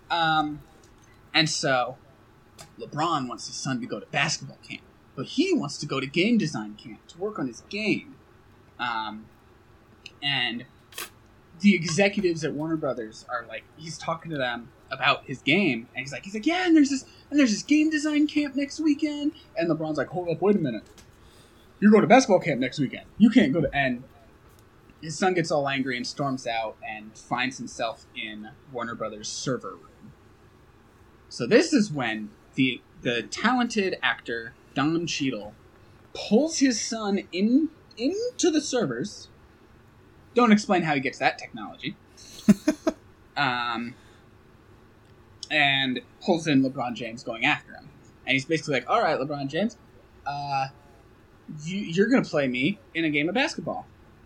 um, 0.10 0.62
and 1.34 1.50
so 1.50 1.98
LeBron 2.80 3.28
wants 3.28 3.48
his 3.48 3.56
son 3.56 3.80
to 3.82 3.86
go 3.86 4.00
to 4.00 4.06
basketball 4.08 4.58
camp, 4.68 4.82
but 5.16 5.26
he 5.26 5.54
wants 5.54 5.78
to 5.80 5.86
go 5.86 6.00
to 6.00 6.08
game 6.08 6.38
design 6.38 6.76
camp 6.76 7.08
to 7.08 7.18
work 7.18 7.40
on 7.40 7.48
his 7.48 7.62
game. 7.70 8.16
Um, 8.80 9.26
and 10.22 10.66
the 11.62 11.74
executives 11.74 12.44
at 12.44 12.54
Warner 12.54 12.76
Brothers 12.76 13.26
are 13.30 13.46
like, 13.48 13.64
he's 13.78 13.98
talking 13.98 14.32
to 14.32 14.38
them 14.38 14.70
about 14.92 15.26
his 15.26 15.42
game, 15.42 15.88
and 15.96 16.04
he's 16.04 16.12
like, 16.12 16.24
he's 16.24 16.34
like, 16.34 16.46
yeah, 16.46 16.66
and 16.66 16.76
there's 16.76 16.90
this, 16.90 17.06
and 17.30 17.40
there's 17.40 17.52
this 17.52 17.64
game 17.64 17.90
design 17.90 18.28
camp 18.28 18.56
next 18.56 18.80
weekend, 18.80 19.32
and 19.58 19.70
LeBron's 19.70 19.98
like, 19.98 20.10
hold 20.10 20.30
up, 20.30 20.42
wait 20.42 20.56
a 20.56 20.60
minute, 20.60 20.84
you're 21.80 21.92
going 21.92 22.02
to 22.02 22.08
basketball 22.08 22.40
camp 22.40 22.60
next 22.60 22.80
weekend, 22.80 23.06
you 23.18 23.30
can't 23.30 23.52
go 23.52 23.62
to, 23.62 23.70
and 23.74 24.04
his 25.02 25.18
son 25.18 25.34
gets 25.34 25.52
all 25.52 25.68
angry 25.68 25.98
and 25.98 26.06
storms 26.06 26.46
out 26.46 26.78
and 26.88 27.18
finds 27.18 27.58
himself 27.58 28.06
in 28.16 28.50
Warner 28.72 28.96
Brothers 28.96 29.28
server 29.28 29.72
room. 29.72 30.12
So 31.30 31.48
this 31.48 31.74
is 31.74 31.92
when 31.92 32.30
the 32.56 32.82
the 33.02 33.24
talented 33.24 33.98
actor 34.02 34.54
Don 34.76 35.08
Cheadle 35.08 35.56
pulls 36.14 36.60
his 36.60 36.80
son 36.80 37.28
in 37.32 37.70
into 37.98 38.52
the 38.52 38.62
servers. 38.62 39.30
Don't 40.36 40.52
explain 40.52 40.84
how 40.84 40.94
he 40.94 41.00
gets 41.00 41.18
that 41.20 41.38
technology. 41.40 41.96
um, 43.38 43.96
and 45.50 46.02
pulls 46.22 46.46
in 46.46 46.62
LeBron 46.62 46.94
James 46.94 47.24
going 47.24 47.46
after 47.46 47.74
him. 47.74 47.90
And 48.28 48.34
he's 48.34 48.46
basically 48.46 48.76
like, 48.76 48.90
"All 48.90 49.02
right, 49.02 49.18
LeBron 49.18 49.48
James, 49.48 49.78
uh, 50.26 50.68
you, 51.64 51.78
you're 51.78 52.08
gonna 52.08 52.24
play 52.24 52.48
me 52.48 52.80
in 52.94 53.06
a 53.06 53.10
game 53.10 53.30
of 53.30 53.36
basketball. 53.36 53.86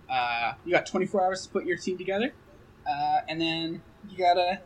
Uh, 0.09 0.53
you 0.65 0.71
got 0.71 0.85
24 0.85 1.23
hours 1.23 1.43
to 1.45 1.49
put 1.49 1.65
your 1.65 1.77
team 1.77 1.97
together, 1.97 2.33
uh, 2.89 3.19
and 3.27 3.39
then 3.39 3.81
you 4.09 4.17
gotta 4.17 4.61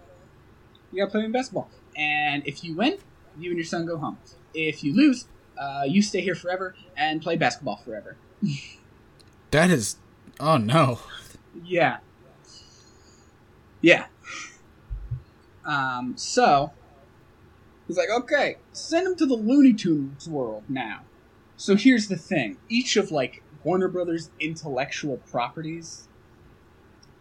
you 0.91 0.99
gotta 0.99 1.11
play 1.11 1.21
me 1.21 1.25
in 1.25 1.31
basketball. 1.31 1.69
And 1.97 2.47
if 2.47 2.63
you 2.63 2.75
win, 2.75 2.97
you 3.37 3.49
and 3.49 3.57
your 3.57 3.65
son 3.65 3.85
go 3.85 3.97
home. 3.97 4.17
If 4.53 4.83
you 4.83 4.95
lose, 4.95 5.25
uh, 5.57 5.83
you 5.87 6.01
stay 6.01 6.21
here 6.21 6.35
forever 6.35 6.75
and 6.97 7.21
play 7.21 7.35
basketball 7.35 7.77
forever. 7.77 8.17
That 9.51 9.69
is. 9.69 9.97
Oh 10.39 10.57
no. 10.57 10.99
Yeah. 11.63 11.97
Yeah. 13.81 14.05
Um, 15.65 16.15
so 16.17 16.71
he's 17.87 17.97
like, 17.97 18.09
okay, 18.09 18.57
send 18.71 19.07
him 19.07 19.15
to 19.17 19.25
the 19.25 19.35
Looney 19.35 19.73
Tunes 19.73 20.27
world 20.27 20.63
now. 20.67 21.01
So 21.55 21.75
here's 21.75 22.07
the 22.07 22.17
thing: 22.17 22.57
each 22.67 22.97
of 22.97 23.11
like 23.11 23.43
Warner 23.63 23.87
Brothers' 23.87 24.31
intellectual 24.39 25.17
properties 25.17 26.07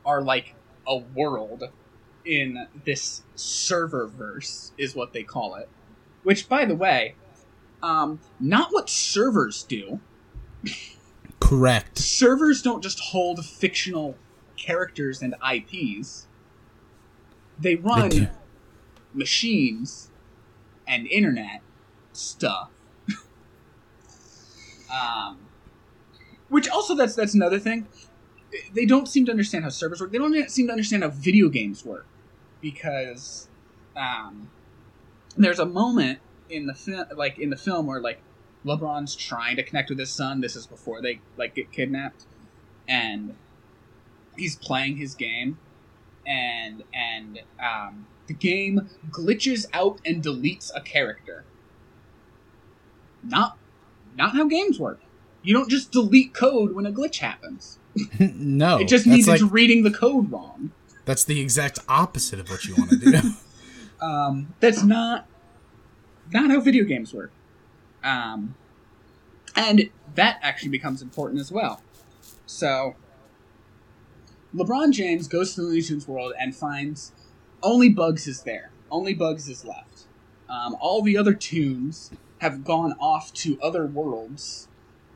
are 0.04 0.22
like 0.22 0.54
a 0.86 0.96
world 0.96 1.64
in 2.24 2.66
this 2.84 3.22
server 3.34 4.06
verse, 4.06 4.72
is 4.78 4.94
what 4.94 5.12
they 5.12 5.22
call 5.22 5.54
it. 5.56 5.68
Which, 6.22 6.48
by 6.48 6.64
the 6.64 6.74
way, 6.74 7.14
um, 7.82 8.20
not 8.38 8.72
what 8.72 8.88
servers 8.88 9.64
do 9.64 10.00
Correct. 11.40 11.98
servers 11.98 12.62
don't 12.62 12.82
just 12.82 13.00
hold 13.00 13.44
fictional 13.44 14.16
characters 14.56 15.22
and 15.22 15.34
IPs. 15.42 16.26
They 17.58 17.74
run 17.74 18.08
do. 18.08 18.28
machines 19.12 20.10
and 20.86 21.06
internet 21.08 21.60
stuff. 22.12 22.70
um, 24.90 25.38
which 26.48 26.68
also 26.68 26.94
that's 26.94 27.14
that's 27.14 27.34
another 27.34 27.58
thing. 27.58 27.86
They 28.72 28.84
don't 28.84 29.08
seem 29.08 29.24
to 29.26 29.32
understand 29.32 29.64
how 29.64 29.70
servers 29.70 30.00
work. 30.00 30.12
They 30.12 30.18
don't 30.18 30.50
seem 30.50 30.66
to 30.66 30.72
understand 30.72 31.02
how 31.02 31.08
video 31.10 31.48
games 31.48 31.84
work 31.84 32.06
because 32.60 33.48
um, 33.96 34.50
there's 35.36 35.58
a 35.58 35.66
moment 35.66 36.20
in 36.52 36.66
the 36.66 36.74
film, 36.74 37.06
like 37.16 37.38
in 37.38 37.50
the 37.50 37.56
film, 37.56 37.86
where 37.86 38.00
like 38.00 38.20
LeBron's 38.64 39.16
trying 39.16 39.56
to 39.56 39.62
connect 39.62 39.90
with 39.90 39.98
his 39.98 40.10
son. 40.10 40.40
This 40.40 40.54
is 40.54 40.66
before 40.66 41.00
they 41.00 41.20
like 41.36 41.54
get 41.54 41.72
kidnapped, 41.72 42.24
and 42.86 43.34
he's 44.36 44.56
playing 44.56 44.96
his 44.96 45.14
game, 45.14 45.58
and 46.26 46.84
and 46.94 47.40
um, 47.60 48.06
the 48.26 48.34
game 48.34 48.88
glitches 49.10 49.66
out 49.72 50.00
and 50.04 50.22
deletes 50.22 50.70
a 50.74 50.80
character. 50.80 51.44
Not 53.22 53.56
not 54.16 54.32
how 54.32 54.44
games 54.44 54.78
work. 54.78 55.00
You 55.42 55.54
don't 55.54 55.68
just 55.68 55.90
delete 55.90 56.34
code 56.34 56.74
when 56.74 56.86
a 56.86 56.92
glitch 56.92 57.18
happens. 57.18 57.78
no. 58.20 58.78
it 58.78 58.88
just 58.88 59.06
means 59.06 59.26
like, 59.26 59.40
it's 59.40 59.50
reading 59.50 59.82
the 59.82 59.90
code 59.90 60.30
wrong. 60.30 60.72
That's 61.04 61.24
the 61.24 61.40
exact 61.40 61.80
opposite 61.88 62.38
of 62.38 62.48
what 62.48 62.64
you 62.64 62.74
want 62.76 62.90
to 62.90 62.96
do. 62.96 63.20
Um, 64.02 64.52
that's 64.58 64.82
not 64.82 65.28
not 66.32 66.50
how 66.50 66.60
video 66.60 66.84
games 66.84 67.12
work. 67.12 67.32
Um, 68.02 68.54
and 69.54 69.90
that 70.14 70.38
actually 70.42 70.70
becomes 70.70 71.02
important 71.02 71.40
as 71.40 71.52
well. 71.52 71.82
So, 72.46 72.96
LeBron 74.54 74.92
James 74.92 75.28
goes 75.28 75.54
to 75.54 75.62
the 75.62 75.66
Looney 75.68 75.82
Tunes 75.82 76.06
world 76.06 76.34
and 76.38 76.54
finds 76.54 77.12
only 77.62 77.88
Bugs 77.88 78.26
is 78.26 78.42
there. 78.42 78.70
Only 78.90 79.14
Bugs 79.14 79.48
is 79.48 79.64
left. 79.64 80.06
Um, 80.48 80.76
all 80.80 81.02
the 81.02 81.16
other 81.16 81.32
tunes 81.32 82.10
have 82.38 82.64
gone 82.64 82.94
off 83.00 83.32
to 83.32 83.58
other 83.62 83.86
worlds, 83.86 84.68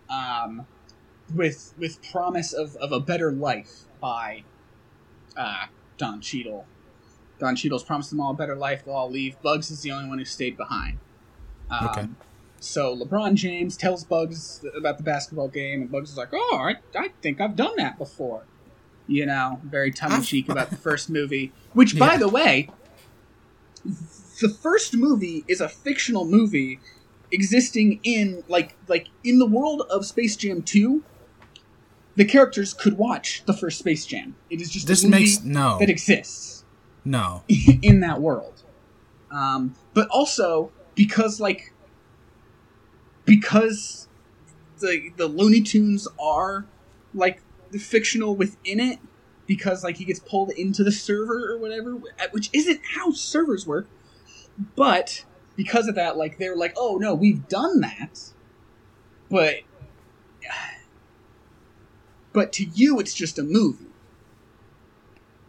um, 0.09 0.67
with 1.35 1.75
with 1.77 2.01
promise 2.11 2.53
of, 2.53 2.77
of 2.77 2.93
a 2.93 3.01
better 3.01 3.33
life 3.33 3.85
by 4.01 4.45
uh, 5.37 5.67
Don 5.99 6.21
Cheadle. 6.21 6.67
Don 7.39 7.55
Cheadle's 7.57 7.83
promised 7.83 8.11
them 8.11 8.21
all 8.21 8.31
a 8.31 8.35
better 8.35 8.57
life. 8.57 8.85
They'll 8.85 8.95
all 8.95 9.11
leave. 9.11 9.41
Bugs 9.43 9.71
is 9.71 9.83
the 9.83 9.91
only 9.91 10.09
one 10.09 10.19
who 10.19 10.25
stayed 10.25 10.57
behind. 10.57 10.99
Um, 11.71 11.89
Okay. 11.89 12.09
So 12.59 12.97
LeBron 12.97 13.35
James 13.35 13.77
tells 13.77 14.03
Bugs 14.03 14.65
about 14.77 14.97
the 14.97 15.05
basketball 15.05 15.49
game, 15.49 15.83
and 15.83 15.91
Bugs 15.91 16.11
is 16.11 16.17
like, 16.17 16.31
"Oh, 16.33 16.57
I, 16.59 16.77
I 16.99 17.09
think 17.23 17.41
I've 17.41 17.55
done 17.55 17.75
that 17.77 17.99
before." 17.99 18.45
You 19.07 19.27
know, 19.27 19.61
very 19.63 19.93
tongue 19.93 20.13
in 20.13 20.23
cheek 20.23 20.49
about 20.49 20.71
the 20.71 20.77
first 20.89 21.09
movie. 21.11 21.53
Which, 21.75 21.99
by 21.99 22.17
the 22.17 22.29
way, 22.29 22.71
the 23.85 24.49
first 24.49 24.95
movie 24.95 25.45
is 25.47 25.61
a 25.61 25.69
fictional 25.69 26.25
movie 26.25 26.81
existing 27.31 28.01
in 28.03 28.43
like 28.49 28.75
like 28.89 29.09
in 29.23 29.39
the 29.39 29.47
world 29.47 29.83
of 29.91 30.05
Space 30.07 30.35
Jam 30.37 30.63
Two. 30.63 31.05
The 32.17 32.25
characters 32.25 32.73
could 32.73 32.97
watch 32.97 33.43
the 33.45 33.53
first 33.53 33.79
Space 33.79 34.07
Jam. 34.07 34.35
It 34.49 34.61
is 34.63 34.71
just 34.71 34.87
This 34.87 35.05
a 35.05 35.09
movie 35.09 35.25
makes 35.25 35.43
no 35.45 35.79
that 35.79 35.91
exists 35.91 36.65
no. 37.05 37.43
in 37.83 38.01
that 38.01 38.21
world. 38.21 38.63
Um, 39.31 39.75
but 39.93 40.09
also 40.09 40.73
because 40.97 41.39
like 41.39 41.73
because 43.25 44.09
the 44.79 45.13
the 45.17 45.29
Looney 45.29 45.61
Tunes 45.61 46.09
are 46.19 46.67
like 47.15 47.41
the 47.71 47.79
fictional 47.79 48.35
within 48.35 48.81
it 48.81 48.99
because 49.47 49.85
like 49.85 49.99
he 49.99 50.05
gets 50.05 50.19
pulled 50.19 50.51
into 50.51 50.83
the 50.83 50.91
server 50.91 51.53
or 51.53 51.59
whatever, 51.59 51.93
which 52.33 52.51
isn't 52.53 52.81
how 52.97 53.13
servers 53.13 53.65
work. 53.67 53.87
But 54.75 55.25
because 55.55 55.87
of 55.87 55.95
that, 55.95 56.17
like 56.17 56.39
they're 56.39 56.57
like, 56.57 56.75
oh 56.77 56.97
no, 56.97 57.15
we've 57.15 57.47
done 57.47 57.81
that, 57.83 58.33
but 59.31 59.57
but 62.33 62.53
to 62.55 62.65
you, 62.65 62.99
it's 63.01 63.15
just 63.15 63.39
a 63.39 63.43
movie. 63.43 63.87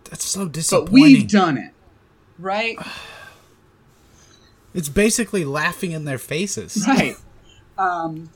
That's 0.05 0.23
so 0.23 0.47
disappointing. 0.47 0.85
But 0.85 0.93
we've 0.93 1.27
done 1.27 1.57
it, 1.57 1.73
right? 2.37 2.77
it's 4.77 4.89
basically 4.89 5.43
laughing 5.43 5.91
in 5.91 6.05
their 6.05 6.19
faces. 6.19 6.85
right. 6.87 7.15
Um, 7.79 8.29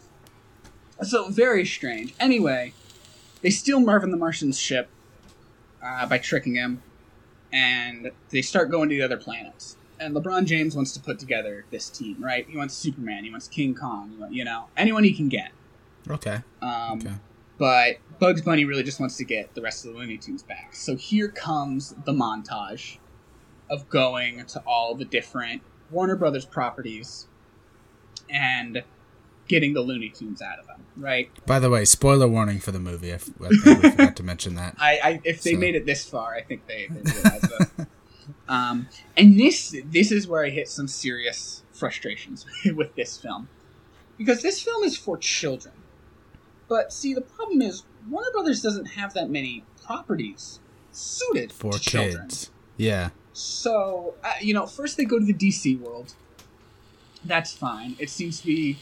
so 1.03 1.29
very 1.29 1.65
strange. 1.65 2.15
Anyway, 2.19 2.73
they 3.41 3.51
steal 3.51 3.79
Marvin 3.79 4.09
the 4.09 4.17
Martian's 4.17 4.57
ship 4.59 4.89
uh, 5.83 6.07
by 6.07 6.17
tricking 6.17 6.55
him, 6.55 6.81
and 7.53 8.09
they 8.31 8.41
start 8.41 8.71
going 8.71 8.89
to 8.89 8.95
the 8.95 9.03
other 9.03 9.17
planets. 9.17 9.77
And 9.99 10.15
LeBron 10.15 10.45
James 10.45 10.75
wants 10.75 10.93
to 10.93 10.99
put 10.99 11.19
together 11.19 11.65
this 11.69 11.87
team, 11.89 12.17
right? 12.23 12.47
He 12.49 12.57
wants 12.57 12.73
Superman, 12.73 13.23
he 13.23 13.29
wants 13.29 13.47
King 13.47 13.75
Kong, 13.75 14.11
you 14.13 14.19
know- 14.19 14.29
you 14.29 14.43
know, 14.45 14.65
anyone 14.75 15.03
he 15.03 15.13
can 15.13 15.29
get. 15.29 15.51
Okay. 16.09 16.39
Um, 16.61 16.99
Okay. 16.99 17.13
But 17.59 17.97
Bugs 18.17 18.41
Bunny 18.41 18.65
really 18.65 18.81
just 18.81 18.99
wants 18.99 19.17
to 19.17 19.23
get 19.23 19.53
the 19.53 19.61
rest 19.61 19.85
of 19.85 19.93
the 19.93 19.99
Looney 19.99 20.17
Tunes 20.17 20.41
back. 20.41 20.73
So 20.73 20.95
here 20.95 21.27
comes 21.27 21.93
the 22.05 22.11
montage 22.11 22.97
of 23.69 23.87
going 23.87 24.43
to 24.47 24.59
all 24.65 24.95
the 24.95 25.05
different 25.05 25.61
Warner 25.91 26.15
Brothers 26.15 26.45
properties 26.45 27.27
and 28.29 28.83
getting 29.47 29.73
the 29.73 29.81
Looney 29.81 30.09
Tunes 30.09 30.41
out 30.41 30.59
of 30.59 30.67
them, 30.67 30.81
right? 30.95 31.29
By 31.45 31.59
the 31.59 31.69
way, 31.69 31.83
spoiler 31.85 32.27
warning 32.27 32.59
for 32.59 32.71
the 32.71 32.79
movie. 32.79 33.11
I, 33.11 33.15
f- 33.15 33.29
I 33.41 33.89
forgot 33.89 34.15
to 34.15 34.23
mention 34.23 34.55
that. 34.55 34.75
I, 34.79 34.99
I 35.03 35.21
if 35.23 35.41
they 35.43 35.53
So- 35.53 35.59
made 35.59 35.75
it 35.75 35.85
this 35.85 36.05
far, 36.05 36.33
I 36.33 36.41
think 36.41 36.65
they, 36.67 36.87
they 36.89 37.11
realized 37.11 37.49
that. 37.59 37.87
Um, 38.47 38.87
and 39.17 39.37
this 39.39 39.75
this 39.85 40.11
is 40.11 40.27
where 40.27 40.45
I 40.45 40.49
hit 40.49 40.67
some 40.69 40.87
serious 40.87 41.63
frustrations 41.73 42.45
with 42.75 42.95
this 42.95 43.17
film 43.17 43.49
because 44.17 44.41
this 44.41 44.61
film 44.61 44.83
is 44.83 44.95
for 44.97 45.17
children. 45.17 45.73
But 46.69 46.93
see, 46.93 47.13
the 47.13 47.21
problem 47.21 47.61
is 47.61 47.83
Warner 48.09 48.29
Brothers 48.31 48.61
doesn't 48.61 48.85
have 48.85 49.13
that 49.15 49.29
many 49.29 49.63
properties 49.85 50.59
suited 50.91 51.51
For 51.51 51.73
to 51.73 51.79
children. 51.79 52.27
kids. 52.27 52.51
Yeah. 52.77 53.09
So, 53.33 54.15
uh, 54.23 54.33
you 54.41 54.53
know, 54.53 54.65
first 54.67 54.97
they 54.97 55.05
go 55.05 55.19
to 55.19 55.25
the 55.25 55.33
DC 55.33 55.79
world. 55.79 56.13
That's 57.23 57.53
fine. 57.53 57.95
It 57.99 58.09
seems 58.09 58.41
to 58.41 58.47
be 58.47 58.77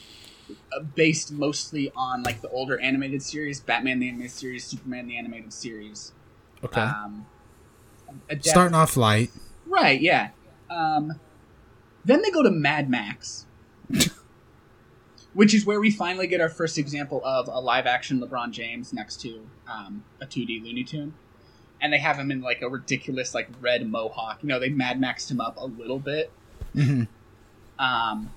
uh, 0.73 0.81
based 0.95 1.31
mostly 1.31 1.91
on 1.95 2.23
like 2.23 2.41
the 2.41 2.49
older 2.49 2.79
animated 2.79 3.21
series, 3.21 3.59
Batman 3.59 3.99
the 3.99 4.07
animated 4.09 4.31
series, 4.31 4.63
Superman 4.65 5.07
the 5.07 5.17
animated 5.17 5.53
series. 5.53 6.13
Okay. 6.63 6.81
Um, 6.81 7.25
adapt- 8.29 8.45
Starting 8.45 8.75
off 8.75 8.97
light. 8.97 9.29
right, 9.67 9.99
yeah. 10.01 10.29
Um, 10.69 11.19
then 12.05 12.21
they 12.21 12.31
go 12.31 12.41
to 12.43 12.49
Mad 12.51 12.89
Max, 12.89 13.45
which 15.33 15.53
is 15.53 15.65
where 15.65 15.79
we 15.79 15.91
finally 15.91 16.27
get 16.27 16.41
our 16.41 16.49
first 16.49 16.77
example 16.77 17.21
of 17.23 17.47
a 17.47 17.59
live 17.59 17.85
action 17.85 18.19
LeBron 18.19 18.51
James 18.51 18.93
next 18.93 19.19
to 19.21 19.47
um, 19.71 20.03
a 20.21 20.25
2D 20.25 20.63
Looney 20.63 20.83
Tune. 20.83 21.13
And 21.81 21.93
they 21.93 21.97
have 21.99 22.17
him 22.17 22.29
in 22.31 22.41
like 22.41 22.61
a 22.61 22.69
ridiculous 22.69 23.33
like 23.33 23.49
red 23.61 23.87
mohawk. 23.89 24.39
You 24.43 24.49
know, 24.49 24.59
they 24.59 24.69
Mad 24.69 24.99
Maxed 24.99 25.31
him 25.31 25.39
up 25.39 25.57
a 25.57 25.65
little 25.65 25.99
bit. 25.99 26.31
hmm 26.73 27.03
Um, 27.77 28.31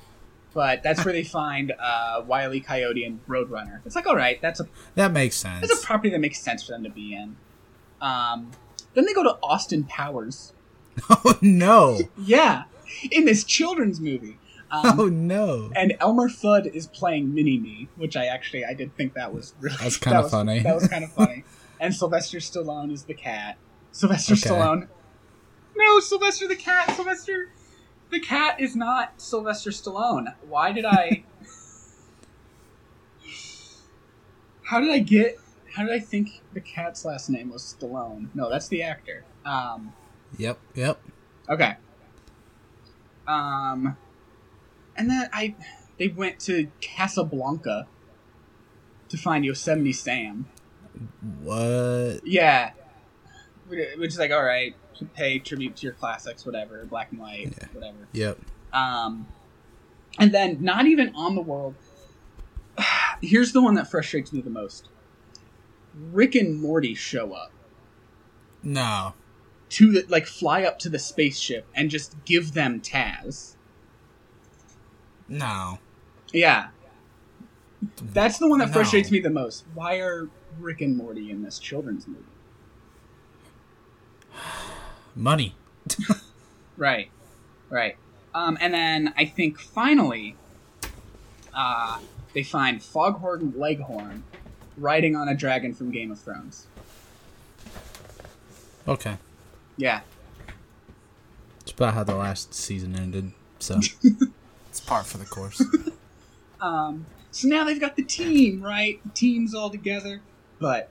but 0.54 0.82
that's 0.82 1.04
where 1.04 1.14
they 1.14 1.24
find 1.24 1.72
uh, 1.80 2.22
Wiley 2.26 2.60
Coyote 2.60 3.04
and 3.04 3.26
Roadrunner. 3.26 3.80
It's 3.86 3.96
like, 3.96 4.06
all 4.06 4.16
right, 4.16 4.40
that's 4.42 4.60
a 4.60 4.66
That 4.96 5.10
makes 5.12 5.36
sense. 5.36 5.66
that's 5.66 5.82
a 5.82 5.86
property 5.86 6.10
that 6.10 6.20
makes 6.20 6.38
sense 6.40 6.62
for 6.64 6.72
them 6.72 6.84
to 6.84 6.90
be 6.90 7.14
in. 7.14 7.36
Um, 8.00 8.50
then 8.94 9.06
they 9.06 9.14
go 9.14 9.22
to 9.22 9.38
Austin 9.42 9.84
Powers. 9.84 10.52
oh 11.10 11.38
no. 11.40 12.00
Yeah, 12.18 12.64
in 13.10 13.24
this 13.24 13.44
children's 13.44 13.98
movie. 14.00 14.38
Um, 14.70 15.00
Oh 15.00 15.08
no. 15.08 15.70
and 15.74 15.94
Elmer 16.00 16.28
Fudd 16.28 16.66
is 16.66 16.86
playing 16.86 17.34
Mini 17.34 17.58
Me, 17.58 17.88
which 17.96 18.16
I 18.16 18.26
actually 18.26 18.64
I 18.64 18.74
did 18.74 18.94
think 18.96 19.14
that 19.14 19.32
was 19.34 19.54
really 19.60 19.76
That's 19.80 19.96
kinda 19.96 20.22
was- 20.22 20.30
funny. 20.30 20.60
That 20.60 20.74
was 20.74 20.86
kind 20.88 21.02
of 21.04 21.12
funny. 21.12 21.44
and 21.82 21.92
Sylvester 21.94 22.38
Stallone 22.38 22.92
is 22.92 23.02
the 23.02 23.12
cat. 23.12 23.58
Sylvester 23.90 24.34
Okay. 24.34 24.48
Stallone. 24.48 24.88
No, 25.76 26.00
Sylvester 26.00 26.46
the 26.46 26.56
cat. 26.56 26.94
Sylvester 26.94 27.48
the 28.10 28.20
cat 28.20 28.60
is 28.60 28.76
not 28.76 29.20
Sylvester 29.20 29.70
Stallone. 29.70 30.32
Why 30.48 30.70
did 30.70 30.84
I? 30.84 31.24
How 34.62 34.80
did 34.80 34.90
I 34.90 35.00
get? 35.00 35.38
How 35.74 35.82
did 35.84 35.92
I 35.92 35.98
think 35.98 36.42
the 36.52 36.60
cat's 36.60 37.04
last 37.04 37.28
name 37.28 37.50
was 37.50 37.74
Stallone? 37.78 38.28
No, 38.34 38.48
that's 38.48 38.68
the 38.68 38.82
actor. 38.84 39.24
Um, 39.44 39.92
Yep. 40.38 40.58
Yep. 40.74 41.00
Okay. 41.48 41.76
Um, 43.26 43.96
and 44.96 45.10
then 45.10 45.28
I, 45.32 45.54
they 45.98 46.08
went 46.08 46.38
to 46.40 46.68
Casablanca 46.80 47.86
to 49.08 49.16
find 49.16 49.44
Yosemite 49.44 49.92
Sam. 49.92 50.48
What? 51.40 52.20
Yeah, 52.26 52.70
which 53.68 54.08
is 54.08 54.18
like 54.18 54.30
all 54.30 54.42
right, 54.42 54.74
pay 55.14 55.38
tribute 55.38 55.76
to 55.76 55.86
your 55.86 55.94
classics, 55.94 56.44
whatever, 56.46 56.84
black 56.84 57.10
and 57.12 57.20
white, 57.20 57.54
Yeah. 57.58 57.66
whatever. 57.72 58.08
Yep. 58.12 58.38
Um, 58.72 59.26
and 60.18 60.32
then 60.32 60.58
not 60.62 60.86
even 60.86 61.14
on 61.14 61.34
the 61.34 61.40
world. 61.42 61.74
Here's 63.22 63.52
the 63.52 63.62
one 63.62 63.74
that 63.74 63.90
frustrates 63.90 64.32
me 64.32 64.40
the 64.40 64.50
most. 64.50 64.88
Rick 65.94 66.34
and 66.34 66.60
Morty 66.60 66.94
show 66.94 67.32
up 67.32 67.52
No. 68.62 69.14
to 69.70 69.92
the, 69.92 70.04
like 70.08 70.26
fly 70.26 70.62
up 70.64 70.78
to 70.80 70.88
the 70.88 70.98
spaceship 70.98 71.66
and 71.74 71.90
just 71.90 72.16
give 72.24 72.52
them 72.54 72.80
Taz. 72.80 73.56
No. 75.28 75.78
Yeah. 76.32 76.68
That's 78.00 78.38
the 78.38 78.48
one 78.48 78.58
that 78.60 78.68
No. 78.68 78.72
frustrates 78.74 79.10
me 79.10 79.18
the 79.20 79.30
most. 79.30 79.64
Why 79.74 79.96
are 79.96 80.28
Rick 80.58 80.80
and 80.80 80.96
Morty 80.96 81.30
in 81.30 81.42
this 81.42 81.58
children's 81.58 82.06
movie? 82.06 82.20
Money. 85.14 85.54
Right. 86.76 87.10
Right. 87.68 87.96
Um, 88.34 88.56
and 88.60 88.72
then 88.72 89.12
I 89.16 89.26
think 89.26 89.58
finally, 89.58 90.36
uh, 91.54 91.98
they 92.32 92.42
find 92.42 92.82
Foghorn 92.82 93.52
Leghorn 93.56 94.24
riding 94.76 95.14
on 95.14 95.28
a 95.28 95.34
dragon 95.34 95.74
from 95.74 95.90
Game 95.90 96.10
of 96.10 96.18
Thrones. 96.18 96.66
Okay. 98.88 99.18
Yeah. 99.76 100.00
It's 101.60 101.72
about 101.72 101.94
how 101.94 102.04
the 102.04 102.16
last 102.16 102.54
season 102.54 102.96
ended, 102.96 103.32
so 103.58 103.78
it's 104.70 104.80
par 104.80 105.04
for 105.04 105.18
the 105.18 105.26
course. 105.26 105.62
Um, 106.60 107.06
so 107.32 107.48
now 107.48 107.64
they've 107.64 107.80
got 107.80 107.96
the 107.96 108.04
team, 108.04 108.62
right? 108.62 109.00
The 109.04 109.10
team's 109.10 109.52
all 109.52 109.68
together, 109.68 110.20
but 110.62 110.88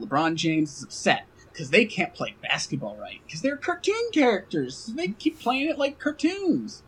LeBron 0.00 0.36
James 0.36 0.76
is 0.78 0.84
upset 0.84 1.26
because 1.52 1.70
they 1.70 1.84
can't 1.84 2.14
play 2.14 2.36
basketball 2.40 2.96
right 2.96 3.20
because 3.26 3.40
they're 3.42 3.56
cartoon 3.56 4.10
characters. 4.12 4.76
So 4.76 4.92
they 4.92 5.08
keep 5.08 5.40
playing 5.40 5.68
it 5.68 5.78
like 5.78 5.98
cartoons. 5.98 6.84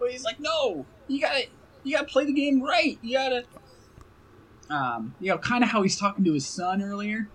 But 0.00 0.10
he's 0.10 0.24
like, 0.24 0.40
no, 0.40 0.86
you 1.06 1.20
gotta, 1.20 1.44
you 1.84 1.94
gotta 1.94 2.06
play 2.08 2.24
the 2.24 2.32
game 2.32 2.60
right. 2.62 2.98
You 3.02 3.16
gotta, 3.16 3.44
um, 4.70 5.14
you 5.20 5.30
know, 5.30 5.38
kind 5.38 5.62
of 5.64 5.70
how 5.70 5.82
he's 5.82 5.96
talking 5.98 6.24
to 6.24 6.32
his 6.32 6.46
son 6.46 6.82
earlier. 6.82 7.28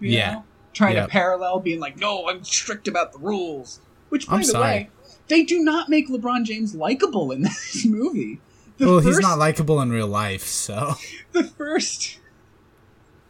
Yeah. 0.00 0.32
know? 0.32 0.44
trying 0.72 0.94
Yep. 0.94 1.06
to 1.06 1.10
parallel 1.10 1.60
being 1.60 1.80
like, 1.80 1.98
no, 1.98 2.28
I'm 2.28 2.44
strict 2.44 2.86
about 2.86 3.12
the 3.12 3.18
rules. 3.18 3.80
Which, 4.08 4.26
by 4.28 4.34
I'm 4.34 4.40
the 4.40 4.46
sorry. 4.46 4.64
way, 4.64 4.90
they 5.28 5.42
do 5.42 5.60
not 5.60 5.88
make 5.88 6.08
LeBron 6.08 6.44
James 6.44 6.74
likable 6.74 7.32
in 7.32 7.42
this 7.42 7.84
movie. 7.84 8.40
The 8.78 8.86
well, 8.86 9.00
he's 9.00 9.18
not 9.18 9.38
likable 9.38 9.80
in 9.80 9.90
real 9.90 10.06
life, 10.06 10.44
so 10.46 10.94
the 11.32 11.44
first 11.44 12.19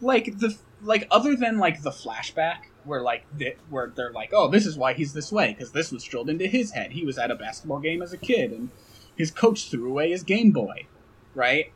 like 0.00 0.38
the 0.38 0.56
like 0.82 1.06
other 1.10 1.36
than 1.36 1.58
like 1.58 1.82
the 1.82 1.90
flashback 1.90 2.60
where 2.84 3.02
like 3.02 3.24
the, 3.36 3.54
where 3.68 3.92
they're 3.94 4.12
like 4.12 4.30
oh 4.32 4.48
this 4.48 4.64
is 4.66 4.76
why 4.76 4.94
he's 4.94 5.12
this 5.12 5.30
way 5.30 5.52
because 5.52 5.72
this 5.72 5.92
was 5.92 6.02
drilled 6.04 6.30
into 6.30 6.46
his 6.46 6.70
head. 6.72 6.92
He 6.92 7.04
was 7.04 7.18
at 7.18 7.30
a 7.30 7.34
basketball 7.34 7.80
game 7.80 8.00
as 8.02 8.12
a 8.12 8.16
kid 8.18 8.52
and 8.52 8.70
his 9.16 9.30
coach 9.30 9.70
threw 9.70 9.88
away 9.90 10.10
his 10.10 10.22
game 10.22 10.50
boy 10.50 10.86
right? 11.34 11.72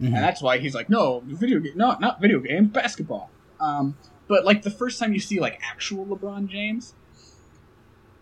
Mhm. 0.00 0.06
and 0.06 0.16
that's 0.16 0.42
why 0.42 0.58
he's 0.58 0.74
like 0.74 0.88
no 0.88 1.22
video 1.26 1.60
game 1.60 1.76
not 1.76 2.00
not 2.00 2.20
video 2.20 2.40
games 2.40 2.70
basketball. 2.70 3.30
Um 3.60 3.96
but 4.28 4.44
like 4.44 4.62
the 4.62 4.70
first 4.70 4.98
time 4.98 5.12
you 5.12 5.20
see 5.20 5.38
like 5.40 5.58
actual 5.62 6.04
lebron 6.06 6.48
james 6.48 6.94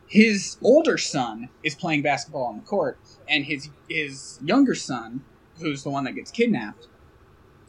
his 0.07 0.57
older 0.63 0.97
son 0.97 1.49
is 1.63 1.75
playing 1.75 2.03
basketball 2.03 2.45
on 2.45 2.57
the 2.57 2.63
court 2.65 2.99
and 3.29 3.45
his 3.45 3.69
his 3.89 4.39
younger 4.43 4.75
son 4.75 5.23
who's 5.61 5.83
the 5.83 5.91
one 5.91 6.05
that 6.05 6.13
gets 6.15 6.31
kidnapped 6.31 6.87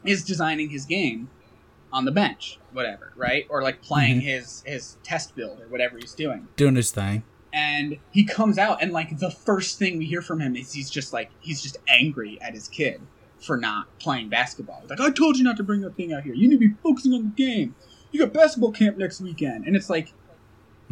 is 0.04 0.24
designing 0.24 0.70
his 0.70 0.86
game 0.86 1.28
on 1.92 2.04
the 2.04 2.12
bench 2.12 2.58
whatever 2.72 3.12
right 3.16 3.46
or 3.48 3.62
like 3.62 3.82
playing 3.82 4.18
mm-hmm. 4.18 4.26
his 4.28 4.62
his 4.66 4.96
test 5.02 5.34
build 5.34 5.60
or 5.60 5.68
whatever 5.68 5.98
he's 5.98 6.14
doing 6.14 6.46
doing 6.56 6.76
his 6.76 6.90
thing. 6.90 7.22
and 7.52 7.98
he 8.10 8.24
comes 8.24 8.58
out 8.58 8.82
and 8.82 8.92
like 8.92 9.18
the 9.18 9.30
first 9.30 9.78
thing 9.78 9.98
we 9.98 10.06
hear 10.06 10.22
from 10.22 10.40
him 10.40 10.54
is 10.56 10.72
he's 10.72 10.90
just 10.90 11.12
like 11.12 11.30
he's 11.40 11.60
just 11.60 11.78
angry 11.88 12.40
at 12.40 12.54
his 12.54 12.68
kid 12.68 13.00
for 13.40 13.56
not 13.56 13.86
playing 13.98 14.28
basketball. 14.28 14.80
He's 14.82 14.90
like, 14.90 15.00
I 15.00 15.10
told 15.10 15.36
you 15.36 15.44
not 15.44 15.56
to 15.56 15.62
bring 15.62 15.80
that 15.80 15.96
thing 15.96 16.12
out 16.12 16.22
here. 16.22 16.34
You 16.34 16.48
need 16.48 16.60
to 16.60 16.68
be 16.68 16.74
focusing 16.82 17.12
on 17.14 17.22
the 17.22 17.28
game. 17.30 17.74
You 18.12 18.20
got 18.20 18.32
basketball 18.32 18.72
camp 18.72 18.98
next 18.98 19.20
weekend. 19.20 19.66
And 19.66 19.74
it's 19.74 19.90
like 19.90 20.12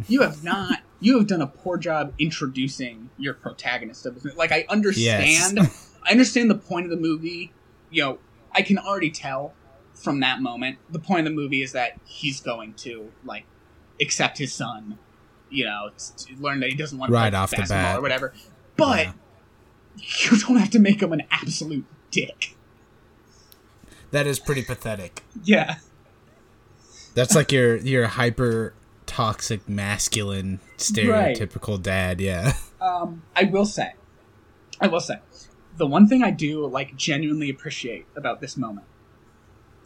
you 0.07 0.21
have 0.21 0.43
not 0.43 0.81
you 0.99 1.17
have 1.17 1.27
done 1.27 1.41
a 1.41 1.47
poor 1.47 1.77
job 1.77 2.13
introducing 2.19 3.09
your 3.17 3.33
protagonist 3.33 4.05
of 4.05 4.21
this. 4.21 4.35
Like 4.35 4.51
I 4.51 4.65
understand 4.69 5.57
Yes. 5.57 5.85
I 6.03 6.11
understand 6.11 6.49
the 6.49 6.55
point 6.55 6.85
of 6.85 6.91
the 6.91 6.97
movie. 6.97 7.51
You 7.91 8.03
know, 8.03 8.19
I 8.51 8.61
can 8.61 8.77
already 8.77 9.11
tell 9.11 9.53
from 9.99 10.19
that 10.21 10.41
moment. 10.41 10.77
The 10.89 10.99
point 10.99 11.19
of 11.19 11.25
the 11.25 11.31
movie 11.35 11.61
is 11.61 11.73
that 11.73 11.99
he's 12.05 12.39
going 12.41 12.73
to 12.75 13.11
like 13.23 13.45
accept 14.01 14.37
his 14.37 14.53
son. 14.53 14.97
You 15.51 15.65
know, 15.65 15.89
to 16.17 16.35
learn 16.35 16.59
that 16.59 16.69
he 16.69 16.75
doesn't 16.75 16.97
want 16.97 17.09
to 17.09 17.13
Right 17.13 17.33
off 17.33 17.49
the 17.51 17.65
bat. 17.67 17.97
or 17.97 18.01
whatever. 18.01 18.33
But 18.77 19.05
Yeah. 19.07 19.11
you 20.31 20.37
don't 20.39 20.57
have 20.57 20.69
to 20.71 20.79
make 20.79 21.01
him 21.01 21.11
an 21.11 21.23
absolute 21.31 21.85
dick. 22.11 22.55
That 24.11 24.27
is 24.27 24.39
pretty 24.39 24.63
pathetic. 24.63 25.23
Yeah, 25.43 25.77
That's 27.15 27.35
like 27.35 27.51
your 27.51 27.77
your 27.77 28.07
hyper 28.07 28.73
toxic 29.07 29.67
masculine 29.67 30.59
stereotypical 30.77 31.81
dad, 31.81 32.21
yeah. 32.21 32.53
um, 32.81 33.23
I 33.35 33.43
will 33.45 33.65
say, 33.65 33.93
I 34.79 34.87
will 34.87 34.99
say, 34.99 35.15
the 35.77 35.87
one 35.87 36.07
thing 36.07 36.23
I 36.23 36.29
do 36.31 36.65
like 36.67 36.95
genuinely 36.95 37.49
appreciate 37.49 38.05
about 38.15 38.39
this 38.41 38.55
moment 38.55 38.85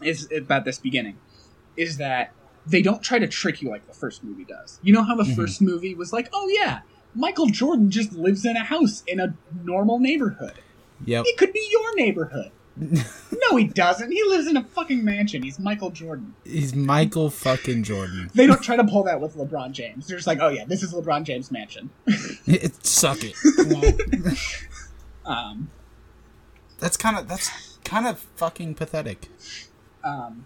is 0.05 0.29
about 0.35 0.65
this 0.65 0.77
beginning 0.79 1.17
is 1.77 1.97
that 1.97 2.31
they 2.65 2.81
don't 2.81 3.01
try 3.03 3.19
to 3.19 3.27
trick 3.27 3.61
you 3.61 3.69
like 3.69 3.85
the 3.87 3.93
first 3.93 4.23
movie 4.23 4.45
does. 4.45 4.79
You 4.83 4.93
know 4.93 5.03
how 5.03 5.15
the 5.15 5.23
Mhm. 5.23 5.35
first 5.35 5.61
movie 5.61 5.93
was 5.95 6.13
like, 6.13 6.29
oh 6.33 6.47
yeah, 6.49 6.81
Michael 7.15 7.47
Jordan 7.47 7.89
just 7.91 8.13
lives 8.13 8.45
in 8.45 8.55
a 8.55 8.63
house 8.63 9.03
in 9.07 9.19
a 9.19 9.35
normal 9.63 9.99
neighborhood. 9.99 10.53
Yep. 11.05 11.25
It 11.27 11.37
could 11.37 11.51
be 11.53 11.67
your 11.71 11.95
neighborhood. 11.95 12.51
no, 12.77 13.55
he 13.57 13.65
doesn't. 13.65 14.11
He 14.11 14.23
lives 14.23 14.47
in 14.47 14.57
a 14.57 14.63
fucking 14.63 15.03
mansion. 15.05 15.43
He's 15.43 15.59
Michael 15.59 15.91
Jordan. 15.91 16.33
He's 16.43 16.73
Michael 16.73 17.29
fucking 17.29 17.83
Jordan. 17.83 18.31
They 18.33 18.47
don't 18.47 18.63
try 18.63 18.75
to 18.77 18.83
pull 18.83 19.03
that 19.03 19.21
with 19.21 19.35
LeBron 19.35 19.73
James. 19.73 20.07
They're 20.07 20.17
just 20.17 20.25
like, 20.25 20.39
oh 20.41 20.47
yeah, 20.49 20.65
this 20.65 20.81
is 20.81 20.91
LeBron 20.91 21.23
James' 21.23 21.51
mansion. 21.51 21.91
It, 22.47 22.83
suck 22.85 23.19
it. 23.21 23.35
Um, 25.25 25.69
That's 26.79 26.97
kind 26.97 27.17
of 27.17 27.27
that's 27.29 27.77
kind 27.85 28.05
of 28.07 28.19
fucking 28.35 28.75
pathetic. 28.75 29.29
Um, 30.03 30.45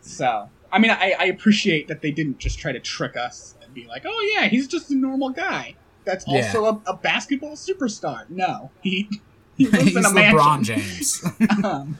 so, 0.00 0.48
I 0.72 0.78
mean, 0.78 0.90
I, 0.90 1.14
I 1.18 1.24
appreciate 1.24 1.88
that 1.88 2.02
they 2.02 2.10
didn't 2.10 2.38
just 2.38 2.58
try 2.58 2.72
to 2.72 2.80
trick 2.80 3.16
us 3.16 3.54
and 3.62 3.72
be 3.74 3.86
like, 3.86 4.04
oh 4.06 4.34
yeah, 4.34 4.46
he's 4.48 4.66
just 4.68 4.90
a 4.90 4.94
normal 4.94 5.30
guy. 5.30 5.74
That's 6.04 6.24
Yeah. 6.26 6.36
also 6.46 6.64
a, 6.64 6.90
a 6.92 6.96
basketball 6.96 7.52
superstar. 7.56 8.28
No, 8.30 8.70
he 8.82 9.08
he 9.56 9.66
lives 9.68 9.84
He's 9.84 9.96
in 9.96 10.04
a 10.04 10.08
LeBron 10.08 10.68
mansion. 10.68 10.78
James. 10.78 11.24
Um, 11.64 11.98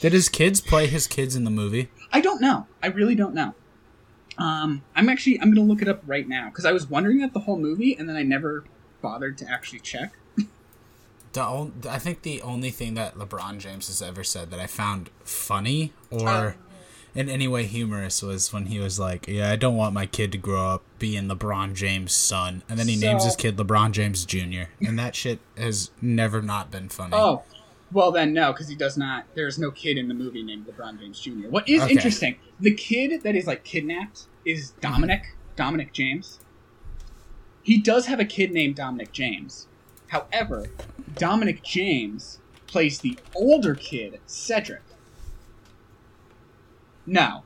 Did 0.00 0.12
his 0.12 0.28
kids 0.28 0.60
play 0.60 0.86
his 0.86 1.06
kids 1.06 1.36
in 1.36 1.44
the 1.44 1.50
movie? 1.50 1.90
I 2.12 2.20
don't 2.20 2.40
know. 2.40 2.66
I 2.82 2.88
really 2.88 3.14
don't 3.14 3.34
know. 3.34 3.54
Um, 4.38 4.82
I'm 4.96 5.08
actually 5.08 5.40
I'm 5.40 5.52
gonna 5.54 5.66
look 5.66 5.82
it 5.82 5.88
up 5.88 6.02
right 6.06 6.26
now 6.26 6.46
because 6.48 6.64
I 6.64 6.72
was 6.72 6.86
wondering 6.88 7.18
that 7.18 7.32
the 7.34 7.40
whole 7.40 7.58
movie 7.58 7.94
and 7.96 8.08
then 8.08 8.16
I 8.16 8.22
never 8.22 8.64
bothered 9.02 9.36
to 9.38 9.50
actually 9.50 9.80
check. 9.80 10.12
The 11.32 11.42
on, 11.42 11.72
I 11.88 11.98
think 11.98 12.22
the 12.22 12.42
only 12.42 12.70
thing 12.70 12.94
that 12.94 13.16
LeBron 13.16 13.58
James 13.58 13.86
has 13.88 14.02
ever 14.02 14.22
said 14.22 14.50
that 14.50 14.60
I 14.60 14.66
found 14.66 15.08
funny 15.24 15.92
or 16.10 16.28
Uh. 16.28 16.52
in 17.14 17.28
any 17.28 17.48
way 17.48 17.64
humorous 17.66 18.22
was 18.22 18.52
when 18.52 18.66
he 18.66 18.78
was 18.78 18.98
like, 18.98 19.26
"Yeah, 19.28 19.50
I 19.50 19.56
don't 19.56 19.76
want 19.76 19.94
my 19.94 20.06
kid 20.06 20.32
to 20.32 20.38
grow 20.38 20.68
up 20.74 20.82
being 20.98 21.28
LeBron 21.28 21.74
James' 21.74 22.12
son," 22.12 22.62
and 22.68 22.78
then 22.78 22.88
he 22.88 22.96
names 22.96 23.24
his 23.24 23.36
kid 23.36 23.56
LeBron 23.56 23.92
James 23.92 24.24
Jr. 24.26 24.64
And 24.86 24.98
that 24.98 25.14
shit 25.16 25.38
has 25.56 25.90
never 26.02 26.42
not 26.42 26.70
been 26.70 26.88
funny. 26.90 27.12
Oh, 27.14 27.42
well 27.90 28.10
then 28.12 28.32
no, 28.34 28.52
because 28.52 28.68
he 28.68 28.74
does 28.74 28.96
not. 28.98 29.24
There's 29.34 29.58
no 29.58 29.70
kid 29.70 29.96
in 29.98 30.08
the 30.08 30.14
movie 30.14 30.42
named 30.42 30.66
LeBron 30.66 30.98
James 31.00 31.18
Jr. 31.20 31.48
What 31.48 31.66
is 31.68 31.82
Okay. 31.82 31.92
interesting? 31.92 32.36
The 32.60 32.74
kid 32.74 33.22
that 33.22 33.34
is 33.36 33.46
like 33.46 33.64
kidnapped 33.64 34.26
is 34.44 34.70
Dominic. 34.80 35.34
Dominic 35.56 35.92
James. 35.92 36.40
He 37.62 37.78
does 37.78 38.06
have 38.06 38.18
a 38.20 38.24
kid 38.24 38.50
named 38.52 38.76
Dominic 38.76 39.12
James. 39.12 39.66
However, 40.12 40.66
Dominic 41.16 41.62
James 41.62 42.38
plays 42.66 42.98
the 42.98 43.18
older 43.34 43.74
kid, 43.74 44.20
Cedric. 44.26 44.82
No, 47.06 47.44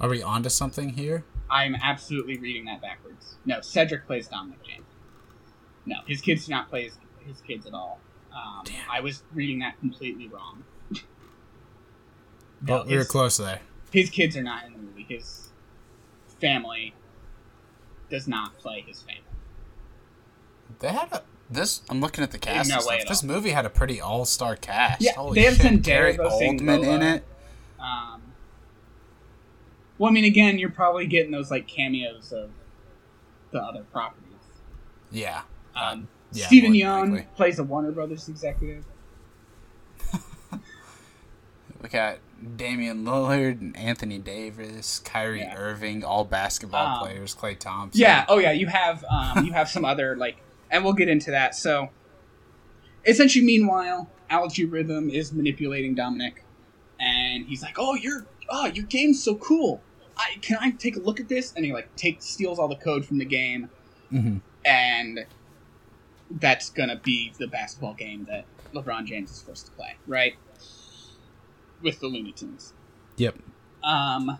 Are 0.00 0.08
we 0.08 0.22
onto 0.22 0.48
something 0.48 0.90
here? 0.90 1.24
I'm 1.50 1.74
absolutely 1.74 2.38
reading 2.38 2.64
that 2.64 2.80
backwards. 2.80 3.36
No, 3.44 3.60
Cedric 3.60 4.06
plays 4.06 4.28
Dominic 4.28 4.62
James. 4.64 4.86
No, 5.84 5.96
his 6.06 6.22
kids 6.22 6.46
do 6.46 6.52
not 6.52 6.70
play 6.70 6.84
his, 6.84 6.98
his 7.26 7.42
kids 7.42 7.66
at 7.66 7.74
all. 7.74 8.00
Um, 8.34 8.62
Damn. 8.64 8.90
I 8.90 9.00
was 9.00 9.22
reading 9.34 9.58
that 9.58 9.78
completely 9.78 10.26
wrong. 10.28 10.64
We 12.66 12.96
were 12.96 13.04
close 13.04 13.36
there. 13.36 13.60
his 13.92 14.08
kids 14.08 14.38
are 14.38 14.42
not 14.42 14.64
in 14.64 14.72
the 14.72 14.78
movie. 14.78 15.04
His 15.06 15.50
family 16.40 16.94
does 18.08 18.26
not 18.26 18.56
play 18.58 18.84
his 18.86 19.02
family. 19.02 19.22
They 20.78 20.88
had 20.88 21.12
a 21.12 21.22
this. 21.50 21.82
I'm 21.90 22.00
looking 22.00 22.22
at 22.24 22.30
the 22.30 22.38
cast. 22.38 22.68
no 22.68 22.76
and 22.76 22.82
stuff. 22.84 23.00
at 23.00 23.08
This 23.08 23.22
all. 23.22 23.28
movie 23.28 23.50
had 23.50 23.66
a 23.66 23.70
pretty 23.70 24.00
all 24.00 24.24
star 24.24 24.56
cast. 24.56 25.02
Yeah, 25.02 25.12
Holy 25.16 25.34
they 25.40 25.46
have 25.46 25.56
shit. 25.56 25.82
Gary 25.82 26.16
Oldman 26.16 26.84
in 26.86 27.02
it. 27.02 27.24
Um, 27.78 28.22
well, 29.98 30.10
I 30.10 30.12
mean, 30.14 30.24
again, 30.24 30.58
you're 30.58 30.70
probably 30.70 31.06
getting 31.06 31.30
those 31.32 31.50
like 31.50 31.66
cameos 31.66 32.32
of 32.32 32.50
the 33.52 33.58
other 33.58 33.82
properties. 33.92 34.24
Yeah. 35.10 35.42
Um, 35.74 36.08
yeah, 36.32 36.46
Stephen 36.46 36.70
more 36.70 36.76
Young 36.76 37.10
likely. 37.12 37.26
plays 37.36 37.58
a 37.58 37.64
Warner 37.64 37.90
Brothers 37.92 38.28
executive. 38.28 38.84
Look 41.82 41.94
at 41.94 42.18
Damian 42.56 43.04
Lillard 43.04 43.60
and 43.60 43.76
Anthony 43.76 44.18
Davis, 44.18 44.98
Kyrie 45.00 45.40
Yeah. 45.40 45.56
Irving, 45.56 46.04
all 46.04 46.24
basketball 46.24 46.96
Um, 46.98 46.98
players. 47.00 47.34
Klay 47.34 47.58
Thompson. 47.58 48.00
Yeah. 48.00 48.24
Oh, 48.28 48.38
yeah. 48.38 48.52
You 48.52 48.66
have 48.66 49.04
um, 49.10 49.44
you 49.44 49.52
have 49.52 49.68
some 49.68 49.84
other 49.84 50.16
like, 50.16 50.36
and 50.70 50.84
we'll 50.84 50.92
get 50.92 51.08
into 51.08 51.30
that. 51.30 51.54
So, 51.54 51.90
essentially, 53.04 53.44
meanwhile, 53.44 54.10
Al-G 54.28 54.64
Rhythm 54.64 55.10
is 55.10 55.32
manipulating 55.32 55.94
Dominic, 55.94 56.44
and 56.98 57.46
he's 57.46 57.62
like, 57.62 57.76
"Oh, 57.78 57.94
your 57.94 58.26
oh, 58.48 58.66
your 58.66 58.86
game's 58.86 59.22
so 59.22 59.34
cool. 59.36 59.82
I 60.16 60.36
can 60.40 60.58
I 60.60 60.70
take 60.70 60.96
a 60.96 61.00
look 61.00 61.20
at 61.20 61.28
this?" 61.28 61.52
And 61.54 61.64
he 61.64 61.72
like 61.72 61.94
takes 61.96 62.26
steals 62.26 62.58
all 62.58 62.68
the 62.68 62.76
code 62.76 63.04
from 63.04 63.18
the 63.18 63.24
game, 63.24 63.68
hmm 64.10 64.38
and 64.64 65.20
that's 66.30 66.68
gonna 66.68 67.00
be 67.02 67.32
the 67.38 67.48
basketball 67.48 67.94
game 67.94 68.26
that 68.28 68.44
LeBron 68.74 69.06
James 69.06 69.30
is 69.30 69.42
forced 69.42 69.66
to 69.66 69.72
play, 69.72 69.96
right? 70.06 70.34
With 71.82 71.98
the 72.00 72.06
Looney 72.06 72.32
Tunes. 72.32 72.74
Yep. 73.16 73.36
Um, 73.82 74.38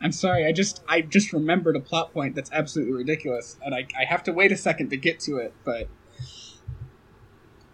I'm 0.00 0.12
sorry. 0.12 0.46
I 0.46 0.52
just 0.52 0.82
I 0.88 1.00
just 1.00 1.32
remembered 1.32 1.76
a 1.76 1.80
plot 1.80 2.12
point 2.12 2.34
that's 2.34 2.50
absolutely 2.52 2.94
ridiculous, 2.94 3.56
and 3.64 3.74
I 3.74 3.86
I 3.98 4.04
have 4.04 4.22
to 4.24 4.32
wait 4.32 4.52
a 4.52 4.56
second 4.56 4.90
to 4.90 4.96
get 4.96 5.20
to 5.20 5.38
it. 5.38 5.52
But 5.64 5.88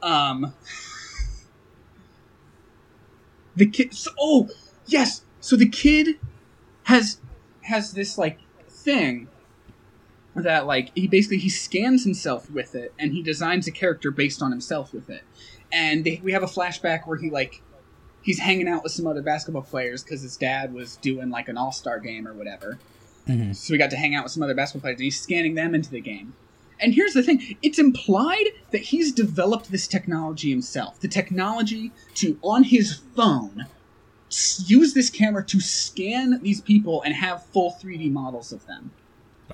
um, 0.02 0.54
the 3.56 3.66
kid. 3.66 3.94
So, 3.94 4.10
oh 4.18 4.48
yes. 4.86 5.22
So 5.40 5.56
the 5.56 5.68
kid 5.68 6.18
has 6.84 7.20
has 7.62 7.92
this 7.92 8.16
like 8.16 8.38
thing 8.68 9.28
that 10.34 10.66
like 10.66 10.90
he 10.94 11.06
basically 11.06 11.38
he 11.38 11.48
scans 11.48 12.04
himself 12.04 12.50
with 12.50 12.74
it 12.74 12.92
and 12.98 13.12
he 13.12 13.22
designs 13.22 13.66
a 13.66 13.70
character 13.70 14.10
based 14.10 14.42
on 14.42 14.50
himself 14.50 14.92
with 14.92 15.08
it 15.08 15.22
and 15.72 16.04
they, 16.04 16.20
we 16.22 16.32
have 16.32 16.42
a 16.42 16.46
flashback 16.46 17.06
where 17.06 17.16
he 17.16 17.30
like 17.30 17.62
he's 18.24 18.40
hanging 18.40 18.66
out 18.66 18.82
with 18.82 18.90
some 18.92 19.06
other 19.06 19.22
basketball 19.22 19.62
players 19.62 20.02
because 20.02 20.22
his 20.22 20.36
dad 20.36 20.74
was 20.74 20.96
doing 20.96 21.30
like 21.30 21.48
an 21.48 21.56
all-star 21.56 22.00
game 22.00 22.26
or 22.26 22.32
whatever 22.34 22.78
Mm-hmm. 23.28 23.52
so 23.52 23.72
we 23.72 23.78
got 23.78 23.88
to 23.88 23.96
hang 23.96 24.14
out 24.14 24.22
with 24.24 24.32
some 24.32 24.42
other 24.42 24.54
basketball 24.54 24.82
players 24.82 24.96
and 24.98 25.04
he's 25.04 25.18
scanning 25.18 25.54
them 25.54 25.74
into 25.74 25.90
the 25.90 26.00
game 26.02 26.34
and 26.78 26.92
here's 26.92 27.14
the 27.14 27.22
thing 27.22 27.56
it's 27.62 27.78
implied 27.78 28.48
that 28.70 28.82
he's 28.82 29.12
developed 29.12 29.70
this 29.70 29.86
technology 29.88 30.50
himself 30.50 31.00
the 31.00 31.08
technology 31.08 31.90
to 32.14 32.38
on 32.42 32.64
his 32.64 33.00
phone 33.16 33.66
use 34.66 34.92
this 34.92 35.08
camera 35.08 35.42
to 35.44 35.58
scan 35.60 36.38
these 36.42 36.60
people 36.60 37.00
and 37.02 37.14
have 37.14 37.46
full 37.46 37.72
3d 37.82 38.10
models 38.12 38.52
of 38.52 38.66
them 38.66 38.90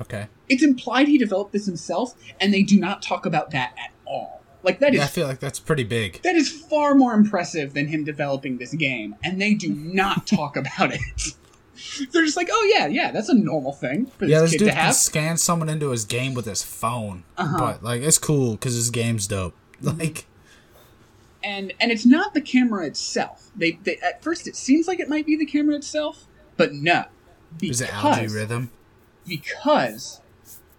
Okay. 0.01 0.27
it's 0.49 0.65
implied 0.65 1.07
he 1.07 1.19
developed 1.19 1.53
this 1.53 1.67
himself, 1.67 2.15
and 2.41 2.53
they 2.55 2.63
do 2.63 2.79
not 2.81 3.03
talk 3.03 3.27
about 3.27 3.51
that 3.51 3.73
at 3.79 3.93
all. 4.07 4.40
Like 4.63 4.79
that 4.81 4.93
is 4.93 4.99
Yeah, 4.99 5.05
I 5.05 5.09
feel 5.09 5.27
like 5.27 5.41
that's 5.41 5.59
pretty 5.59 5.85
big. 5.85 6.21
that 6.23 6.37
is 6.37 6.51
far 6.51 6.95
more 6.95 7.15
impressive 7.15 7.73
than 7.75 7.87
him 7.89 8.05
developing 8.05 8.59
this 8.59 8.75
game, 8.75 9.17
and 9.25 9.41
they 9.41 9.55
do 9.55 9.71
not 9.71 10.27
talk 10.27 10.57
about 10.57 10.93
it. 10.93 11.01
They're 12.13 12.25
just 12.25 12.37
like, 12.37 12.49
oh 12.53 12.73
yeah, 12.75 12.87
yeah, 12.87 13.11
that's 13.11 13.31
a 13.31 13.35
normal 13.35 13.73
thing 13.73 14.07
for 14.07 14.27
this 14.27 14.31
Yeah, 14.31 14.41
this 14.43 14.51
kid 14.53 14.59
dude 14.59 14.69
to 14.69 14.75
can 14.75 14.93
scan 14.93 15.37
someone 15.39 15.69
into 15.71 15.91
his 15.91 16.05
game 16.05 16.35
with 16.35 16.45
his 16.45 16.63
phone. 16.63 17.25
Uh-huh. 17.39 17.57
But 17.59 17.83
like, 17.83 18.03
it's 18.03 18.19
cool 18.19 18.53
because 18.53 18.75
his 18.75 18.91
game's 18.91 19.27
dope. 19.27 19.55
Like, 19.83 20.27
and 21.43 21.73
and 21.81 21.91
it's 21.91 22.05
not 22.05 22.35
the 22.35 22.43
camera 22.43 22.85
itself. 22.87 23.51
They, 23.57 23.79
they 23.83 23.97
at 23.99 24.23
first 24.23 24.47
it 24.47 24.57
seems 24.57 24.87
like 24.87 25.01
it 25.01 25.09
might 25.09 25.25
be 25.25 25.37
the 25.39 25.47
camera 25.47 25.75
itself, 25.77 26.27
but 26.59 26.75
no, 26.75 27.05
is 27.63 27.81
it 27.81 27.91
algae 27.91 28.21
because 28.21 28.35
rhythm? 28.35 28.71
because 29.27 30.21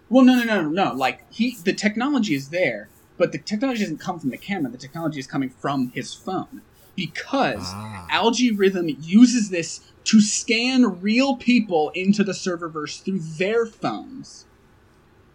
well 0.08 0.24
no 0.24 0.34
no 0.34 0.44
no 0.44 0.62
no 0.62 0.68
no 0.70 0.92
like 0.94 1.24
he 1.32 1.56
the 1.64 1.72
technology 1.72 2.34
is 2.34 2.50
there 2.50 2.88
but 3.22 3.30
the 3.30 3.38
technology 3.38 3.82
doesn't 3.82 4.00
come 4.00 4.18
from 4.18 4.30
the 4.30 4.36
camera 4.36 4.68
the 4.72 4.76
technology 4.76 5.20
is 5.20 5.28
coming 5.28 5.48
from 5.48 5.90
his 5.94 6.12
phone 6.12 6.60
because 6.96 7.62
Ah. 7.64 8.06
Al-G 8.10 8.50
Rhythm 8.50 8.88
uses 9.00 9.50
this 9.50 9.80
to 10.04 10.20
scan 10.20 11.00
real 11.00 11.36
people 11.36 11.90
into 11.94 12.24
the 12.24 12.32
serververse 12.32 13.00
through 13.00 13.20
their 13.20 13.64
phones 13.64 14.46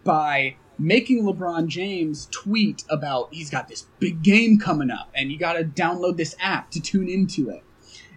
by 0.04 0.56
making 0.78 1.24
LeBron 1.24 1.66
James 1.68 2.28
tweet 2.30 2.84
about 2.90 3.32
he's 3.32 3.50
got 3.50 3.68
this 3.68 3.86
big 3.98 4.22
game 4.22 4.58
coming 4.58 4.90
up 4.90 5.10
and 5.14 5.32
you 5.32 5.38
got 5.38 5.54
to 5.54 5.64
download 5.64 6.16
this 6.18 6.36
app 6.38 6.70
to 6.72 6.80
tune 6.80 7.08
into 7.08 7.48
it. 7.48 7.64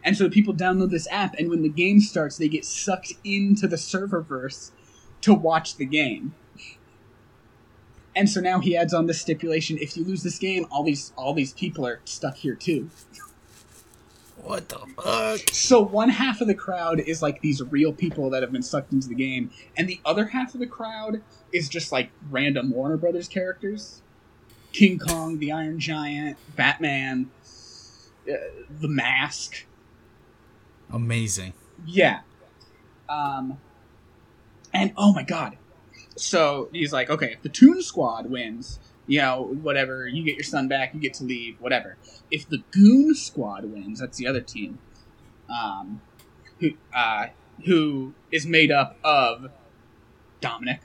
And 0.03 0.17
so 0.17 0.29
people 0.29 0.53
download 0.53 0.91
this 0.91 1.07
app 1.09 1.33
and 1.39 1.49
when 1.49 1.61
the 1.63 1.69
game 1.69 2.01
starts 2.01 2.37
they 2.37 2.49
get 2.49 2.65
sucked 2.65 3.13
into 3.23 3.67
the 3.67 3.77
serververse 3.77 4.71
to 5.21 5.33
watch 5.33 5.77
the 5.77 5.85
game. 5.85 6.35
And 8.15 8.29
so 8.29 8.41
now 8.41 8.59
he 8.59 8.75
adds 8.75 8.93
on 8.93 9.07
this 9.07 9.21
stipulation 9.21 9.77
if 9.77 9.95
you 9.95 10.03
lose 10.03 10.23
this 10.23 10.37
game 10.37 10.65
all 10.69 10.83
these 10.83 11.13
all 11.15 11.33
these 11.33 11.53
people 11.53 11.85
are 11.85 12.01
stuck 12.05 12.35
here 12.35 12.55
too. 12.55 12.89
What 14.43 14.69
the 14.69 14.79
fuck? 14.97 15.39
So 15.51 15.81
one 15.81 16.09
half 16.09 16.41
of 16.41 16.47
the 16.47 16.55
crowd 16.55 16.99
is 16.99 17.21
like 17.21 17.41
these 17.41 17.61
real 17.61 17.93
people 17.93 18.29
that 18.31 18.41
have 18.41 18.51
been 18.51 18.63
sucked 18.63 18.91
into 18.91 19.07
the 19.07 19.15
game, 19.15 19.51
and 19.77 19.87
the 19.87 19.99
other 20.03 20.25
half 20.25 20.53
of 20.53 20.59
the 20.59 20.67
crowd 20.67 21.21
is 21.53 21.69
just 21.69 21.91
like 21.91 22.09
random 22.29 22.71
Warner 22.71 22.97
Brothers 22.97 23.27
characters: 23.27 24.01
King 24.73 24.97
Kong, 24.97 25.37
the 25.37 25.51
Iron 25.51 25.79
Giant, 25.79 26.37
Batman, 26.55 27.29
uh, 28.27 28.33
the 28.79 28.87
Mask. 28.87 29.65
Amazing. 30.91 31.53
Yeah. 31.85 32.21
Um. 33.07 33.59
And 34.73 34.91
oh 34.97 35.13
my 35.13 35.23
god. 35.23 35.57
So 36.15 36.69
he's 36.71 36.91
like, 36.91 37.09
okay, 37.09 37.33
if 37.33 37.41
the 37.41 37.49
Toon 37.49 37.81
Squad 37.81 38.29
wins, 38.29 38.79
you 39.07 39.19
know, 39.19 39.43
whatever, 39.61 40.07
you 40.07 40.23
get 40.23 40.35
your 40.35 40.43
son 40.43 40.67
back, 40.67 40.93
you 40.93 40.99
get 40.99 41.13
to 41.15 41.23
leave, 41.23 41.59
whatever. 41.59 41.97
If 42.29 42.47
the 42.47 42.63
Goon 42.71 43.15
Squad 43.15 43.65
wins, 43.65 43.99
that's 43.99 44.17
the 44.17 44.27
other 44.27 44.41
team, 44.41 44.79
um, 45.49 46.01
who 46.59 46.71
uh, 46.93 47.27
who 47.65 48.13
is 48.31 48.45
made 48.45 48.71
up 48.71 48.97
of 49.03 49.51
Dominic. 50.39 50.81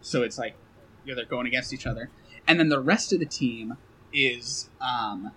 So 0.00 0.22
it's 0.22 0.38
like, 0.38 0.56
you 1.04 1.12
know, 1.12 1.16
they're 1.16 1.24
going 1.24 1.46
against 1.46 1.72
each 1.72 1.86
other, 1.86 2.10
and 2.46 2.58
then 2.58 2.68
the 2.68 2.80
rest 2.80 3.12
of 3.12 3.20
the 3.20 3.26
team 3.26 3.76
is 4.12 4.70
um, 4.80 5.32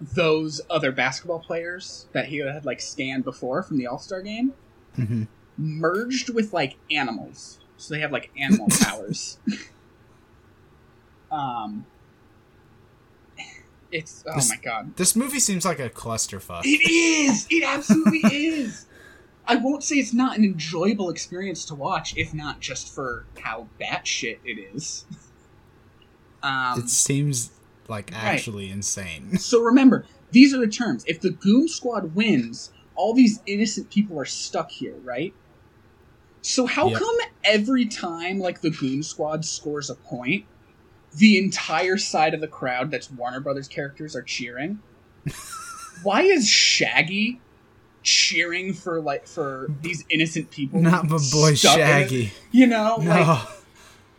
those 0.00 0.60
other 0.70 0.92
basketball 0.92 1.40
players 1.40 2.06
that 2.12 2.26
he 2.26 2.38
had 2.38 2.64
like 2.64 2.80
scanned 2.80 3.24
before 3.24 3.62
from 3.62 3.78
the 3.78 3.86
All 3.86 3.98
Star 3.98 4.22
game 4.22 4.54
hmm 4.94 5.24
merged 5.58 6.30
with 6.30 6.52
like 6.52 6.76
animals. 6.90 7.58
So 7.76 7.94
they 7.94 8.00
have 8.00 8.12
like 8.12 8.30
animal 8.38 8.68
powers. 8.80 9.38
um 11.30 11.84
it's 13.92 14.24
oh 14.26 14.34
This- 14.34 14.48
my 14.50 14.56
god. 14.56 14.96
This 14.96 15.14
movie 15.16 15.38
seems 15.40 15.64
like 15.64 15.78
a 15.78 15.88
clusterfuck. 15.88 16.62
It 16.64 16.90
is! 16.90 17.46
It 17.50 17.62
absolutely 17.64 18.20
is! 18.32 18.86
I 19.46 19.56
won't 19.56 19.84
say 19.84 19.96
it's 19.96 20.12
not 20.12 20.36
an 20.36 20.44
enjoyable 20.44 21.08
experience 21.08 21.64
to 21.66 21.74
watch, 21.76 22.16
if 22.16 22.34
not 22.34 22.58
just 22.60 22.92
for 22.92 23.26
how 23.40 23.68
batshit 23.80 24.38
it 24.44 24.58
is. 24.74 25.04
Um 26.42 26.80
It 26.80 26.88
seems 26.90 27.50
like 27.88 28.10
actually 28.12 28.70
insane. 28.70 29.36
So 29.38 29.62
remember, 29.62 30.04
these 30.32 30.52
are 30.52 30.58
the 30.58 30.66
terms. 30.66 31.04
If 31.06 31.20
the 31.20 31.30
Goon 31.30 31.68
Squad 31.68 32.14
wins, 32.16 32.72
all 32.96 33.14
these 33.14 33.40
innocent 33.46 33.90
people 33.90 34.18
are 34.18 34.24
stuck 34.24 34.70
here, 34.70 34.96
right? 35.04 35.32
So 36.48 36.64
how 36.66 36.88
Yep. 36.90 36.98
come 37.00 37.16
every 37.42 37.86
time 37.86 38.38
like 38.38 38.60
the 38.60 38.70
Goon 38.70 39.02
Squad 39.02 39.44
scores 39.44 39.90
a 39.90 39.96
point, 39.96 40.44
the 41.16 41.38
entire 41.38 41.96
side 41.98 42.34
of 42.34 42.40
the 42.40 42.46
crowd 42.46 42.92
that's 42.92 43.10
Warner 43.10 43.40
Brothers 43.40 43.66
characters 43.66 44.14
are 44.14 44.22
cheering? 44.22 44.78
Why 46.04 46.22
is 46.22 46.48
Shaggy 46.48 47.40
cheering 48.04 48.74
for 48.74 49.00
like 49.00 49.26
for 49.26 49.66
these 49.82 50.04
innocent 50.08 50.52
people? 50.52 50.80
Not 50.80 51.08
my 51.10 51.18
boy 51.32 51.54
stuck 51.54 51.78
in 51.78 51.80
it? 51.82 51.86
Shaggy. 51.86 52.32
You 52.52 52.68
know, 52.68 52.98
No. 52.98 53.10
like 53.10 53.48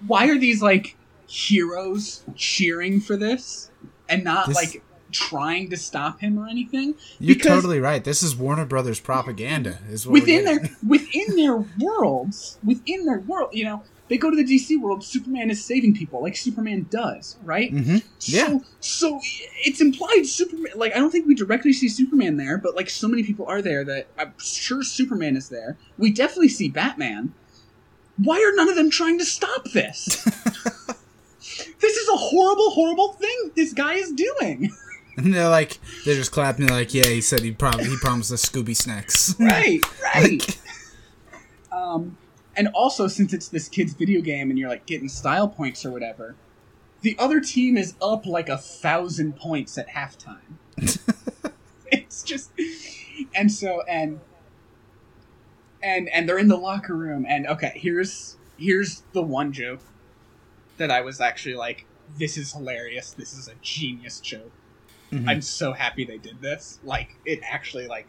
why 0.06 0.28
are 0.28 0.38
these 0.38 0.62
like 0.62 0.98
heroes 1.28 2.24
cheering 2.36 3.00
for 3.00 3.16
this 3.16 3.72
and 4.10 4.26
not 4.26 4.48
This- 4.48 4.56
like 4.58 4.84
trying 5.12 5.70
to 5.70 5.78
stop 5.78 6.20
him 6.20 6.38
or 6.38 6.48
anything 6.48 6.96
You're 7.20 7.36
totally 7.36 7.80
right. 7.80 8.04
This 8.04 8.22
is 8.24 8.36
Warner 8.36 8.66
Brothers 8.66 9.00
propaganda. 9.00 9.80
Is 9.90 10.06
what 10.06 10.14
within 10.14 10.46
their 10.46 10.70
within 10.88 11.36
their 11.36 11.58
worlds 11.80 12.58
within 12.64 13.06
their 13.06 13.20
world 13.20 13.50
you 13.54 13.64
know 13.64 13.84
they 14.10 14.18
go 14.18 14.30
to 14.30 14.38
the 14.38 14.44
dc 14.46 14.80
world 14.80 15.04
superman 15.04 15.50
is 15.50 15.64
saving 15.64 15.94
people 15.94 16.22
like 16.22 16.38
superman 16.38 16.86
does 16.90 17.36
right 17.44 17.74
Mhm. 17.74 18.04
Yeah. 18.22 18.48
so 18.48 18.64
so 18.80 19.20
it's 19.66 19.82
implied 19.82 20.26
superman 20.26 20.72
like 20.76 20.94
i 20.96 20.98
don't 21.00 21.12
think 21.12 21.28
we 21.28 21.36
directly 21.36 21.74
see 21.74 21.90
superman 21.90 22.38
there 22.38 22.58
but 22.58 22.76
like 22.76 22.90
so 22.90 23.08
many 23.08 23.24
people 23.24 23.46
are 23.48 23.62
there 23.62 23.84
that 23.84 24.08
i'm 24.18 24.34
sure 24.40 24.82
superman 24.84 25.36
is 25.36 25.50
there 25.50 25.78
we 25.98 26.10
definitely 26.12 26.48
see 26.50 26.70
batman 26.70 27.34
why 28.24 28.38
are 28.38 28.56
none 28.56 28.70
of 28.70 28.76
them 28.76 28.90
trying 28.90 29.18
to 29.20 29.26
stop 29.26 29.66
this 29.74 30.06
this 31.80 31.98
is 31.98 32.08
a 32.10 32.18
horrible 32.18 32.72
horrible 32.72 33.14
thing 33.14 33.52
this 33.56 33.74
guy 33.74 33.94
is 33.96 34.12
doing 34.12 34.72
And 35.18 35.34
they're 35.34 35.50
like, 35.50 35.80
they're 36.06 36.16
just 36.16 36.32
clapping. 36.32 36.68
They're 36.68 36.78
like, 36.78 36.94
yeah, 36.94 37.08
he 37.08 37.22
said 37.22 37.42
he 37.42 37.52
probably 37.52 37.86
he 37.86 37.98
promised 37.98 38.32
us 38.32 38.46
Scooby 38.48 38.76
snacks. 38.76 39.36
right 39.40 39.82
right 40.16 40.32
Like- 40.42 40.58
Um, 41.72 42.18
and 42.56 42.68
also, 42.70 43.08
since 43.08 43.34
it's 43.34 43.48
this 43.50 43.68
kid's 43.68 43.94
video 43.94 44.22
game 44.22 44.50
and 44.50 44.58
you're 44.60 44.70
like 44.70 44.86
getting 44.86 45.10
style 45.10 45.48
points 45.48 45.86
or 45.86 45.92
whatever, 45.92 46.36
the 47.02 47.16
other 47.20 47.40
team 47.40 47.78
is 47.78 47.94
up 48.02 48.26
like 48.26 48.50
a 48.50 48.58
thousand 48.58 49.36
points 49.38 49.78
at 49.78 49.88
halftime. 49.90 50.58
it's 51.92 52.24
just, 52.24 52.52
and 53.36 53.52
so 53.52 53.82
and 53.88 54.20
and 55.84 56.10
and 56.10 56.28
they're 56.28 56.40
in 56.40 56.48
the 56.48 56.58
locker 56.58 56.96
room 56.96 57.26
and 57.28 57.46
okay, 57.48 57.74
here's 57.76 58.38
here's 58.58 59.04
the 59.14 59.22
one 59.22 59.52
joke 59.54 59.82
that 60.78 60.90
I 60.92 61.02
was 61.02 61.22
actually 61.22 61.56
like, 61.56 61.86
this 62.20 62.38
is 62.38 62.54
hilarious. 62.54 63.12
This 63.12 63.34
is 63.34 63.48
a 63.48 63.54
genius 63.62 64.20
joke. 64.20 64.52
Mhm. 65.12 65.28
I'm 65.30 65.42
so 65.42 65.74
happy 65.74 66.04
they 66.06 66.18
did 66.18 66.42
this. 66.42 66.80
Like 66.84 67.16
it 67.26 67.40
actually 67.44 67.88
like 67.88 68.08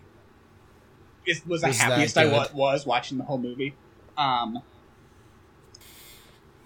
it 1.27 1.47
was 1.47 1.61
the 1.63 1.69
Was 1.69 1.79
happiest 1.79 2.17
I 2.19 2.27
wa- 2.27 2.49
was 2.55 2.87
watching 2.87 3.19
the 3.19 3.25
whole 3.25 3.39
movie. 3.39 3.75
Um, 4.17 4.63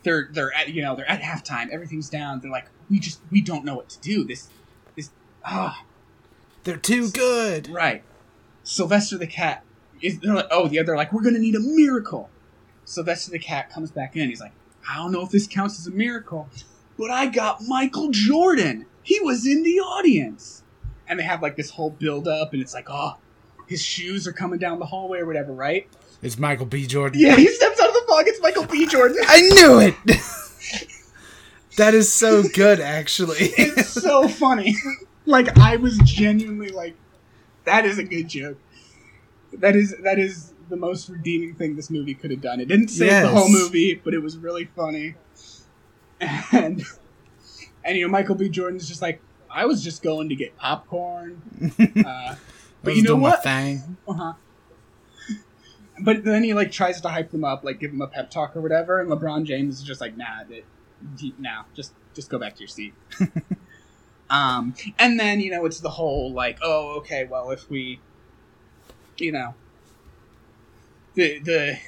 they're 0.03 0.29
they're 0.33 0.53
at 0.55 0.69
you 0.73 0.83
know 0.83 0.97
they're 0.97 1.11
at 1.11 1.21
halftime. 1.21 1.69
Everything's 1.71 2.09
down. 2.09 2.41
They're 2.41 2.51
like 2.51 2.67
we 2.91 2.99
just 2.99 3.21
we 3.31 3.41
don't 3.41 3.65
know 3.65 3.75
what 3.75 3.89
to 3.91 4.01
do. 4.01 4.25
This 4.25 4.49
this 4.97 5.11
ah 5.45 5.85
They're 6.65 6.77
too 6.77 7.11
good. 7.11 7.69
right. 7.69 8.03
Sylvester 8.65 9.19
the 9.19 9.27
cat 9.27 9.65
is 10.01 10.19
they're 10.21 10.35
like, 10.35 10.47
oh, 10.51 10.69
yeah, 10.69 10.83
they're 10.83 10.97
like, 10.97 11.13
we're 11.13 11.23
gonna 11.23 11.39
need 11.39 11.55
a 11.55 11.61
miracle. 11.61 12.29
So 12.85 13.03
that's 13.03 13.27
the 13.27 13.39
cat 13.39 13.71
comes 13.71 13.91
back 13.91 14.17
in. 14.17 14.29
He's 14.29 14.41
like, 14.41 14.53
I 14.89 14.97
don't 14.97 15.13
know 15.13 15.23
if 15.23 15.31
this 15.31 15.47
counts 15.47 15.79
as 15.79 15.87
a 15.87 15.91
miracle, 15.93 16.49
but 16.99 17.11
I 17.11 17.27
got 17.27 17.63
Michael 17.67 18.11
Jordan. 18.11 18.87
He 19.03 19.21
was 19.21 19.47
in 19.47 19.63
the 19.63 19.81
audience, 19.81 20.63
and 21.09 21.19
they 21.19 21.25
have 21.25 21.43
like 21.43 21.57
this 21.57 21.71
whole 21.71 21.91
build 21.91 22.29
up, 22.29 22.53
and 22.53 22.63
it's 22.63 22.75
like, 22.75 22.87
oh, 22.89 23.17
his 23.67 23.83
shoes 23.83 24.27
are 24.27 24.33
coming 24.33 24.59
down 24.59 24.79
the 24.79 24.87
hallway 24.87 25.21
or 25.21 25.27
whatever, 25.27 25.53
right? 25.53 25.89
It's 26.23 26.39
Michael 26.39 26.67
B. 26.67 26.87
Jordan. 26.87 27.21
Yeah, 27.21 27.37
he 27.37 27.49
steps 27.49 27.81
out 27.81 27.89
of 27.89 27.95
the 27.95 28.05
fog. 28.07 28.25
It's 28.29 28.41
Michael 28.41 28.67
B. 28.67 28.87
Jordan. 28.87 29.19
I 29.27 29.41
knew 29.41 29.81
it. 29.81 29.97
that 31.77 31.95
is 31.95 32.13
so 32.13 32.45
good, 32.55 32.81
actually. 32.81 33.37
it's 33.41 33.89
so 33.89 34.29
funny. 34.29 34.77
like 35.27 35.59
I 35.59 35.77
was 35.77 35.99
genuinely 36.05 36.69
like, 36.69 36.95
that 37.65 37.85
is 37.85 37.99
a 37.99 38.05
good 38.05 38.29
joke. 38.29 38.59
That 39.55 39.77
is 39.77 39.95
that 40.03 40.19
is 40.19 40.55
the 40.71 40.77
most 40.77 41.09
redeeming 41.11 41.55
thing 41.55 41.77
this 41.77 41.91
movie 41.91 42.15
could 42.15 42.31
have 42.31 42.41
done. 42.41 42.61
It 42.61 42.69
didn't 42.69 42.89
save 42.89 43.23
the 43.23 43.29
whole 43.29 43.51
movie, 43.51 43.95
but 43.95 44.15
it 44.15 44.21
was 44.21 44.39
really 44.39 44.65
funny. 44.77 45.15
And 46.21 46.83
and 47.85 47.97
you 47.97 48.05
know 48.05 48.11
Michael 48.11 48.35
B. 48.35 48.49
Jordan's 48.49 48.89
just 48.89 49.03
like, 49.03 49.21
I 49.51 49.67
was 49.67 49.83
just 49.83 50.03
going 50.03 50.29
to 50.29 50.35
get 50.35 50.57
popcorn. 50.57 51.43
Uh, 52.05 52.35
but 52.83 52.97
you 52.97 53.03
know 53.03 53.15
what? 53.15 53.45
thing. 53.45 53.97
Uh-huh. 54.09 54.33
But 56.01 56.25
then 56.25 56.43
he 56.43 56.53
like 56.53 56.73
tries 56.73 57.01
to 57.03 57.09
hype 57.09 57.31
them 57.31 57.45
up, 57.45 57.63
like 57.63 57.79
give 57.79 57.93
them 57.93 58.01
a 58.01 58.09
pep 58.09 58.29
talk 58.31 58.57
or 58.57 58.61
whatever, 58.61 59.01
and 59.01 59.09
LeBron 59.09 59.45
James 59.45 59.79
is 59.79 59.85
just 59.85 60.01
like, 60.01 60.17
nah, 60.17 60.43
that, 60.49 60.65
nah, 61.39 61.63
just 61.75 61.93
just 62.13 62.29
go 62.29 62.39
back 62.39 62.55
to 62.57 62.61
your 62.61 62.69
seat. 62.69 62.93
um, 64.31 64.75
and 64.99 65.21
then 65.21 65.39
you 65.39 65.51
know 65.51 65.65
it's 65.65 65.79
the 65.79 65.91
whole 65.91 66.33
like, 66.33 66.59
oh, 66.63 66.97
okay, 66.99 67.25
well 67.25 67.53
if 67.53 67.71
we, 67.71 68.01
you 69.19 69.31
know, 69.31 69.55
the 71.15 71.39
the. 71.39 71.79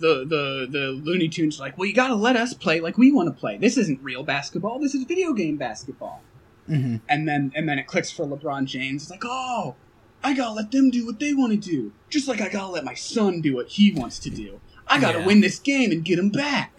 The, 0.00 0.24
the 0.24 0.68
the 0.70 0.86
Looney 1.02 1.28
Tunes 1.28 1.58
like, 1.58 1.76
well, 1.76 1.86
you 1.86 1.94
gotta 1.94 2.14
let 2.14 2.36
us 2.36 2.54
play 2.54 2.80
like 2.80 2.96
we 2.98 3.10
want 3.10 3.28
to 3.34 3.38
play. 3.38 3.56
This 3.58 3.76
isn't 3.76 4.00
real 4.02 4.22
basketball. 4.22 4.78
This 4.78 4.94
is 4.94 5.04
video 5.04 5.32
game 5.32 5.56
basketball 5.56 6.22
hmm 6.66 6.96
and 7.08 7.26
then 7.26 7.50
and 7.56 7.66
then 7.68 7.78
it 7.78 7.86
clicks 7.86 8.10
for 8.10 8.26
LeBron 8.26 8.66
James. 8.66 9.02
It's 9.04 9.10
like, 9.10 9.24
oh, 9.24 9.74
I 10.22 10.34
gotta 10.34 10.52
let 10.52 10.70
them 10.70 10.90
do 10.90 11.06
what 11.06 11.18
they 11.18 11.32
want 11.34 11.52
to 11.52 11.58
do, 11.58 11.92
just 12.10 12.28
like 12.28 12.40
I 12.40 12.48
gotta 12.48 12.70
let 12.70 12.84
my 12.84 12.94
son 12.94 13.40
do 13.40 13.54
what 13.56 13.68
he 13.68 13.90
wants 13.92 14.18
to 14.20 14.30
do. 14.30 14.60
I 14.86 15.00
gotta 15.00 15.18
Yeah. 15.20 15.26
win 15.26 15.40
this 15.40 15.58
game 15.58 15.90
and 15.90 16.04
get 16.04 16.18
him 16.18 16.28
back. 16.30 16.72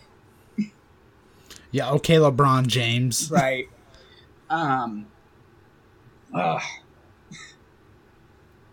Yeah, 1.71 1.91
okay, 1.91 2.15
LeBron 2.15 2.67
James. 2.67 3.29
Right. 3.31 3.67
Um. 4.49 5.07
ugh. 6.33 6.61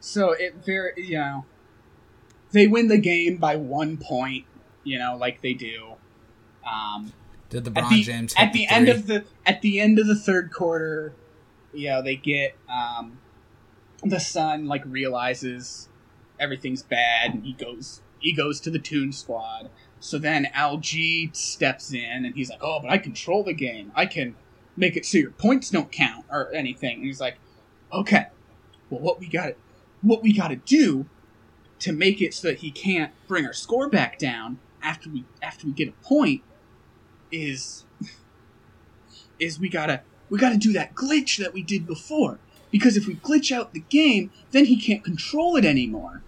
So 0.00 0.30
it 0.32 0.54
very 0.64 0.92
you 0.96 1.18
know, 1.18 1.44
they 2.52 2.66
win 2.66 2.88
the 2.88 2.98
game 2.98 3.36
by 3.36 3.56
one 3.56 3.96
point. 3.96 4.44
You 4.84 4.98
know, 4.98 5.16
like 5.16 5.40
they 5.42 5.54
do. 5.54 5.94
Um, 6.64 7.12
Did 7.50 7.66
at 7.66 7.74
LeBron 7.74 7.90
the, 7.90 8.02
James 8.02 8.34
at 8.36 8.52
the 8.52 8.66
the 8.66 8.74
end 8.74 8.88
of 8.88 9.06
the 9.06 9.24
at 9.44 9.62
the 9.62 9.80
end 9.80 9.98
of 9.98 10.06
the 10.06 10.16
third 10.16 10.52
quarter, 10.52 11.14
you 11.72 11.88
know, 11.88 12.02
they 12.02 12.16
get 12.16 12.56
um, 12.68 13.18
the 14.02 14.20
son 14.20 14.66
like 14.66 14.84
realizes 14.86 15.88
everything's 16.38 16.82
bad 16.82 17.32
and 17.32 17.44
he 17.44 17.52
goes 17.52 18.02
he 18.18 18.32
goes 18.32 18.60
to 18.60 18.70
the 18.70 18.78
Toon 18.78 19.12
Squad. 19.12 19.70
So 19.98 20.18
then 20.18 20.48
Al-G 20.52 21.30
steps 21.32 21.92
in 21.92 22.24
and 22.24 22.34
he's 22.34 22.50
like, 22.50 22.62
"Oh, 22.62 22.80
but 22.80 22.90
I 22.90 22.98
control 22.98 23.42
the 23.42 23.54
game. 23.54 23.92
I 23.94 24.06
can 24.06 24.36
make 24.76 24.96
it 24.96 25.06
so 25.06 25.18
your 25.18 25.30
points 25.30 25.70
don't 25.70 25.90
count 25.90 26.24
or 26.30 26.52
anything." 26.52 26.96
And 26.96 27.04
he's 27.04 27.20
like, 27.20 27.38
"Okay, 27.92 28.26
well, 28.90 29.00
what 29.00 29.20
we 29.20 29.28
got 29.28 29.54
what 30.02 30.22
we 30.22 30.32
got 30.32 30.48
to 30.48 30.56
do 30.56 31.06
to 31.80 31.92
make 31.92 32.20
it 32.20 32.34
so 32.34 32.48
that 32.48 32.58
he 32.58 32.70
can't 32.70 33.12
bring 33.26 33.44
our 33.44 33.52
score 33.52 33.88
back 33.88 34.18
down 34.18 34.58
after 34.82 35.10
we 35.10 35.24
after 35.42 35.66
we 35.66 35.72
get 35.72 35.88
a 35.88 36.04
point 36.04 36.42
is 37.30 37.84
is 39.38 39.58
we 39.58 39.68
gotta 39.68 40.02
we 40.30 40.38
gotta 40.38 40.56
do 40.56 40.72
that 40.72 40.94
glitch 40.94 41.36
that 41.38 41.52
we 41.52 41.62
did 41.62 41.86
before. 41.86 42.38
Because 42.70 42.96
if 42.96 43.06
we 43.06 43.14
glitch 43.14 43.54
out 43.54 43.72
the 43.72 43.80
game 43.80 44.30
then 44.52 44.66
he 44.66 44.80
can't 44.80 45.04
control 45.04 45.56
it 45.56 45.64
anymore. 45.64 46.22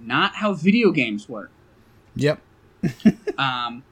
Not 0.00 0.36
how 0.36 0.52
video 0.52 0.90
games 0.90 1.28
work. 1.28 1.50
Yep. 2.16 2.40
um, 3.38 3.82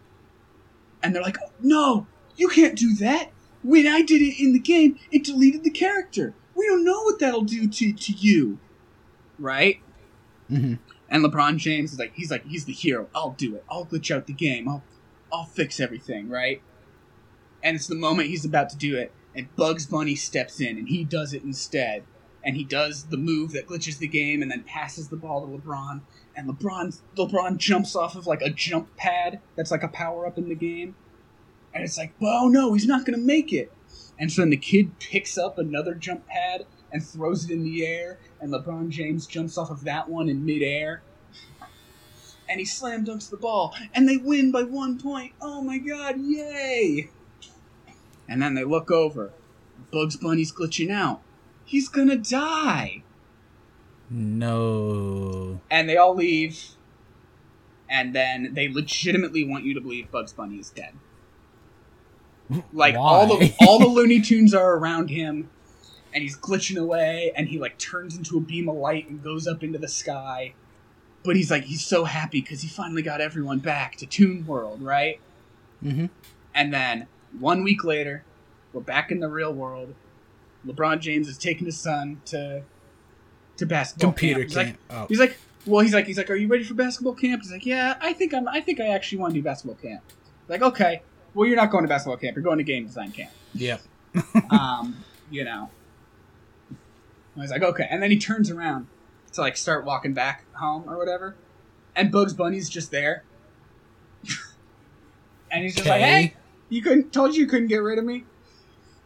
and 1.03 1.15
they're 1.15 1.23
like 1.23 1.39
no 1.61 2.07
you 2.37 2.49
can't 2.49 2.77
do 2.77 2.95
that. 2.97 3.31
When 3.63 3.87
i 3.87 4.03
did 4.03 4.21
it 4.21 4.43
in 4.43 4.53
the 4.53 4.59
game 4.59 4.99
it 5.11 5.25
deleted 5.25 5.65
the 5.65 5.71
character. 5.71 6.35
We 6.55 6.67
don't 6.67 6.85
know 6.85 7.03
what 7.05 7.19
that'll 7.19 7.43
do 7.43 7.67
to, 7.67 7.93
to 7.93 8.13
you. 8.13 8.59
Right 9.39 9.81
hmm 10.57 10.75
and 11.13 11.23
LeBron 11.23 11.59
James 11.59 11.93
is 11.93 11.99
like, 11.99 12.15
he's 12.15 12.31
like, 12.31 12.47
he's 12.47 12.65
the 12.65 12.73
hero. 12.73 13.07
I'll 13.15 13.33
do 13.33 13.55
it. 13.55 13.65
I'll 13.71 13.85
glitch 13.85 14.11
out 14.11 14.27
the 14.27 14.33
game. 14.33 14.67
I'll, 14.67 14.83
I'll 15.31 15.45
fix 15.45 15.79
everything, 15.79 16.31
right? 16.31 16.63
And 17.63 17.77
it's 17.77 17.87
the 17.87 17.95
moment 17.95 18.31
he's 18.31 18.47
about 18.47 18.71
to 18.71 18.79
do 18.79 18.97
it, 18.97 19.13
and 19.37 19.55
Bugs 19.55 19.85
Bunny 19.85 20.15
steps 20.15 20.59
in, 20.59 20.79
and 20.79 20.89
he 20.89 21.05
does 21.05 21.35
it 21.35 21.45
instead. 21.45 22.05
And 22.43 22.57
he 22.57 22.65
does 22.65 23.05
the 23.05 23.19
move 23.19 23.53
that 23.53 23.69
glitches 23.69 23.99
the 23.99 24.09
game, 24.09 24.41
and 24.41 24.51
then 24.51 24.65
passes 24.65 25.09
the 25.09 25.17
ball 25.17 25.47
to 25.47 25.47
LeBron. 25.47 26.01
And 26.35 26.49
LeBron, 26.49 26.99
LeBron 27.15 27.59
jumps 27.59 27.95
off 27.95 28.17
of 28.17 28.27
like 28.27 28.41
a 28.41 28.49
jump 28.49 28.97
pad 28.97 29.39
that's 29.55 29.71
like 29.71 29.83
a 29.83 29.89
power 29.89 30.27
up 30.27 30.39
in 30.39 30.49
the 30.49 30.55
game. 30.55 30.95
And 31.75 31.85
it's 31.85 31.99
like, 31.99 32.15
oh 32.23 32.49
no, 32.49 32.73
he's 32.73 32.87
not 32.87 33.05
gonna 33.05 33.19
make 33.19 33.53
it. 33.53 33.71
And 34.19 34.33
so 34.33 34.41
then 34.41 34.51
the 34.51 34.57
kid 34.57 34.99
picks 34.99 35.37
up 35.37 35.59
another 35.59 35.95
jump 35.95 36.27
pad 36.27 36.65
and 36.93 37.05
throws 37.05 37.45
it 37.45 37.51
in 37.51 37.65
the 37.65 37.87
air, 37.87 38.19
and 38.41 38.53
LeBron 38.53 38.89
James 38.91 39.27
jumps 39.27 39.57
off 39.59 39.71
of 39.71 39.85
that 39.85 40.09
one 40.09 40.29
in 40.29 40.45
midair. 40.45 41.03
And 42.49 42.61
he 42.61 42.67
slam 42.67 43.05
dunks 43.05 43.31
the 43.31 43.37
ball, 43.37 43.75
and 43.95 44.09
they 44.09 44.19
win 44.19 44.53
by 44.53 44.63
one 44.63 44.99
point. 45.01 45.33
Oh 45.41 45.63
my 45.63 45.79
god, 45.79 46.17
yay! 46.21 47.09
And 48.29 48.43
then 48.43 48.55
they 48.55 48.65
look 48.65 48.91
over. 48.91 49.33
Bugs 49.91 50.17
Bunny's 50.17 50.53
glitching 50.53 50.91
out. 50.91 51.23
He's 51.65 51.89
gonna 51.89 52.17
die! 52.17 53.03
No. 54.11 55.61
And 55.71 55.89
they 55.89 55.97
all 55.97 56.15
leave, 56.15 56.63
and 57.89 58.15
then 58.15 58.53
they 58.53 58.69
legitimately 58.71 59.45
want 59.45 59.65
you 59.65 59.73
to 59.73 59.81
believe 59.81 60.11
Bugs 60.11 60.35
Bunny 60.35 60.57
is 60.57 60.69
dead. 60.71 60.93
Like 62.73 62.97
all 62.97 63.27
the 63.27 63.37
Why? 63.37 63.57
all 63.67 63.79
the 63.79 63.87
Looney 63.87 64.21
Tunes 64.21 64.53
are 64.53 64.77
around 64.77 65.09
him, 65.09 65.49
and 66.15 66.23
he's 66.23 66.37
glitching 66.37 66.77
away, 66.79 67.33
and 67.37 67.49
he 67.49 67.59
like 67.59 67.79
turns 67.79 68.17
into 68.17 68.37
a 68.37 68.41
beam 68.41 68.69
of 68.69 68.77
light 68.77 69.09
and 69.09 69.23
goes 69.23 69.47
up 69.47 69.63
into 69.63 69.79
the 69.79 69.89
sky. 69.89 70.55
But 71.25 71.37
he's 71.37 71.51
like 71.51 71.65
he's 71.65 71.85
so 71.85 72.05
happy 72.05 72.41
because 72.41 72.63
he 72.63 72.69
finally 72.69 73.03
got 73.03 73.21
everyone 73.21 73.61
back 73.61 73.97
to 73.97 74.07
Toon 74.07 74.47
World, 74.47 74.83
right? 74.83 75.21
hmm 75.81 76.07
And 76.55 76.73
then 76.73 77.07
one 77.39 77.63
week 77.63 77.85
later, 77.85 78.25
we're 78.73 78.81
back 78.81 79.11
in 79.11 79.21
the 79.21 79.29
real 79.29 79.53
world. 79.53 79.95
LeBron 80.67 81.01
James 81.01 81.29
is 81.29 81.39
taking 81.39 81.67
his 81.67 81.79
son 81.79 82.21
to 82.27 82.63
to 83.57 83.67
basketball 83.67 84.11
Computer 84.11 84.41
camp. 84.41 84.49
He's 84.49 84.57
like, 84.57 84.77
oh. 84.91 85.07
He's 85.09 85.21
like, 85.21 85.37
well, 85.67 85.81
he's 85.81 85.95
like, 85.95 86.07
he's 86.07 86.19
like, 86.19 86.31
are 86.31 86.35
you 86.37 86.49
ready 86.49 86.65
for 86.65 86.75
basketball 86.75 87.15
camp? 87.15 87.43
He's 87.43 87.53
like, 87.53 87.67
yeah, 87.67 87.97
I 88.01 88.13
think 88.13 88.35
I'm. 88.35 88.49
I 88.49 88.61
think 88.61 88.81
I 88.81 88.89
actually 88.89 89.19
want 89.19 89.35
to 89.35 89.41
do 89.41 89.45
basketball 89.45 89.77
camp. 89.77 90.03
Like, 90.49 90.63
okay, 90.63 91.03
well, 91.35 91.47
you're 91.47 91.57
not 91.57 91.71
going 91.71 91.85
to 91.85 91.89
basketball 91.89 92.17
camp. 92.17 92.37
You're 92.37 92.43
going 92.45 92.59
to 92.59 92.65
game 92.65 92.87
design 92.87 93.13
camp. 93.13 93.31
yeah 93.55 93.79
Um, 94.51 95.05
you 95.31 95.45
know. 95.45 95.71
I 97.37 97.41
was 97.41 97.51
like, 97.51 97.63
okay, 97.63 97.87
and 97.91 98.03
then 98.03 98.11
he 98.11 98.19
turns 98.19 98.51
around 98.51 98.87
to 99.33 99.41
like 99.41 99.57
start 99.57 99.85
walking 99.85 100.13
back 100.13 100.45
home 100.55 100.85
or 100.89 100.99
whatever, 100.99 101.37
and 101.97 102.13
Bugs 102.13 102.35
Bunny's 102.35 102.69
just 102.69 102.91
there, 102.91 103.25
and 105.51 105.63
he's 105.63 105.75
just 105.75 105.89
like, 105.89 106.01
hey, 106.01 106.35
you 106.69 106.83
couldn't 106.83 107.13
told 107.13 107.35
you 107.35 107.43
you 107.43 107.47
couldn't 107.47 107.69
get 107.69 107.79
rid 107.79 107.99
of 107.99 108.05
me. 108.05 108.25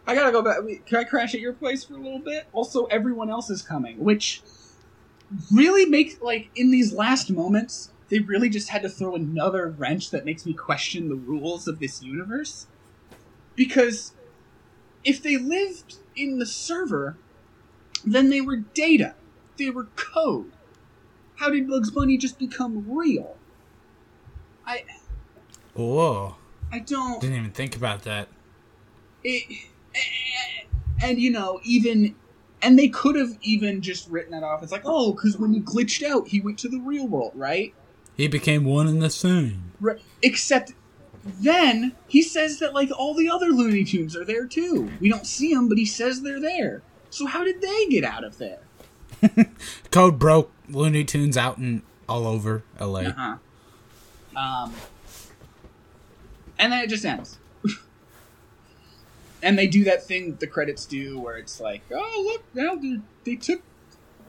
I 0.07 0.15
gotta 0.15 0.33
go 0.33 0.43
back. 0.43 0.59
Can 0.87 0.99
I 0.99 1.05
crash 1.05 1.35
at 1.35 1.41
your 1.41 1.53
place 1.53 1.85
for 1.85 1.95
a 1.95 1.99
little 1.99 2.19
bit? 2.19 2.47
Also, 2.53 2.87
everyone 2.87 3.31
else 3.31 3.51
is 3.51 3.63
coming, 3.63 3.99
which 4.03 4.43
really 5.53 5.87
makes 5.87 6.21
like 6.21 6.51
in 6.55 6.71
these 6.71 6.93
last 6.93 7.31
moments 7.31 7.91
they 8.09 8.21
really 8.21 8.49
just 8.49 8.69
had 8.69 8.83
to 8.83 8.89
throw 8.89 9.15
another 9.15 9.69
wrench 9.69 10.11
that 10.11 10.25
makes 10.25 10.47
me 10.47 10.53
question 10.53 11.09
the 11.09 11.17
rules 11.17 11.67
of 11.67 11.81
this 11.81 12.03
universe 12.03 12.67
because 13.55 14.13
if 15.05 15.23
they 15.23 15.37
lived 15.37 15.97
in 16.15 16.39
the 16.39 16.47
server 16.47 17.17
then 18.07 18.31
they 18.31 18.41
were 18.41 18.57
data. 18.57 19.15
They 19.59 19.71
were 19.71 19.89
code. 19.97 20.53
How 21.37 21.51
did 21.51 21.69
bugs 21.69 21.91
bunny 21.91 22.17
just 22.17 22.39
become 22.39 22.85
real? 22.89 23.37
I 24.67 24.85
Whoa. 25.75 26.37
i 26.73 26.79
don't 26.79 27.21
Didn't 27.21 27.37
even 27.37 27.51
think 27.51 27.77
about 27.77 28.03
that. 28.03 28.29
it, 29.23 29.67
and 31.03 31.19
you 31.19 31.31
know 31.31 31.61
even 31.65 32.15
and 32.63 32.79
they 32.79 32.89
could 32.89 33.17
have 33.17 33.37
even 33.43 33.83
just 33.83 34.09
written 34.09 34.33
that 34.33 34.43
off. 34.43 34.63
It's 34.63 34.73
like 34.73 34.83
oh 34.85 35.13
because 35.13 35.37
when 35.39 35.53
he 35.53 35.61
glitched 35.61 36.03
out 36.03 36.29
he 36.29 36.41
went 36.41 36.59
to 36.61 36.69
the 36.69 36.81
real 36.81 37.07
world 37.07 37.33
right? 37.35 37.75
He 38.17 38.29
became 38.29 38.65
one 38.65 38.87
and 38.89 39.03
the 39.03 39.11
same. 39.11 39.73
right 39.81 40.01
except 40.23 40.73
then 41.25 41.95
he 42.09 42.23
says 42.23 42.59
that 42.61 42.73
like 42.73 42.89
all 42.97 43.15
the 43.15 43.29
other 43.29 43.47
looney 43.49 43.85
tunes 43.85 44.17
are 44.17 44.25
there 44.25 44.47
too. 44.47 44.91
We 45.01 45.09
don't 45.11 45.27
see 45.27 45.53
them 45.55 45.69
but 45.69 45.79
he 45.79 45.85
says 45.87 46.23
they're 46.23 46.41
there 46.41 46.83
so 47.17 47.27
how 47.27 47.45
did 47.45 47.61
they 47.61 47.87
get 47.87 48.05
out 48.05 48.25
of 48.25 48.39
there 48.39 48.61
Code 49.91 50.19
broke. 50.19 50.53
Looney 50.69 51.05
Tunes 51.05 51.37
out 51.37 51.59
and 51.59 51.83
all 52.09 52.27
over 52.27 52.63
LA. 52.81 53.01
Uh-huh. 53.01 53.37
Um, 54.37 54.75
and 56.59 56.73
then 56.73 56.85
it 56.85 56.91
just 56.91 57.05
ends. 57.05 57.39
and 59.43 59.59
they 59.59 59.67
do 59.67 59.85
that 59.85 60.05
thing 60.05 60.37
the 60.37 60.47
credits 60.47 60.87
do 60.87 61.19
where 61.19 61.37
it's 61.37 61.61
like, 61.61 61.83
oh, 61.93 62.23
look, 62.27 62.45
now 62.55 62.75
they, 62.75 63.01
they 63.25 63.37
took. 63.37 63.63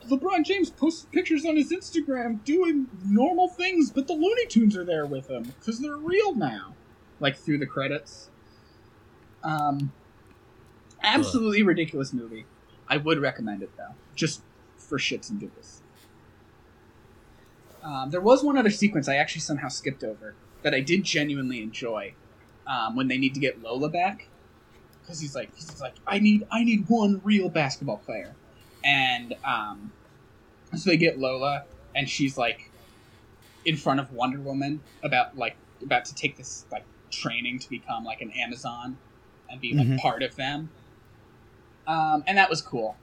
LeBron 0.08 0.46
James 0.46 0.70
posted 0.70 1.12
pictures 1.12 1.46
on 1.46 1.58
his 1.58 1.72
Instagram 1.72 2.42
doing 2.46 2.88
normal 3.06 3.50
things, 3.50 3.92
but 3.92 4.08
the 4.08 4.14
Looney 4.14 4.46
Tunes 4.46 4.78
are 4.78 4.86
there 4.86 5.06
with 5.06 5.30
him 5.30 5.54
because 5.60 5.80
they're 5.82 5.98
real 5.98 6.34
now. 6.34 6.76
Like 7.20 7.36
through 7.36 7.58
the 7.58 7.66
credits. 7.66 8.30
Um, 9.44 9.92
absolutely 11.04 11.64
ridiculous 11.64 12.14
movie. 12.14 12.46
I 12.90 12.98
would 12.98 13.20
recommend 13.20 13.64
it 13.64 13.72
though, 13.78 13.96
just 14.16 14.42
for 14.78 14.98
shits 14.98 15.30
and 15.30 15.40
giggles. 15.40 15.82
Um, 17.84 18.10
there 18.10 18.22
was 18.22 18.44
one 18.44 18.58
other 18.58 18.70
sequence 18.70 19.08
I 19.08 19.16
actually 19.16 19.42
somehow 19.42 19.68
skipped 19.70 20.04
over 20.04 20.36
that 20.64 20.74
I 20.74 20.80
did 20.82 21.04
genuinely 21.04 21.62
enjoy 21.62 22.14
um, 22.66 22.96
when 22.96 23.08
they 23.08 23.18
need 23.18 23.34
to 23.36 23.40
get 23.40 23.62
Lola 23.62 23.90
back 23.90 24.28
because 25.02 25.22
he's 25.22 25.36
like 25.36 25.54
he's 25.56 25.80
like 25.80 25.96
I 26.06 26.20
need 26.20 26.46
I 26.52 26.64
need 26.64 26.86
one 26.88 27.22
real 27.24 27.50
basketball 27.50 27.98
player, 27.98 28.36
and 28.84 29.36
um, 29.46 29.92
so 30.76 30.90
they 30.90 30.98
get 30.98 31.18
Lola 31.18 31.66
and 31.96 32.10
she's 32.10 32.38
like 32.38 32.72
in 33.64 33.78
front 33.78 34.00
of 34.00 34.12
Wonder 34.12 34.40
Woman 34.40 34.82
about 35.04 35.38
like 35.38 35.56
about 35.82 36.06
to 36.06 36.16
take 36.16 36.36
this 36.38 36.66
like 36.72 36.86
training 37.12 37.60
to 37.60 37.70
become 37.70 38.04
like 38.04 38.22
an 38.22 38.32
Amazon 38.32 38.98
and 39.50 39.62
be 39.62 39.74
like 39.76 39.88
Mhm. 39.88 39.98
part 40.00 40.24
of 40.24 40.36
them, 40.36 40.70
um, 41.88 42.24
and 42.28 42.38
that 42.38 42.50
was 42.50 42.62
cool. 42.62 42.96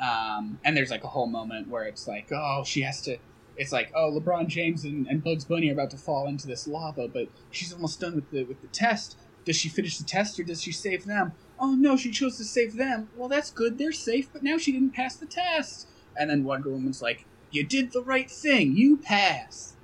Um, 0.00 0.58
and 0.64 0.76
there's 0.76 0.90
like 0.90 1.04
a 1.04 1.08
whole 1.08 1.26
moment 1.26 1.68
where 1.68 1.84
it's 1.84 2.06
like, 2.06 2.30
oh, 2.32 2.64
she 2.64 2.82
has 2.82 3.00
to. 3.02 3.16
It's 3.56 3.72
like, 3.72 3.92
oh, 3.94 4.10
LeBron 4.10 4.48
James 4.48 4.84
and, 4.84 5.06
and 5.06 5.22
Bugs 5.22 5.44
Bunny 5.44 5.70
are 5.70 5.72
about 5.72 5.90
to 5.90 5.96
fall 5.96 6.26
into 6.26 6.48
this 6.48 6.66
lava, 6.66 7.06
but 7.06 7.28
she's 7.52 7.72
almost 7.72 8.00
done 8.00 8.16
with 8.16 8.30
the 8.30 8.42
with 8.44 8.60
the 8.60 8.66
test. 8.68 9.16
Does 9.44 9.56
she 9.56 9.68
finish 9.68 9.98
the 9.98 10.04
test 10.04 10.38
or 10.40 10.42
does 10.42 10.60
she 10.60 10.72
save 10.72 11.04
them? 11.04 11.32
Oh 11.58 11.74
no, 11.74 11.96
she 11.96 12.10
chose 12.10 12.36
to 12.38 12.44
save 12.44 12.76
them. 12.76 13.08
Well, 13.16 13.28
that's 13.28 13.50
good. 13.50 13.78
They're 13.78 13.92
safe, 13.92 14.28
but 14.32 14.42
now 14.42 14.58
she 14.58 14.72
didn't 14.72 14.92
pass 14.92 15.14
the 15.14 15.26
test. 15.26 15.86
And 16.16 16.30
then 16.30 16.44
Wonder 16.44 16.70
Woman's 16.70 17.00
like, 17.00 17.26
you 17.50 17.64
did 17.64 17.92
the 17.92 18.02
right 18.02 18.30
thing. 18.30 18.76
You 18.76 18.96
pass. 18.96 19.74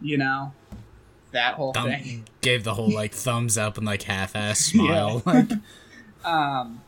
You 0.00 0.18
know, 0.18 0.52
that 1.32 1.54
whole 1.54 1.72
Thumb, 1.72 1.88
thing. 1.88 2.24
gave 2.40 2.62
the 2.62 2.74
whole 2.74 2.90
like 2.94 3.12
thumbs 3.12 3.58
up 3.58 3.76
and 3.76 3.86
like 3.86 4.02
half 4.04 4.36
ass 4.36 4.60
smile. 4.60 5.22
Like, 5.26 5.50
Um, 6.28 6.82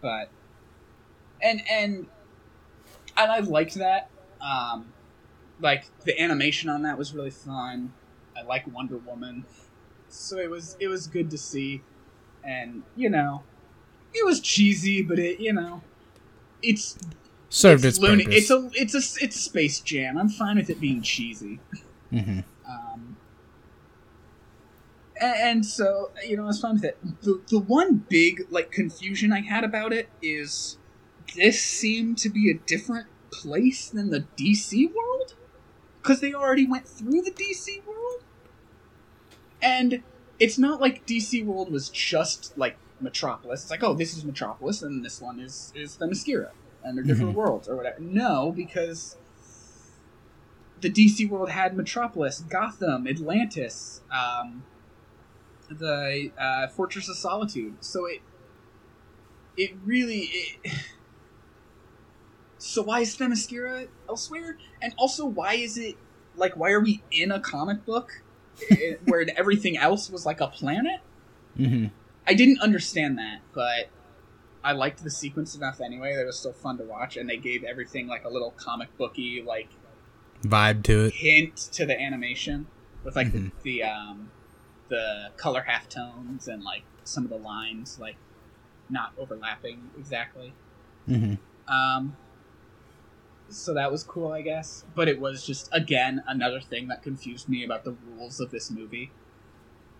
but 0.00 0.30
and 1.42 1.60
and 1.68 2.06
and 3.16 3.32
I 3.32 3.40
liked 3.40 3.74
that. 3.74 4.08
Um, 4.40 4.92
like 5.60 5.84
the 6.04 6.20
animation 6.20 6.68
on 6.70 6.82
that 6.82 6.96
was 6.98 7.14
really 7.14 7.30
fun. 7.30 7.92
I 8.36 8.42
like 8.42 8.66
Wonder 8.66 8.98
Woman, 8.98 9.44
so 10.08 10.38
it 10.38 10.50
was 10.50 10.76
it 10.80 10.88
was 10.88 11.06
good 11.06 11.30
to 11.30 11.38
see, 11.38 11.82
and 12.44 12.82
you 12.96 13.08
know, 13.10 13.42
it 14.12 14.24
was 14.24 14.40
cheesy, 14.40 15.02
but 15.02 15.18
it 15.18 15.40
you 15.40 15.52
know, 15.52 15.82
it's 16.62 16.96
served 17.48 17.84
it's 17.84 17.98
its 17.98 18.06
loony. 18.06 18.24
purpose. 18.24 18.38
It's 18.38 18.50
a 18.50 18.70
it's 18.74 18.94
a 18.94 19.24
it's 19.24 19.40
Space 19.40 19.80
Jam. 19.80 20.18
I'm 20.18 20.28
fine 20.28 20.56
with 20.56 20.70
it 20.70 20.80
being 20.80 21.02
cheesy. 21.02 21.60
hmm 22.10 22.40
Um, 22.68 23.03
and, 25.36 25.64
so 25.66 26.10
you 26.26 26.36
know, 26.36 26.44
I 26.44 26.46
was 26.46 26.60
fine 26.60 26.74
with 26.74 26.84
it. 26.84 26.98
The 27.22 27.42
the 27.48 27.58
one 27.58 28.04
big 28.08 28.42
like 28.50 28.70
confusion 28.70 29.32
I 29.32 29.40
had 29.40 29.64
about 29.64 29.92
it 29.92 30.08
is 30.22 30.78
this 31.34 31.62
seemed 31.62 32.18
to 32.18 32.28
be 32.28 32.50
a 32.50 32.54
different 32.66 33.06
place 33.32 33.88
than 33.90 34.10
the 34.10 34.26
DC 34.38 34.92
world 34.94 35.34
because 36.02 36.20
they 36.20 36.32
already 36.34 36.66
went 36.66 36.86
through 36.86 37.22
the 37.22 37.30
DC 37.32 37.84
world, 37.86 38.24
and 39.62 40.02
it's 40.38 40.58
not 40.58 40.80
like 40.80 41.06
DC 41.06 41.44
world 41.44 41.70
was 41.72 41.88
just 41.88 42.56
like 42.56 42.76
Metropolis. 43.00 43.62
It's 43.62 43.70
like, 43.70 43.82
oh, 43.82 43.94
this 43.94 44.16
is 44.16 44.24
Metropolis, 44.24 44.82
and 44.82 45.04
this 45.04 45.20
one 45.20 45.40
is 45.40 45.72
is 45.74 45.96
Themyscira, 45.96 46.50
and 46.82 46.96
they're 46.96 47.04
different 47.04 47.32
Mhm. 47.32 47.36
worlds 47.36 47.68
or 47.68 47.76
whatever. 47.76 47.98
No, 48.00 48.52
because 48.52 49.16
the 50.80 50.90
DC 50.90 51.28
world 51.28 51.50
had 51.50 51.76
Metropolis, 51.76 52.40
Gotham, 52.40 53.06
Atlantis, 53.06 54.02
um, 54.10 54.64
the 55.78 56.30
uh, 56.38 56.68
Fortress 56.68 57.08
of 57.08 57.16
Solitude. 57.16 57.76
So 57.80 58.06
it 58.06 58.20
it 59.56 59.72
really 59.84 60.30
it, 60.64 60.72
so 62.58 62.82
why 62.82 63.00
is 63.00 63.16
Themyscira 63.16 63.88
elsewhere? 64.08 64.56
And 64.80 64.94
also 64.98 65.26
why 65.26 65.54
is 65.54 65.76
it 65.76 65.96
like 66.36 66.56
why 66.56 66.70
are 66.70 66.80
we 66.80 67.02
in 67.12 67.30
a 67.30 67.40
comic 67.40 67.84
book 67.84 68.22
eh, 68.70 68.94
where 69.04 69.26
everything 69.36 69.76
else 69.76 70.10
was 70.10 70.24
like 70.26 70.40
a 70.40 70.48
planet? 70.48 71.00
hmm 71.56 71.86
I 72.26 72.32
didn't 72.32 72.60
understand 72.60 73.18
that, 73.18 73.40
but 73.52 73.90
I 74.64 74.72
liked 74.72 75.04
the 75.04 75.10
sequence 75.10 75.54
enough 75.54 75.78
anyway 75.82 76.14
that 76.14 76.22
it 76.22 76.26
was 76.26 76.38
still 76.38 76.54
fun 76.54 76.78
to 76.78 76.84
watch, 76.84 77.18
and 77.18 77.28
they 77.28 77.36
gave 77.36 77.62
everything 77.64 78.06
like 78.08 78.24
a 78.24 78.30
little 78.30 78.52
comic 78.56 78.96
booky 78.96 79.42
like 79.46 79.68
Vibe 80.42 80.82
to 80.84 81.04
it. 81.04 81.14
hint 81.14 81.54
to 81.72 81.84
the 81.84 82.00
animation 82.00 82.66
with 83.04 83.14
like 83.14 83.26
Mhm. 83.28 83.52
the, 83.62 83.80
the 83.80 83.82
um 83.82 84.30
the 84.88 85.30
color 85.36 85.64
halftones 85.68 86.48
and 86.48 86.62
like 86.62 86.82
some 87.04 87.24
of 87.24 87.30
the 87.30 87.36
lines 87.38 87.98
like 87.98 88.16
not 88.90 89.12
overlapping 89.18 89.90
exactly. 89.98 90.52
hmm 91.06 91.34
Um 91.68 92.16
so 93.50 93.74
that 93.74 93.90
was 93.92 94.02
cool, 94.02 94.32
I 94.32 94.40
guess. 94.42 94.84
But 94.94 95.06
it 95.08 95.20
was 95.20 95.46
just 95.46 95.68
again 95.72 96.22
another 96.26 96.60
thing 96.60 96.88
that 96.88 97.02
confused 97.02 97.48
me 97.48 97.64
about 97.64 97.84
the 97.84 97.94
rules 98.06 98.40
of 98.40 98.50
this 98.50 98.70
movie. 98.70 99.10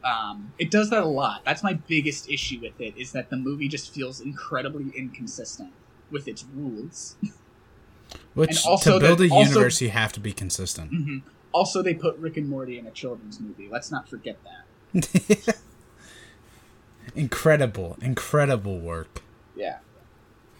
Um, 0.02 0.52
it 0.58 0.70
does 0.70 0.90
that 0.90 1.02
a 1.02 1.06
lot. 1.06 1.42
That's 1.46 1.62
my 1.62 1.74
biggest 1.74 2.28
issue 2.28 2.60
with 2.60 2.78
it 2.80 2.94
is 2.96 3.12
that 3.12 3.30
the 3.30 3.36
movie 3.36 3.68
just 3.68 3.90
feels 3.94 4.20
incredibly 4.20 4.90
inconsistent 4.96 5.72
with 6.10 6.28
its 6.28 6.44
rules. 6.54 7.16
Which 8.34 8.66
also 8.66 8.98
to 8.98 9.00
build 9.00 9.18
the- 9.20 9.28
a 9.28 9.30
also- 9.32 9.48
universe, 9.50 9.80
you 9.80 9.88
have 9.90 10.12
to 10.12 10.20
be 10.20 10.32
consistent. 10.32 10.90
hmm 10.90 11.18
Also, 11.52 11.82
they 11.82 11.94
put 11.94 12.18
Rick 12.18 12.36
and 12.36 12.48
Morty 12.48 12.78
in 12.78 12.86
a 12.86 12.90
children's 12.90 13.40
movie. 13.40 13.68
Let's 13.70 13.90
not 13.90 14.08
forget 14.08 14.36
that. 14.44 14.64
incredible, 17.14 17.96
incredible 18.00 18.78
work. 18.78 19.22
Yeah. 19.56 19.78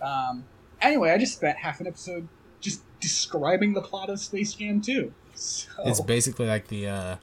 Um, 0.00 0.44
anyway, 0.80 1.10
I 1.10 1.18
just 1.18 1.34
spent 1.36 1.58
half 1.58 1.80
an 1.80 1.86
episode 1.86 2.28
just 2.60 2.82
describing 3.00 3.72
the 3.74 3.82
plot 3.82 4.10
of 4.10 4.20
Space 4.20 4.54
Jam 4.54 4.80
2. 4.80 5.12
So 5.34 5.68
It's 5.84 6.00
basically 6.00 6.46
like 6.46 6.68
the 6.68 6.86
uh, 6.88 7.16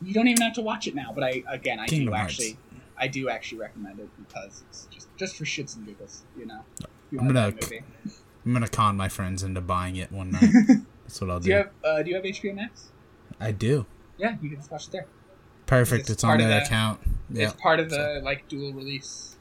you 0.00 0.14
don't 0.14 0.28
even 0.28 0.42
have 0.42 0.54
to 0.54 0.62
watch 0.62 0.86
it 0.86 0.94
now. 0.94 1.10
But 1.12 1.24
I 1.24 1.42
again, 1.48 1.80
I 1.80 1.86
Kingdom 1.86 2.12
do 2.12 2.16
Hearts. 2.16 2.34
actually, 2.34 2.56
I 2.96 3.08
do 3.08 3.28
actually 3.28 3.58
recommend 3.58 3.98
it 3.98 4.08
because 4.16 4.62
it's 4.68 4.86
just 4.92 5.08
just 5.16 5.36
for 5.36 5.44
shits 5.44 5.76
and 5.76 5.84
giggles. 5.84 6.22
You 6.38 6.46
know, 6.46 6.60
you 7.10 7.18
I'm 7.18 7.26
gonna- 7.26 7.52
I'm 8.46 8.52
gonna 8.52 8.68
con 8.68 8.96
my 8.96 9.08
friends 9.08 9.42
into 9.42 9.60
buying 9.60 9.96
it 9.96 10.12
one 10.12 10.30
night. 10.32 10.50
That's 11.02 11.20
what 11.20 11.30
I'll 11.30 11.40
Do 11.40 11.44
do. 11.46 11.50
you 11.50 11.56
have 11.56 11.70
uh, 11.84 12.02
Do 12.04 12.10
you 12.10 12.16
have 12.16 12.24
HBO 12.24 12.54
Max? 12.54 12.92
I 13.40 13.50
do. 13.50 13.84
Yeah, 14.16 14.36
you 14.40 14.48
can 14.50 14.58
just 14.58 14.70
watch 14.70 14.86
it 14.86 14.92
there. 14.92 15.06
Perfect. 15.68 16.02
It's 16.02 16.10
It's, 16.10 16.24
on 16.24 16.38
that 16.38 16.48
the- 16.48 16.62
account. 16.64 17.00
Yeah, 17.30 17.50
It's 17.50 17.60
part 17.60 17.78
of 17.78 17.90
the 17.90 18.20
like 18.24 18.48
dual 18.48 18.72
release 18.72 19.36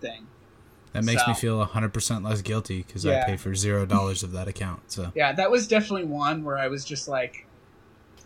thing. 0.00 0.26
that 0.92 1.04
makes 1.04 1.26
me 1.26 1.34
so- 1.34 1.40
feel 1.40 1.66
100% 1.66 2.24
less 2.24 2.40
guilty 2.40 2.82
because 2.82 3.04
Yeah. 3.04 3.20
I 3.22 3.24
pay 3.30 3.36
for 3.36 3.54
zero 3.54 3.84
dollars 3.84 4.22
of 4.22 4.32
that 4.32 4.48
account. 4.48 4.90
So 4.92 5.12
Yeah, 5.14 5.32
that 5.32 5.50
was 5.50 5.66
definitely 5.68 6.04
one 6.06 6.42
where 6.44 6.56
I 6.56 6.68
was 6.68 6.84
just 6.84 7.08
like, 7.08 7.46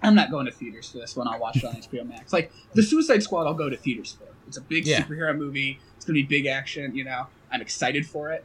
I'm 0.03 0.15
not 0.15 0.31
going 0.31 0.47
to 0.47 0.53
theaters 0.53 0.91
for 0.91 0.99
this 0.99 1.17
one. 1.17 1.27
I'll 1.29 1.41
watch 1.41 1.57
it 1.57 1.65
on 1.65 1.75
HBO 1.83 2.05
Max. 2.07 2.33
Like 2.33 2.53
the 2.75 2.83
Suicide 2.83 3.23
Squad, 3.23 3.47
I'll 3.47 3.55
go 3.55 3.69
to 3.71 3.77
theaters 3.77 4.17
for. 4.19 4.27
It's 4.47 4.57
a 4.57 4.61
big 4.63 4.87
Yeah. 4.87 5.01
superhero 5.03 5.37
movie. 5.37 5.79
It's 5.97 6.05
gonna 6.05 6.15
be 6.15 6.23
big 6.25 6.47
action. 6.47 6.95
You 6.95 7.05
know, 7.05 7.27
I'm 7.51 7.61
excited 7.63 8.07
for 8.07 8.31
it. 8.33 8.45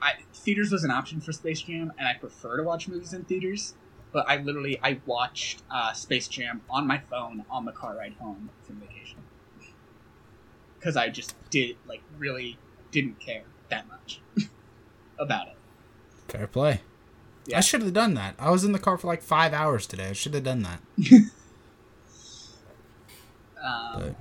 I 0.00 0.14
theaters 0.34 0.70
was 0.72 0.84
an 0.84 0.90
option 0.90 1.20
for 1.20 1.32
Space 1.32 1.62
Jam, 1.62 1.92
and 1.98 2.06
I 2.08 2.14
prefer 2.14 2.56
to 2.56 2.62
watch 2.62 2.88
movies 2.88 3.12
in 3.12 3.22
theaters. 3.24 3.74
But 4.12 4.28
I 4.28 4.36
literally 4.36 4.78
I 4.82 5.00
watched 5.06 5.62
uh, 5.70 5.92
Space 5.92 6.28
Jam 6.28 6.60
on 6.68 6.86
my 6.86 6.98
phone 6.98 7.44
on 7.50 7.64
the 7.64 7.72
car 7.72 7.96
ride 7.96 8.14
home 8.20 8.50
from 8.62 8.76
vacation 8.76 9.18
because 10.78 10.96
I 10.96 11.08
just 11.08 11.34
did 11.50 11.76
like 11.86 12.02
really 12.18 12.58
didn't 12.90 13.18
care 13.20 13.44
that 13.70 13.88
much 13.88 14.20
about 15.18 15.48
it. 15.48 15.56
fair 16.28 16.46
play. 16.46 16.82
Yeah. 17.46 17.58
I 17.58 17.60
should 17.60 17.82
have 17.82 17.92
done 17.92 18.14
that. 18.14 18.36
I 18.38 18.50
was 18.50 18.64
in 18.64 18.72
the 18.72 18.78
car 18.78 18.96
for 18.98 19.06
like 19.08 19.22
five 19.22 19.52
hours 19.52 19.86
today. 19.86 20.10
I 20.10 20.12
should 20.12 20.34
have 20.34 20.44
done 20.44 20.62
that. 20.62 20.80
Um, 23.62 24.16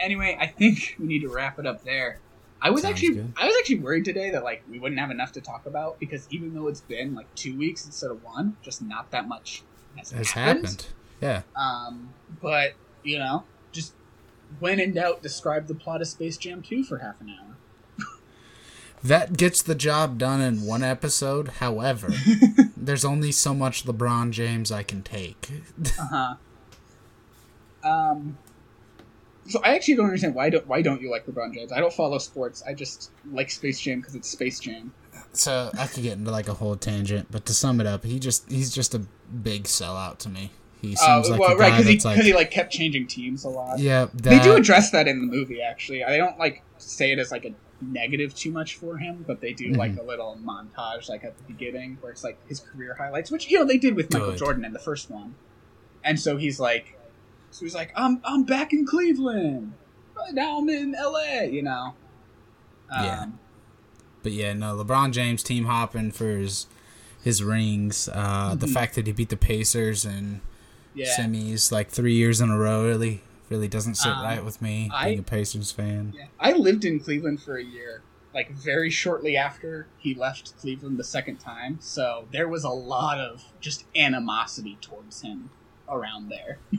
anyway, 0.00 0.36
I 0.40 0.46
think 0.48 0.96
we 0.98 1.06
need 1.06 1.20
to 1.20 1.28
wrap 1.28 1.58
it 1.58 1.66
up 1.66 1.84
there. 1.84 2.18
I 2.64 2.70
was 2.70 2.80
Sounds 2.80 2.94
actually 2.94 3.16
good. 3.16 3.32
I 3.36 3.46
was 3.46 3.54
actually 3.58 3.80
worried 3.80 4.06
today 4.06 4.30
that 4.30 4.42
like 4.42 4.62
we 4.70 4.78
wouldn't 4.78 4.98
have 4.98 5.10
enough 5.10 5.32
to 5.32 5.42
talk 5.42 5.66
about 5.66 6.00
because 6.00 6.26
even 6.30 6.54
though 6.54 6.68
it's 6.68 6.80
been 6.80 7.14
like 7.14 7.32
two 7.34 7.54
weeks 7.58 7.84
instead 7.84 8.10
of 8.10 8.24
one, 8.24 8.56
just 8.62 8.80
not 8.80 9.10
that 9.10 9.28
much 9.28 9.62
has, 9.98 10.12
has 10.12 10.30
happened. 10.30 10.64
happened. 10.64 10.86
Yeah. 11.20 11.42
Um, 11.54 12.14
but 12.40 12.72
you 13.02 13.18
know, 13.18 13.44
just 13.70 13.92
when 14.60 14.80
in 14.80 14.94
doubt, 14.94 15.22
describe 15.22 15.66
the 15.66 15.74
plot 15.74 16.00
of 16.00 16.08
Space 16.08 16.38
Jam 16.38 16.62
2 16.62 16.84
for 16.84 16.98
half 16.98 17.20
an 17.20 17.28
hour. 17.38 17.56
That 19.02 19.36
gets 19.36 19.60
the 19.60 19.74
job 19.74 20.16
done 20.16 20.40
in 20.40 20.62
one 20.62 20.82
episode. 20.82 21.48
However, 21.48 22.08
there's 22.76 23.04
only 23.04 23.30
so 23.32 23.52
much 23.52 23.84
LeBron 23.84 24.30
James 24.30 24.72
I 24.72 24.82
can 24.82 25.02
take. 25.02 25.50
Uh 26.00 26.36
huh. 27.84 27.86
Um. 27.86 28.38
So 29.46 29.60
I 29.62 29.74
actually 29.74 29.96
don't 29.96 30.06
understand 30.06 30.34
why 30.34 30.50
don't 30.50 30.66
why 30.66 30.80
don't 30.82 31.02
you 31.02 31.10
like 31.10 31.26
LeBron 31.26 31.52
James? 31.54 31.70
I 31.72 31.80
don't 31.80 31.92
follow 31.92 32.18
sports. 32.18 32.62
I 32.66 32.72
just 32.74 33.10
like 33.30 33.50
Space 33.50 33.80
Jam 33.80 34.00
because 34.00 34.14
it's 34.14 34.28
Space 34.28 34.58
Jam. 34.60 34.92
So 35.32 35.70
I 35.78 35.86
could 35.86 36.02
get 36.02 36.14
into 36.18 36.30
like 36.30 36.48
a 36.48 36.54
whole 36.54 36.76
tangent, 36.76 37.28
but 37.30 37.44
to 37.46 37.54
sum 37.54 37.80
it 37.80 37.86
up, 37.86 38.04
he 38.04 38.18
just 38.18 38.50
he's 38.50 38.72
just 38.74 38.94
a 38.94 39.00
big 39.42 39.64
sellout 39.64 40.18
to 40.18 40.28
me. 40.28 40.50
He 40.80 40.94
Uh, 41.00 41.22
seems 41.22 41.30
like 41.30 41.40
well, 41.40 41.56
right, 41.56 41.70
because 41.72 41.86
he, 41.86 41.98
like, 42.08 42.18
he 42.20 42.32
like 42.34 42.50
kept 42.50 42.70
changing 42.72 43.06
teams 43.06 43.44
a 43.44 43.48
lot. 43.48 43.78
yeah, 43.78 44.06
They 44.14 44.38
do 44.38 44.54
address 44.54 44.90
that 44.90 45.08
in 45.08 45.18
the 45.20 45.26
movie. 45.26 45.60
Actually, 45.62 46.04
they 46.06 46.16
don't 46.18 46.38
like 46.38 46.62
say 46.78 47.10
it 47.12 47.18
as 47.18 47.30
like 47.30 47.44
a 47.46 47.54
negative 47.82 48.34
too 48.34 48.50
much 48.50 48.76
for 48.76 48.96
him, 48.98 49.24
but 49.26 49.40
they 49.40 49.52
do 49.52 49.68
Mm-hmm. 49.70 49.78
like 49.78 49.96
a 49.98 50.02
little 50.02 50.38
montage 50.44 51.08
like 51.08 51.24
at 51.24 51.36
the 51.38 51.44
beginning 51.44 51.96
where 52.00 52.12
it's 52.12 52.22
like 52.24 52.38
his 52.48 52.60
career 52.60 52.94
highlights, 52.98 53.30
which 53.30 53.50
you 53.50 53.58
know 53.58 53.64
they 53.64 53.78
did 53.78 53.94
with 53.94 54.12
Michael 54.12 54.30
Good. 54.30 54.38
Jordan 54.38 54.64
in 54.64 54.72
the 54.72 54.78
first 54.78 55.10
one. 55.10 55.34
And 56.02 56.20
so 56.20 56.36
he's 56.36 56.60
like, 56.60 56.98
so 57.54 57.64
he's 57.64 57.74
like, 57.74 57.92
I'm 57.94 58.20
I'm 58.24 58.42
back 58.44 58.72
in 58.72 58.84
Cleveland. 58.86 59.72
Now 60.32 60.58
I'm 60.58 60.68
in 60.68 60.94
L.A. 60.94 61.48
You 61.50 61.62
know. 61.62 61.94
Um, 62.90 63.04
Yeah. 63.04 63.26
But 64.22 64.32
yeah, 64.32 64.52
no, 64.54 64.74
LeBron 64.76 65.12
James 65.12 65.42
team 65.42 65.66
hopping 65.66 66.10
for 66.10 66.28
his 66.36 66.66
his 67.22 67.42
rings. 67.42 68.08
Uh, 68.12 68.54
The 68.54 68.66
Mhm. 68.66 68.72
fact 68.74 68.94
that 68.96 69.06
he 69.06 69.12
beat 69.12 69.28
the 69.28 69.36
Pacers 69.36 70.04
and 70.04 70.40
Yeah. 70.94 71.14
semis 71.16 71.70
like 71.72 71.90
three 71.90 72.14
years 72.14 72.40
in 72.40 72.50
a 72.50 72.58
row 72.58 72.84
really 72.86 73.22
really 73.50 73.68
doesn't 73.68 73.94
sit 73.96 74.10
Um, 74.10 74.24
right 74.24 74.42
with 74.44 74.60
me. 74.62 74.90
I- 74.92 75.04
being 75.10 75.18
a 75.20 75.22
Pacers 75.22 75.70
fan. 75.70 76.12
Yeah. 76.16 76.26
I 76.40 76.52
lived 76.52 76.84
in 76.84 76.98
Cleveland 76.98 77.42
for 77.42 77.56
a 77.56 77.62
year, 77.62 78.02
like 78.34 78.50
very 78.50 78.88
shortly 78.90 79.36
after 79.36 79.86
he 79.98 80.14
left 80.14 80.56
Cleveland 80.58 80.98
the 80.98 81.04
second 81.04 81.36
time. 81.38 81.76
So 81.80 82.26
there 82.32 82.48
was 82.48 82.64
a 82.64 82.70
lot 82.70 83.20
of 83.20 83.44
just 83.60 83.84
animosity 83.94 84.76
towards 84.80 85.20
him 85.20 85.50
around 85.88 86.30
there. 86.30 86.58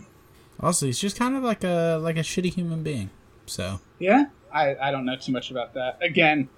Also, 0.66 0.86
he's 0.88 1.00
just 1.00 1.18
kind 1.18 1.36
of 1.38 1.44
like 1.44 1.64
a 1.64 1.98
like 2.02 2.18
a 2.18 2.22
shitty 2.22 2.54
human 2.54 2.82
being. 2.84 3.12
So 3.46 3.80
Yeah, 4.00 4.26
I, 4.52 4.76
I 4.76 4.92
don't 4.92 5.06
know 5.06 5.16
too 5.16 5.32
much 5.32 5.52
about 5.52 5.76
that. 5.76 6.00
Again, 6.02 6.50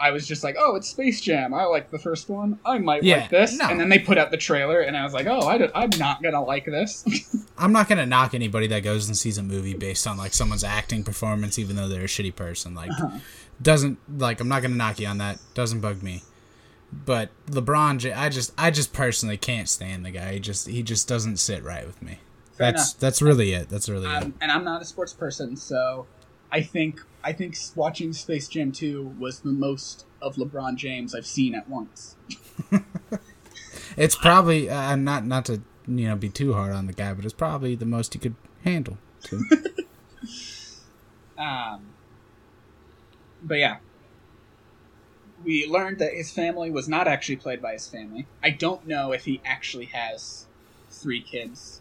I 0.00 0.10
was 0.10 0.26
just 0.26 0.42
like, 0.42 0.56
oh, 0.58 0.74
it's 0.74 0.88
Space 0.88 1.20
Jam. 1.20 1.54
I 1.54 1.62
like 1.64 1.92
the 1.92 1.98
first 1.98 2.28
one. 2.28 2.58
I 2.66 2.78
might 2.78 3.04
Yeah, 3.04 3.18
like 3.18 3.30
this. 3.30 3.56
no. 3.56 3.68
And 3.68 3.78
then 3.78 3.88
they 3.88 4.00
put 4.00 4.18
out 4.18 4.32
the 4.32 4.36
trailer, 4.36 4.80
and 4.80 4.96
I 4.96 5.04
was 5.04 5.12
like, 5.14 5.26
oh, 5.28 5.38
I 5.46 5.70
I'm 5.80 5.90
not 5.98 6.20
gonna 6.20 6.42
like 6.42 6.64
this. 6.64 7.04
I'm 7.58 7.72
not 7.72 7.88
gonna 7.88 8.06
knock 8.06 8.34
anybody 8.34 8.66
that 8.66 8.80
goes 8.80 9.06
and 9.06 9.16
sees 9.16 9.38
a 9.38 9.42
movie 9.44 9.74
based 9.74 10.04
on 10.08 10.16
like 10.18 10.34
someone's 10.34 10.64
acting 10.64 11.04
performance, 11.04 11.58
even 11.60 11.76
though 11.76 11.86
they're 11.88 12.02
a 12.02 12.06
shitty 12.08 12.34
person. 12.34 12.74
Like, 12.74 12.90
Uh-huh. 12.90 13.18
doesn't 13.62 13.98
like 14.18 14.40
I'm 14.40 14.48
not 14.48 14.62
gonna 14.62 14.74
knock 14.74 14.98
you 14.98 15.06
on 15.06 15.18
that. 15.18 15.38
Doesn't 15.54 15.80
bug 15.80 16.02
me. 16.02 16.22
But 16.92 17.30
LeBron, 17.46 18.14
I 18.16 18.28
just 18.28 18.52
I 18.58 18.72
just 18.72 18.92
personally 18.92 19.36
can't 19.36 19.68
stand 19.68 20.04
the 20.04 20.10
guy. 20.10 20.32
He 20.34 20.40
just 20.40 20.66
he 20.66 20.82
just 20.82 21.06
doesn't 21.06 21.36
sit 21.36 21.62
right 21.62 21.86
with 21.86 22.02
me. 22.02 22.18
That's 22.62 22.92
that's 22.94 23.22
really 23.22 23.52
it. 23.52 23.68
That's 23.68 23.88
really 23.88 24.06
it. 24.06 24.22
um, 24.22 24.34
and 24.40 24.50
I'm 24.50 24.64
not 24.64 24.82
a 24.82 24.84
sports 24.84 25.12
person, 25.12 25.56
so 25.56 26.06
I 26.50 26.62
think 26.62 27.00
I 27.22 27.32
think 27.32 27.56
watching 27.74 28.12
Space 28.12 28.48
Jam 28.48 28.72
2 28.72 29.16
was 29.18 29.40
the 29.40 29.52
most 29.52 30.06
of 30.20 30.36
LeBron 30.36 30.76
James 30.76 31.14
I've 31.14 31.26
seen 31.26 31.54
at 31.54 31.68
once. 31.68 32.16
It's 33.96 34.16
probably 34.16 34.70
uh, 34.70 34.96
not 34.96 35.26
not 35.26 35.44
to 35.46 35.62
you 35.86 36.08
know 36.08 36.16
be 36.16 36.28
too 36.28 36.54
hard 36.54 36.72
on 36.72 36.86
the 36.86 36.92
guy, 36.92 37.12
but 37.12 37.24
it's 37.24 37.34
probably 37.34 37.74
the 37.74 37.86
most 37.86 38.14
he 38.14 38.18
could 38.18 38.36
handle. 38.64 38.98
Too. 39.22 39.44
Um, 41.38 41.86
but 43.42 43.58
yeah, 43.58 43.78
we 45.42 45.66
learned 45.66 45.98
that 45.98 46.12
his 46.12 46.30
family 46.30 46.70
was 46.70 46.88
not 46.88 47.08
actually 47.08 47.34
played 47.34 47.60
by 47.60 47.72
his 47.72 47.88
family. 47.88 48.28
I 48.44 48.50
don't 48.50 48.86
know 48.86 49.10
if 49.10 49.24
he 49.24 49.40
actually 49.44 49.86
has 49.86 50.46
three 50.88 51.20
kids. 51.20 51.80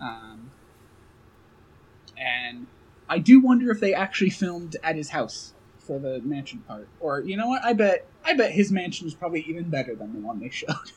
Um, 0.00 0.50
and 2.18 2.66
I 3.08 3.18
do 3.18 3.40
wonder 3.40 3.70
if 3.70 3.80
they 3.80 3.94
actually 3.94 4.30
filmed 4.30 4.76
at 4.82 4.96
his 4.96 5.10
house 5.10 5.52
for 5.78 5.98
the 5.98 6.20
mansion 6.20 6.60
part, 6.66 6.88
or 7.00 7.20
you 7.20 7.36
know 7.36 7.46
what? 7.48 7.64
I 7.64 7.72
bet 7.72 8.06
I 8.24 8.34
bet 8.34 8.52
his 8.52 8.72
mansion 8.72 9.06
is 9.06 9.14
probably 9.14 9.40
even 9.42 9.68
better 9.70 9.94
than 9.94 10.12
the 10.12 10.20
one 10.20 10.40
they 10.40 10.50
showed. 10.50 10.90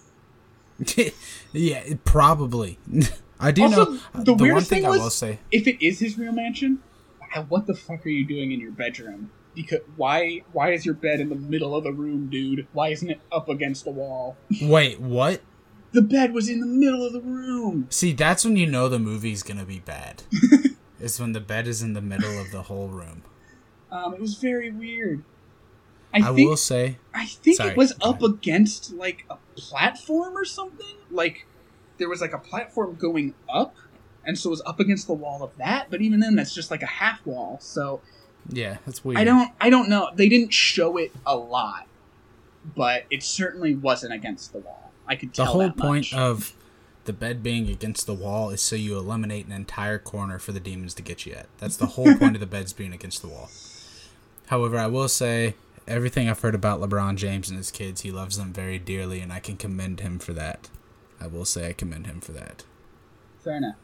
yeah, 1.53 1.83
probably. 2.05 2.79
I 3.39 3.51
do 3.51 3.63
Also, 3.63 3.85
know 3.85 3.99
the 4.15 4.23
the, 4.23 4.33
one 4.33 4.41
weirdest 4.41 4.69
thing 4.69 4.79
thing 4.79 4.85
I 4.85 4.89
was- 4.89 4.99
will 5.01 5.09
say. 5.09 5.39
if 5.51 5.67
it 5.67 5.85
is 5.85 5.99
his 5.99 6.17
real 6.17 6.31
mansion, 6.33 6.79
what 7.47 7.67
the 7.67 7.73
fuck 7.75 8.05
are 8.05 8.09
you 8.09 8.25
doing 8.25 8.51
in 8.51 8.59
your 8.59 8.71
bedroom? 8.71 9.31
Because 9.55 9.79
why 9.95 10.43
why 10.51 10.71
is 10.73 10.85
your 10.85 10.95
bed 10.95 11.19
in 11.19 11.29
the 11.29 11.35
middle 11.35 11.75
of 11.75 11.83
the 11.83 11.91
room, 11.91 12.29
dude? 12.29 12.67
Why 12.73 12.89
isn't 12.89 13.09
it 13.09 13.19
up 13.31 13.49
against 13.49 13.83
the 13.85 13.91
wall? 13.91 14.37
Wait, 14.61 14.99
what? 14.99 15.41
The 15.91 16.01
bed 16.01 16.33
was 16.33 16.49
in 16.49 16.59
the 16.59 16.67
middle 16.67 17.05
of 17.05 17.13
the 17.13 17.21
room. 17.21 17.87
See, 17.89 18.13
that's 18.13 18.45
when 18.45 18.57
you 18.57 18.67
know 18.67 18.89
the 18.89 18.99
movie's 18.99 19.43
gonna 19.43 19.65
be 19.65 19.79
bad. 19.79 20.23
is 20.99 21.19
when 21.19 21.31
the 21.31 21.39
bed 21.39 21.67
is 21.67 21.81
in 21.81 21.93
the 21.93 22.01
middle 22.01 22.39
of 22.39 22.51
the 22.51 22.63
whole 22.63 22.87
room. 22.87 23.23
Um, 23.91 24.13
it 24.13 24.19
was 24.19 24.35
very 24.35 24.69
weird. 24.69 25.23
I, 26.13 26.19
I, 26.19 26.33
think 26.33 26.49
will 26.49 26.57
say, 26.57 26.97
I 27.13 27.25
think 27.25 27.57
Sorry, 27.57 27.71
it 27.71 27.77
was 27.77 27.93
up 28.01 28.23
against 28.23 28.93
like 28.93 29.25
a 29.29 29.37
platform 29.55 30.35
or 30.35 30.45
something. 30.45 30.95
Like 31.11 31.45
there 31.97 32.09
was 32.09 32.21
like 32.21 32.33
a 32.33 32.39
platform 32.39 32.95
going 32.95 33.35
up, 33.47 33.75
and 34.25 34.37
so 34.37 34.49
it 34.49 34.51
was 34.51 34.61
up 34.65 34.79
against 34.79 35.07
the 35.07 35.13
wall 35.13 35.43
of 35.43 35.55
that. 35.57 35.87
But 35.89 36.01
even 36.01 36.19
then, 36.19 36.35
that's 36.35 36.53
just 36.53 36.71
like 36.71 36.81
a 36.81 36.87
half 36.87 37.23
wall. 37.25 37.59
So 37.61 38.01
yeah, 38.49 38.77
that's 38.85 39.05
weird. 39.05 39.19
I 39.19 39.23
don't 39.23 39.51
I 39.61 39.69
don't 39.69 39.89
know. 39.89 40.09
They 40.15 40.29
didn't 40.29 40.53
show 40.53 40.97
it 40.97 41.11
a 41.25 41.35
lot, 41.35 41.87
but 42.75 43.05
it 43.11 43.21
certainly 43.21 43.75
wasn't 43.75 44.13
against 44.13 44.51
the 44.51 44.59
wall. 44.59 44.88
I 45.09 45.15
could 45.15 45.33
The 45.33 45.45
whole 45.45 45.61
that 45.61 45.75
point 45.77 46.11
much. 46.11 46.13
of 46.13 46.53
the 47.05 47.13
bed 47.13 47.41
being 47.43 47.67
against 47.69 48.05
the 48.05 48.13
wall 48.13 48.51
is 48.51 48.61
so 48.61 48.75
you 48.75 48.95
eliminate 48.97 49.47
an 49.47 49.51
entire 49.51 49.97
corner 49.97 50.37
for 50.39 50.51
the 50.51 50.59
demons 50.59 50.93
to 50.93 51.01
get 51.01 51.25
you 51.25 51.33
at. 51.33 51.47
That's 51.57 51.75
the 51.77 51.87
whole 51.87 52.15
point 52.15 52.35
of 52.35 52.39
the 52.39 52.45
beds 52.45 52.71
being 52.73 52.93
against 52.93 53.21
the 53.21 53.27
wall. 53.27 53.49
However, 54.47 54.77
I 54.77 54.87
will 54.87 55.07
say 55.07 55.55
everything 55.87 56.29
I've 56.29 56.39
heard 56.41 56.53
about 56.55 56.79
LeBron 56.79 57.15
James 57.15 57.49
and 57.49 57.57
his 57.57 57.71
kids, 57.71 58.01
he 58.01 58.11
loves 58.11 58.37
them 58.37 58.53
very 58.53 58.77
dearly, 58.77 59.19
and 59.21 59.33
I 59.33 59.39
can 59.39 59.57
commend 59.57 60.01
him 60.01 60.19
for 60.19 60.33
that. 60.33 60.69
I 61.19 61.27
will 61.27 61.45
say 61.45 61.69
I 61.69 61.73
commend 61.73 62.05
him 62.05 62.21
for 62.21 62.31
that. 62.33 62.63
Fair 63.43 63.55
enough. 63.57 63.75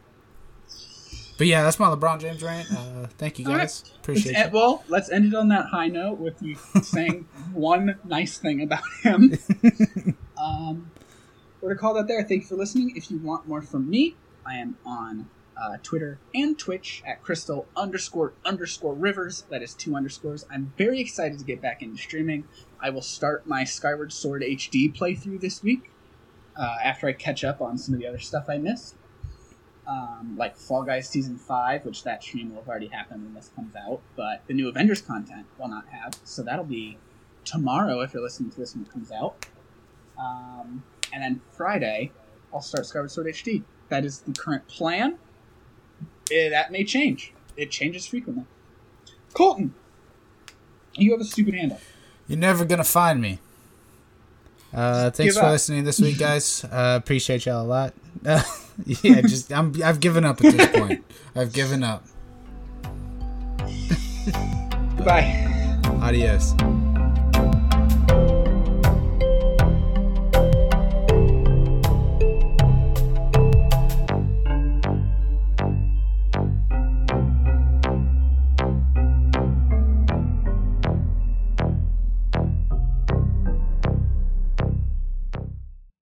But 1.38 1.48
yeah, 1.48 1.64
that's 1.64 1.80
my 1.80 1.88
LeBron 1.88 2.22
James 2.22 2.42
rant. 2.44 2.72
Uh, 2.72 3.08
thank 3.18 3.40
you 3.40 3.46
guys. 3.46 3.58
Let's 3.58 3.92
Appreciate 3.98 4.36
end, 4.36 4.48
it. 4.48 4.54
well, 4.54 4.84
let's 4.88 5.10
end 5.12 5.26
it 5.26 5.36
on 5.36 5.50
that 5.50 5.66
high 5.66 5.88
note 5.88 6.18
with 6.18 6.42
you 6.42 6.56
saying 6.82 7.28
one 7.54 7.98
nice 8.06 8.38
thing 8.38 8.62
about 8.62 8.84
him. 9.04 9.38
um, 10.42 10.92
we're 11.66 11.74
to 11.74 11.80
call 11.80 11.96
that 11.96 12.08
there. 12.08 12.22
Thank 12.22 12.44
you 12.44 12.48
for 12.48 12.56
listening. 12.56 12.94
If 12.96 13.10
you 13.10 13.18
want 13.18 13.48
more 13.48 13.64
from 13.64 13.90
me, 13.90 14.16
I 14.46 14.58
am 14.58 14.78
on 14.86 15.28
uh, 15.58 15.78
Twitter 15.82 16.20
and 16.36 16.60
Twitch 16.60 17.02
at 17.08 17.24
crystal 17.24 17.66
underscore 17.76 18.34
underscore 18.46 18.94
rivers. 18.94 19.46
That 19.50 19.64
is 19.64 19.74
two 19.74 19.96
underscores. 19.96 20.46
I'm 20.52 20.74
very 20.78 21.00
excited 21.00 21.40
to 21.40 21.44
get 21.44 21.64
back 21.64 21.82
into 21.82 21.98
streaming. 21.98 22.44
I 22.80 22.92
will 22.92 23.02
start 23.02 23.48
my 23.48 23.64
Skyward 23.64 24.14
Sword 24.14 24.44
HD 24.44 24.96
playthrough 24.96 25.42
this 25.42 25.64
week 25.64 25.90
uh, 26.56 26.76
after 26.84 27.08
I 27.08 27.14
catch 27.14 27.44
up 27.44 27.62
on 27.62 27.80
some 27.80 27.96
of 27.96 28.00
the 28.00 28.06
other 28.06 28.20
stuff 28.20 28.46
I 28.48 28.60
missed. 28.60 28.96
Um, 29.88 30.36
like 30.38 30.58
Fall 30.58 30.84
Guys 30.84 31.10
Season 31.10 31.36
5, 31.36 31.84
which 31.84 32.04
that 32.04 32.22
stream 32.22 32.52
will 32.52 32.62
have 32.62 32.70
already 32.70 32.90
happened 32.90 33.24
when 33.24 33.34
this 33.34 33.50
comes 33.56 33.76
out, 33.76 34.02
but 34.16 34.44
the 34.46 34.54
new 34.54 34.70
Avengers 34.70 35.02
content 35.02 35.48
will 35.58 35.68
not 35.68 35.88
have. 35.90 36.14
So 36.24 36.44
that'll 36.44 36.64
be 36.64 37.00
tomorrow 37.44 38.02
if 38.02 38.14
you're 38.14 38.22
listening 38.22 38.52
to 38.52 38.58
this 38.58 38.76
when 38.76 38.86
it 38.86 38.92
comes 38.92 39.12
out. 39.12 39.48
Um, 40.20 40.84
and 41.14 41.24
then 41.24 41.42
Friday, 41.52 42.12
I'll 42.54 42.62
start 42.62 42.86
Skyward 42.86 43.12
Sword 43.12 43.28
HD. 43.28 43.64
That 43.90 44.06
is 44.06 44.20
the 44.20 44.34
current 44.34 44.68
plan. 44.68 45.18
Eh, 46.32 46.50
that 46.50 46.72
may 46.72 46.84
change. 46.84 47.34
It 47.56 47.72
changes 47.72 48.06
frequently. 48.08 48.46
Colton, 49.34 49.74
you 50.96 51.12
have 51.12 51.22
a 51.22 51.26
stupid 51.26 51.54
handle. 51.54 51.80
You're 52.28 52.40
never 52.40 52.66
gonna 52.66 52.84
find 52.84 53.22
me. 53.22 53.40
Uh, 54.74 55.10
thanks 55.12 55.34
Give 55.36 55.42
for 55.42 55.48
up. 55.48 55.52
listening 55.52 55.84
this 55.84 56.00
week, 56.00 56.18
guys. 56.20 56.64
Uh, 56.66 57.00
appreciate 57.02 57.46
y'all 57.46 57.66
a 57.66 57.68
lot. 57.68 57.94
Uh, 58.26 58.42
yeah, 58.86 59.22
just 59.22 59.54
I'm 59.54 59.74
I've 59.84 60.00
given 60.00 60.26
up 60.26 60.44
at 60.44 60.54
this 60.58 60.80
point. 60.80 61.06
I've 61.36 61.54
given 61.54 61.84
up. 61.84 62.06
Goodbye. 64.98 65.80
Adios. 66.02 66.54